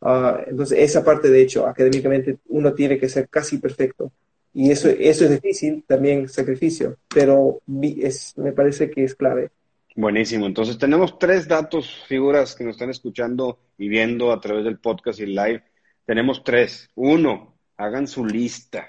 Uh, 0.00 0.48
entonces, 0.48 0.78
esa 0.78 1.04
parte, 1.04 1.28
de 1.28 1.42
hecho, 1.42 1.66
académicamente 1.66 2.38
uno 2.48 2.72
tiene 2.72 2.98
que 2.98 3.08
ser 3.08 3.28
casi 3.28 3.58
perfecto. 3.58 4.10
Y 4.52 4.70
eso, 4.70 4.88
eso 4.88 5.24
es 5.24 5.30
difícil, 5.30 5.84
también 5.86 6.28
sacrificio, 6.28 6.96
pero 7.08 7.60
es, 8.00 8.36
me 8.36 8.52
parece 8.52 8.90
que 8.90 9.04
es 9.04 9.14
clave. 9.14 9.50
Buenísimo. 9.94 10.46
Entonces 10.46 10.76
tenemos 10.78 11.18
tres 11.18 11.46
datos, 11.46 12.04
figuras 12.06 12.54
que 12.54 12.64
nos 12.64 12.74
están 12.74 12.90
escuchando 12.90 13.58
y 13.78 13.88
viendo 13.88 14.32
a 14.32 14.40
través 14.40 14.64
del 14.64 14.78
podcast 14.78 15.20
y 15.20 15.26
live. 15.26 15.62
Tenemos 16.04 16.42
tres. 16.42 16.90
Uno, 16.96 17.54
hagan 17.76 18.08
su 18.08 18.24
lista 18.24 18.88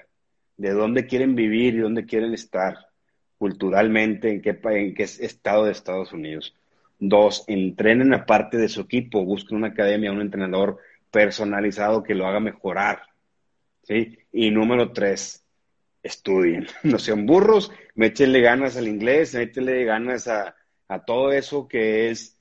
de 0.56 0.70
dónde 0.70 1.06
quieren 1.06 1.34
vivir 1.34 1.74
y 1.74 1.78
dónde 1.78 2.06
quieren 2.06 2.34
estar 2.34 2.76
culturalmente, 3.38 4.30
en 4.30 4.42
qué, 4.42 4.58
en 4.64 4.94
qué 4.94 5.02
estado 5.02 5.64
de 5.64 5.72
Estados 5.72 6.12
Unidos. 6.12 6.54
Dos, 6.98 7.44
entrenen 7.46 8.14
aparte 8.14 8.56
de 8.56 8.68
su 8.68 8.82
equipo, 8.82 9.24
busquen 9.24 9.58
una 9.58 9.68
academia, 9.68 10.12
un 10.12 10.20
entrenador 10.20 10.78
personalizado 11.10 12.02
que 12.02 12.14
lo 12.14 12.26
haga 12.26 12.40
mejorar 12.40 13.02
¿sí? 13.82 14.18
Y 14.32 14.50
número 14.50 14.92
tres, 14.92 15.41
estudien. 16.02 16.66
No 16.82 16.98
sean 16.98 17.26
burros, 17.26 17.70
métele 17.94 18.40
ganas 18.40 18.76
al 18.76 18.88
inglés, 18.88 19.34
métele 19.34 19.84
ganas 19.84 20.28
a, 20.28 20.54
a 20.88 21.04
todo 21.04 21.32
eso 21.32 21.68
que 21.68 22.10
es 22.10 22.38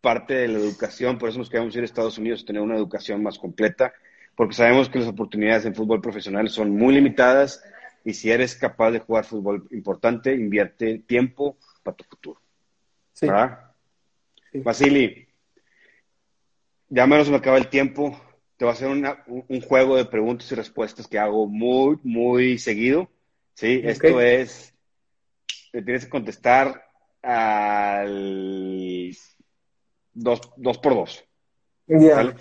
parte 0.00 0.34
de 0.34 0.48
la 0.48 0.58
educación. 0.58 1.18
Por 1.18 1.28
eso 1.28 1.38
nos 1.38 1.50
queremos 1.50 1.74
ir 1.76 1.82
a 1.82 1.84
Estados 1.84 2.18
Unidos, 2.18 2.44
tener 2.44 2.62
una 2.62 2.76
educación 2.76 3.22
más 3.22 3.38
completa, 3.38 3.92
porque 4.34 4.54
sabemos 4.54 4.88
que 4.88 4.98
las 4.98 5.08
oportunidades 5.08 5.64
en 5.64 5.74
fútbol 5.74 6.00
profesional 6.00 6.48
son 6.48 6.70
muy 6.70 6.94
limitadas 6.94 7.62
y 8.04 8.14
si 8.14 8.30
eres 8.30 8.56
capaz 8.56 8.90
de 8.90 8.98
jugar 8.98 9.24
fútbol 9.24 9.68
importante, 9.70 10.34
invierte 10.34 10.98
tiempo 11.06 11.56
para 11.82 11.96
tu 11.96 12.04
futuro. 12.04 12.40
Sí. 13.12 13.26
¿Verdad? 13.26 13.70
Vasili, 14.54 15.28
ya 16.88 17.06
menos 17.06 17.30
me 17.30 17.36
acaba 17.36 17.58
el 17.58 17.68
tiempo. 17.68 18.20
Te 18.62 18.66
voy 18.66 18.70
a 18.70 18.74
hacer 18.74 18.88
una- 18.90 19.24
un 19.26 19.60
juego 19.60 19.96
de 19.96 20.04
preguntas 20.04 20.52
y 20.52 20.54
respuestas 20.54 21.08
que 21.08 21.18
hago 21.18 21.48
muy, 21.48 21.98
muy 22.04 22.58
seguido. 22.58 23.10
¿sí? 23.54 23.80
Esto 23.82 24.20
es, 24.20 24.72
te 25.72 25.82
tienes 25.82 26.04
que 26.04 26.10
contestar 26.12 26.86
al 27.22 29.10
dos, 30.12 30.40
dos 30.56 30.78
por 30.78 30.94
dos. 30.94 31.24
Ya, 31.88 32.14
¿sale? 32.14 32.34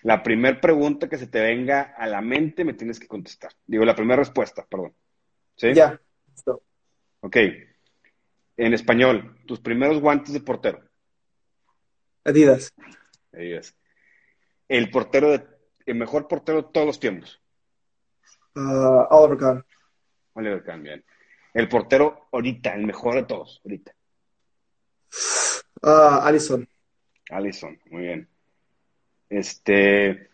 La 0.00 0.22
primera 0.22 0.58
pregunta 0.62 1.10
que 1.10 1.18
se 1.18 1.26
te 1.26 1.40
venga 1.42 1.82
a 1.82 2.06
la 2.06 2.22
mente 2.22 2.64
me 2.64 2.72
tienes 2.72 2.98
que 2.98 3.06
contestar. 3.06 3.52
Digo, 3.66 3.84
la 3.84 3.94
primera 3.94 4.16
respuesta, 4.20 4.64
perdón. 4.64 4.94
¿Sí? 5.56 5.74
ya. 5.74 6.00
Listo. 6.30 6.62
Ok. 7.20 7.36
En 8.56 8.72
español, 8.72 9.36
tus 9.46 9.60
primeros 9.60 10.00
guantes 10.00 10.32
de 10.32 10.40
portero. 10.40 10.82
Adidas. 12.24 12.72
Es. 13.32 13.76
El 14.68 14.90
portero 14.90 15.32
de, 15.32 15.55
el 15.86 15.94
mejor 15.94 16.28
portero 16.28 16.62
de 16.62 16.68
todos 16.72 16.86
los 16.86 17.00
tiempos. 17.00 17.40
Ah, 18.54 19.08
Oliver 19.10 19.38
Kahn. 19.38 19.64
Oliver 20.34 20.64
Kahn, 20.64 20.82
bien. 20.82 21.04
El 21.54 21.68
portero 21.68 22.28
ahorita, 22.32 22.74
el 22.74 22.86
mejor 22.86 23.14
de 23.14 23.22
todos, 23.22 23.60
ahorita. 23.64 23.94
Ah, 25.82 26.20
Allison. 26.24 26.68
Allison, 27.30 27.78
muy 27.90 28.02
bien. 28.02 28.28
Este, 29.28 30.30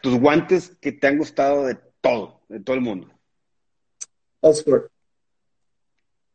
tus 0.00 0.18
guantes 0.18 0.76
que 0.80 0.92
te 0.92 1.06
han 1.06 1.18
gustado 1.18 1.66
de 1.66 1.76
todo, 2.00 2.42
de 2.48 2.60
todo 2.60 2.76
el 2.76 2.82
mundo. 2.82 3.12
Allsport. 4.42 4.90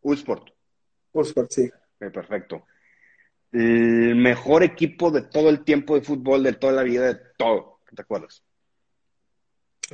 Usport, 0.01 0.49
Allsport, 1.13 1.51
sí. 1.51 1.69
perfecto. 1.97 2.65
El 3.51 4.15
mejor 4.15 4.63
equipo 4.63 5.11
de 5.11 5.23
todo 5.23 5.49
el 5.49 5.63
tiempo 5.63 5.95
de 5.95 6.01
fútbol, 6.01 6.43
de 6.43 6.53
toda 6.53 6.73
la 6.73 6.83
vida, 6.83 7.13
de 7.13 7.19
todo. 7.37 7.76
¿Te 7.95 8.01
acuerdas? 8.01 8.43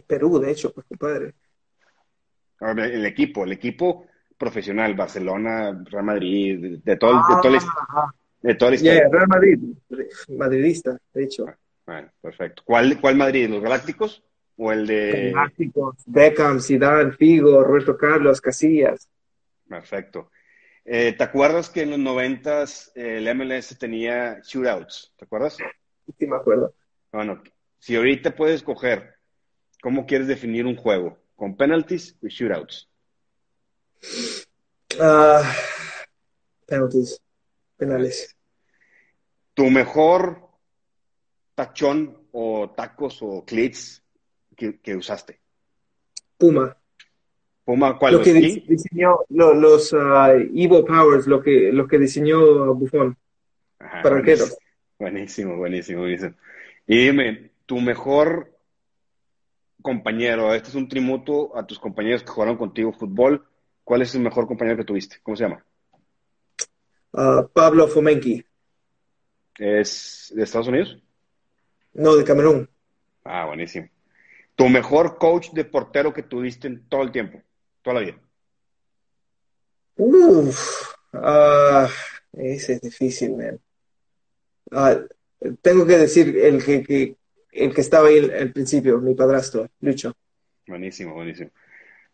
Perú, 0.07 0.39
de 0.39 0.51
hecho, 0.51 0.73
pues 0.73 0.85
compadre. 0.87 1.33
El 2.59 3.05
equipo, 3.05 3.43
el 3.43 3.51
equipo 3.51 4.07
profesional, 4.37 4.95
Barcelona, 4.95 5.83
Real 5.85 6.03
Madrid, 6.05 6.59
de, 6.59 6.77
de 6.83 6.97
todo, 6.97 7.11
el- 7.11 7.17
de 7.17 7.41
toda 7.41 7.51
la, 7.51 7.59
Ah, 7.89 8.13
de 8.41 8.77
yeah. 8.77 9.09
Real 9.09 9.27
Madrid. 9.27 9.59
Madridista, 10.29 10.97
de 11.13 11.23
hecho. 11.23 11.45
Bueno, 11.85 12.09
perfecto. 12.21 12.63
¿Cuál, 12.65 12.99
cuál 12.99 13.15
Madrid? 13.15 13.49
¿Los 13.49 13.61
Galácticos? 13.61 14.23
¿O 14.57 14.71
el 14.71 14.87
de...? 14.87 15.31
Galácticos, 15.33 15.95
Beckham, 16.05 16.59
Zidane, 16.59 17.11
Figo, 17.13 17.63
Roberto 17.63 17.97
Carlos, 17.97 18.39
Casillas. 18.39 19.09
Perfecto. 19.67 20.31
Eh, 20.85 21.13
¿te 21.17 21.23
acuerdas 21.23 21.69
que 21.69 21.81
en 21.83 21.91
los 21.91 21.99
noventas 21.99 22.91
eh, 22.95 23.17
el 23.17 23.27
MLS 23.27 23.77
tenía 23.77 24.39
shootouts? 24.41 25.13
¿Te 25.17 25.25
acuerdas? 25.25 25.57
Sí, 26.17 26.27
me 26.27 26.35
acuerdo. 26.35 26.73
Bueno, 27.11 27.41
si 27.84 27.97
ahorita 27.97 28.34
puedes 28.34 28.55
escoger 28.55 29.15
cómo 29.81 30.05
quieres 30.05 30.29
definir 30.29 30.65
un 30.65 30.77
juego, 30.77 31.17
con 31.36 31.57
penalties 31.57 32.15
y 32.21 32.29
shootouts. 32.29 32.88
Ah, 35.01 35.43
penalties. 36.65 37.21
Penales. 37.75 38.38
Tu 39.53 39.69
mejor 39.69 40.47
tachón 41.55 42.25
o 42.31 42.69
tacos 42.69 43.21
o 43.21 43.43
cleats 43.43 44.01
que, 44.55 44.79
que 44.79 44.95
usaste. 44.95 45.41
Puma. 46.38 46.77
Puma, 47.65 47.99
¿cuál? 47.99 48.13
Lo 48.13 48.21
que 48.21 48.34
diseñó 48.34 49.19
lo- 49.27 49.53
los 49.53 49.93
ah, 49.93 50.31
Evo 50.55 50.86
Powers, 50.86 51.27
lo 51.27 51.41
que, 51.41 51.73
lo 51.73 51.86
que 51.86 51.99
diseñó 51.99 52.73
Buffon 52.75 53.17
Ajá, 53.79 54.03
para 54.03 54.15
buenísimo. 54.21 54.55
Buenísimo, 54.97 55.57
buenísimo, 55.57 55.99
buenísimo. 55.99 56.36
Y 56.88 57.07
dime, 57.07 57.52
tu 57.66 57.80
mejor 57.80 58.57
compañero, 59.82 60.53
este 60.53 60.70
es 60.70 60.76
un 60.76 60.88
tributo 60.88 61.55
a 61.57 61.66
tus 61.68 61.80
compañeros 61.80 62.24
que 62.24 62.30
jugaron 62.30 62.57
contigo 62.57 62.93
fútbol. 62.93 63.47
¿Cuál 63.84 64.01
es 64.01 64.16
el 64.16 64.22
mejor 64.22 64.47
compañero 64.47 64.78
que 64.78 64.86
tuviste? 64.86 65.18
¿Cómo 65.24 65.36
se 65.36 65.43
llama? 65.43 65.66
Ah, 67.14 67.47
Pablo 67.53 67.88
Fomenki, 67.88 68.43
¿Es 69.57 70.32
de 70.36 70.43
Estados 70.43 70.68
Unidos? 70.68 70.97
no 71.93 72.16
de 72.16 72.24
Camerún. 72.24 72.70
Ah, 73.24 73.45
buenísimo. 73.45 73.88
Tu 74.55 74.68
mejor 74.70 75.18
coach 75.18 75.51
de 75.51 75.66
portero 75.66 76.14
que 76.14 76.24
tuviste 76.24 76.68
en 76.68 76.88
todo 76.89 77.03
el 77.03 77.11
tiempo, 77.11 77.41
toda 77.82 77.95
la 77.95 77.99
vida. 78.01 78.18
Uf, 79.95 80.93
ah, 81.14 81.88
ese 82.34 82.74
es 82.74 82.82
difícil, 82.82 83.36
man. 83.38 83.59
Ah, 84.72 84.97
tengo 85.61 85.86
que 85.86 85.97
decir 85.97 86.36
el 86.38 86.64
que, 86.64 86.84
que- 86.84 87.18
el 87.53 87.73
que 87.73 87.81
estaba 87.81 88.07
ahí 88.07 88.17
al, 88.17 88.51
principio, 88.51 88.99
mi 88.99 89.15
padrastro, 89.15 89.67
Lucho. 89.81 90.13
Buenísimo, 90.67 91.13
buenísimo. 91.13 91.51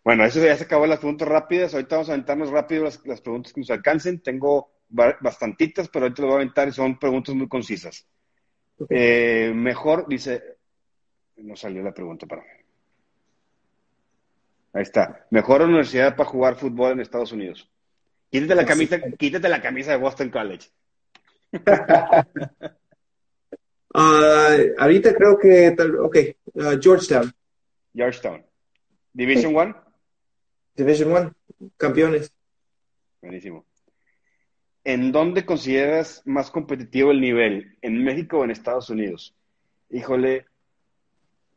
Bueno, 0.04 0.26
eso 0.26 0.44
ya 0.44 0.56
se 0.58 0.64
acabó 0.64 0.88
las 0.88 1.00
preguntas 1.00 1.28
rápidas. 1.28 1.74
Ahorita 1.74 1.96
vamos 1.96 2.10
a 2.10 2.14
aventarnos 2.14 2.50
rápido 2.50 2.86
las, 2.86 3.06
las 3.06 3.22
preguntas 3.22 3.54
que 3.54 3.62
nos 3.62 3.70
alcancen. 3.70 4.22
Tengo 4.22 4.72
ba- 4.90 5.18
bastantitas, 5.22 5.90
pero 5.90 6.06
ahorita 6.06 6.22
lo 6.22 6.28
voy 6.30 6.36
a 6.36 6.42
aventar 6.42 6.68
y 6.68 6.72
son 6.72 6.98
preguntas 6.98 7.36
muy 7.36 7.48
concisas. 7.48 8.08
Eh, 8.90 9.52
mejor, 9.54 10.08
dice, 10.08 10.42
no 11.38 11.56
salió 11.56 11.84
la 11.84 11.94
pregunta 11.94 12.26
para 12.26 12.44
Ahí 14.74 14.84
está. 14.84 15.26
Mejor 15.32 15.64
universidad 15.64 16.16
para 16.16 16.30
jugar 16.30 16.56
fútbol 16.56 16.94
en 16.94 17.00
Estados 17.02 17.32
Unidos. 17.32 17.70
Quítate 18.32 18.56
la 18.56 18.66
camisa, 18.66 19.00
quítate 19.18 19.50
la 19.50 19.62
camisa 19.62 19.92
de 19.92 19.98
Boston 19.98 20.30
College. 20.30 20.70
Ah, 23.94 24.56
ahorita 24.78 25.14
creo 25.16 25.38
que, 25.38 25.76
ok, 26.00 26.18
ah, 26.62 26.78
Georgetown, 26.80 27.32
Georgetown. 27.94 28.46
Division 29.14 29.56
One. 29.56 29.76
Division 30.76 31.12
One, 31.12 31.32
campeones. 31.78 32.32
Buenísimo. 33.22 33.66
¿En 34.84 35.12
dónde 35.12 35.46
consideras 35.46 36.22
más 36.26 36.52
competitivo 36.52 37.12
el 37.12 37.20
nivel? 37.20 37.78
¿En 37.82 38.04
México 38.04 38.40
o 38.40 38.44
en 38.44 38.52
Estados 38.52 38.90
Unidos? 38.90 39.36
Híjole, 39.90 40.46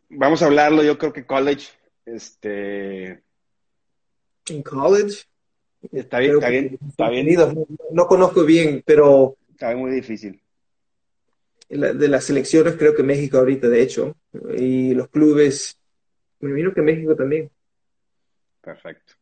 vamos 0.09 0.43
a 0.43 0.47
hablarlo, 0.47 0.83
yo 0.83 0.99
creo 0.99 1.13
que 1.13 1.25
college, 1.25 1.69
este, 2.05 3.23
En 4.49 4.63
college, 4.65 5.25
está 5.93 6.19
bien, 6.19 6.35
está 6.35 6.49
bien, 6.49 6.79
está 6.89 7.09
bien, 7.09 7.35
no, 7.37 7.67
no 7.93 8.07
conozco 8.07 8.45
bien, 8.45 8.83
pero 8.85 9.37
está 9.51 9.69
bien 9.69 9.81
muy 9.81 9.93
difícil. 9.93 10.42
De 11.79 12.09
las 12.09 12.25
selecciones 12.25 12.75
creo 12.77 12.95
que 12.95 13.03
México 13.03 13.39
ahorita, 13.39 13.69
de 13.69 13.83
hecho, 13.83 14.17
y 14.57 14.95
los 14.95 15.09
clubes, 15.09 15.79
me 16.41 16.51
imagino 16.51 16.75
que 16.75 16.83
México 16.83 17.17
también. 17.17 17.51
Perfecto. 18.61 19.15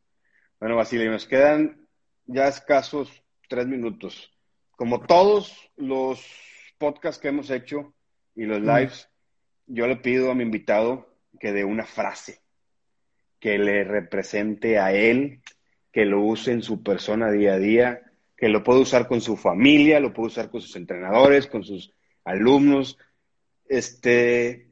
Bueno, 0.59 0.77
Basilio, 0.77 1.11
nos 1.11 1.27
quedan 1.27 1.87
ya 2.27 2.49
escasos 2.49 3.11
tres 3.49 3.67
minutos. 3.67 4.31
Como 4.73 5.01
todos 5.01 5.71
los 5.77 6.25
podcasts 6.79 7.21
que 7.21 7.29
hemos 7.29 7.51
hecho 7.51 7.95
y 8.35 8.45
los 8.45 8.61
Mm. 8.61 8.67
lives, 8.67 9.09
yo 9.67 9.87
le 9.87 9.97
pido 9.97 10.31
a 10.31 10.35
mi 10.35 10.43
invitado 10.43 11.09
que 11.39 11.53
dé 11.53 11.65
una 11.65 11.85
frase 11.87 12.41
que 13.39 13.59
le 13.59 13.85
represente 13.85 14.79
a 14.79 14.93
él, 14.93 15.41
que 15.93 16.05
lo 16.05 16.21
use 16.21 16.53
en 16.53 16.63
su 16.63 16.83
persona 16.83 17.31
día 17.31 17.55
a 17.55 17.59
día, 17.59 18.03
que 18.37 18.49
lo 18.49 18.63
pueda 18.63 18.81
usar 18.81 19.09
con 19.09 19.21
su 19.21 19.37
familia, 19.37 19.99
lo 20.01 20.13
puede 20.13 20.29
usar 20.29 20.51
con 20.51 20.61
sus 20.61 20.77
entrenadores, 20.77 21.47
con 21.47 21.65
sus 21.65 21.93
alumnos. 22.25 22.99
Este, 23.67 24.69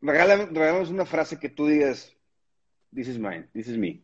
regálame, 0.00 0.46
regálanos 0.46 0.90
una 0.90 1.06
frase 1.06 1.38
que 1.38 1.48
tú 1.48 1.66
digas, 1.66 2.14
this 2.94 3.08
is 3.08 3.18
mine, 3.18 3.48
this 3.52 3.68
is 3.68 3.76
me. 3.76 4.02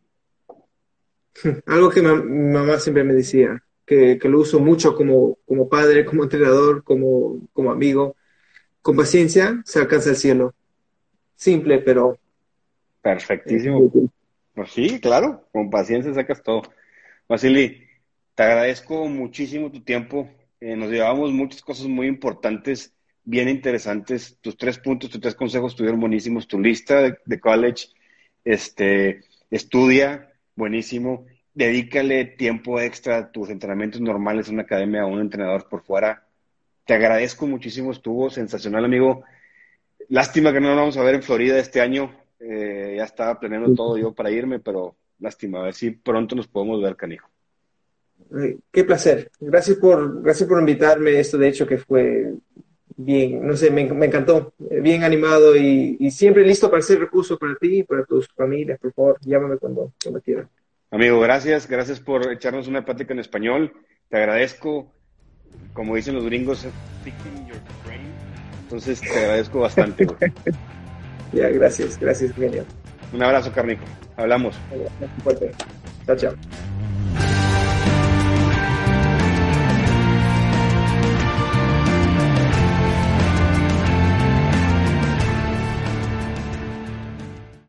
Algo 1.66 1.90
que 1.90 2.02
mi 2.02 2.52
mamá 2.52 2.78
siempre 2.78 3.04
me 3.04 3.14
decía, 3.14 3.62
que, 3.84 4.18
que 4.18 4.28
lo 4.28 4.40
uso 4.40 4.60
mucho 4.60 4.94
como, 4.94 5.38
como 5.46 5.68
padre, 5.68 6.04
como 6.04 6.24
entrenador, 6.24 6.82
como, 6.84 7.48
como 7.52 7.70
amigo. 7.70 8.16
Con 8.82 8.96
paciencia 8.96 9.60
se 9.64 9.78
alcanza 9.80 10.10
el 10.10 10.16
cielo. 10.16 10.54
Simple, 11.36 11.78
pero 11.80 12.18
Perfectísimo. 13.02 13.90
Pues 14.54 14.70
sí, 14.70 15.00
claro, 15.00 15.48
con 15.52 15.70
paciencia 15.70 16.12
sacas 16.12 16.42
todo. 16.42 16.62
Vasily, 17.28 17.86
te 18.34 18.42
agradezco 18.42 19.06
muchísimo 19.06 19.70
tu 19.70 19.80
tiempo. 19.80 20.28
Eh, 20.60 20.76
nos 20.76 20.90
llevamos 20.90 21.32
muchas 21.32 21.62
cosas 21.62 21.86
muy 21.86 22.06
importantes 22.06 22.94
bien 23.24 23.48
interesantes. 23.48 24.38
Tus 24.40 24.56
tres 24.56 24.78
puntos, 24.78 25.10
tus 25.10 25.20
tres 25.20 25.34
consejos 25.34 25.72
estuvieron 25.72 26.00
buenísimos. 26.00 26.48
Tu 26.48 26.58
lista 26.58 27.02
de, 27.02 27.18
de 27.24 27.40
college, 27.40 27.88
este, 28.44 29.20
estudia, 29.50 30.32
buenísimo. 30.56 31.26
Dedícale 31.54 32.24
tiempo 32.24 32.80
extra 32.80 33.18
a 33.18 33.32
tus 33.32 33.50
entrenamientos 33.50 34.00
normales 34.00 34.48
en 34.48 34.54
una 34.54 34.62
academia 34.62 35.02
a 35.02 35.06
un 35.06 35.20
entrenador 35.20 35.68
por 35.68 35.82
fuera. 35.82 36.26
Te 36.86 36.94
agradezco 36.94 37.46
muchísimo, 37.46 37.92
estuvo 37.92 38.30
sensacional, 38.30 38.84
amigo. 38.84 39.24
Lástima 40.08 40.52
que 40.52 40.60
no 40.60 40.68
nos 40.68 40.76
vamos 40.76 40.96
a 40.96 41.02
ver 41.02 41.16
en 41.16 41.22
Florida 41.22 41.58
este 41.58 41.80
año. 41.82 42.14
Eh, 42.40 42.94
ya 42.96 43.04
estaba 43.04 43.38
planeando 43.38 43.74
todo 43.74 43.98
yo 43.98 44.14
para 44.14 44.30
irme, 44.30 44.58
pero 44.58 44.96
lástima. 45.18 45.60
A 45.60 45.64
ver 45.64 45.74
si 45.74 45.90
pronto 45.90 46.34
nos 46.34 46.48
podemos 46.48 46.82
ver, 46.82 46.96
canijo. 46.96 47.28
Qué 48.70 48.84
placer. 48.84 49.30
Gracias 49.40 49.78
por, 49.78 50.22
gracias 50.22 50.48
por 50.48 50.60
invitarme. 50.60 51.18
Esto, 51.18 51.38
de 51.38 51.48
hecho, 51.48 51.66
que 51.66 51.78
fue 51.78 52.34
bien, 52.96 53.46
no 53.46 53.56
sé, 53.56 53.70
me, 53.70 53.82
encantó. 53.82 54.52
Bien 54.58 55.04
animado 55.04 55.56
y, 55.56 56.10
siempre 56.10 56.44
listo 56.44 56.68
para 56.70 56.80
hacer 56.80 56.98
recursos 56.98 57.38
para 57.38 57.54
ti 57.56 57.80
y 57.80 57.82
para 57.82 58.04
tus 58.04 58.28
familias. 58.28 58.78
Por 58.78 58.92
favor, 58.92 59.18
llámame 59.22 59.56
cuando, 59.56 59.92
cuando 60.02 60.20
quieras. 60.20 60.48
Amigo, 60.90 61.20
gracias. 61.20 61.68
Gracias 61.68 62.00
por 62.00 62.30
echarnos 62.32 62.68
una 62.68 62.84
plática 62.84 63.12
en 63.12 63.20
español. 63.20 63.72
Te 64.08 64.16
agradezco. 64.16 64.92
Como 65.72 65.96
dicen 65.96 66.14
los 66.14 66.24
gringos, 66.24 66.66
entonces 68.64 69.00
te 69.00 69.18
agradezco 69.18 69.60
bastante. 69.60 70.06
ya, 71.32 71.48
gracias, 71.48 71.98
gracias, 71.98 72.34
genial. 72.34 72.66
Un 73.12 73.22
abrazo, 73.22 73.50
Carnico. 73.52 73.84
Hablamos. 74.16 74.56
Chao, 76.04 76.16
chao. 76.16 76.34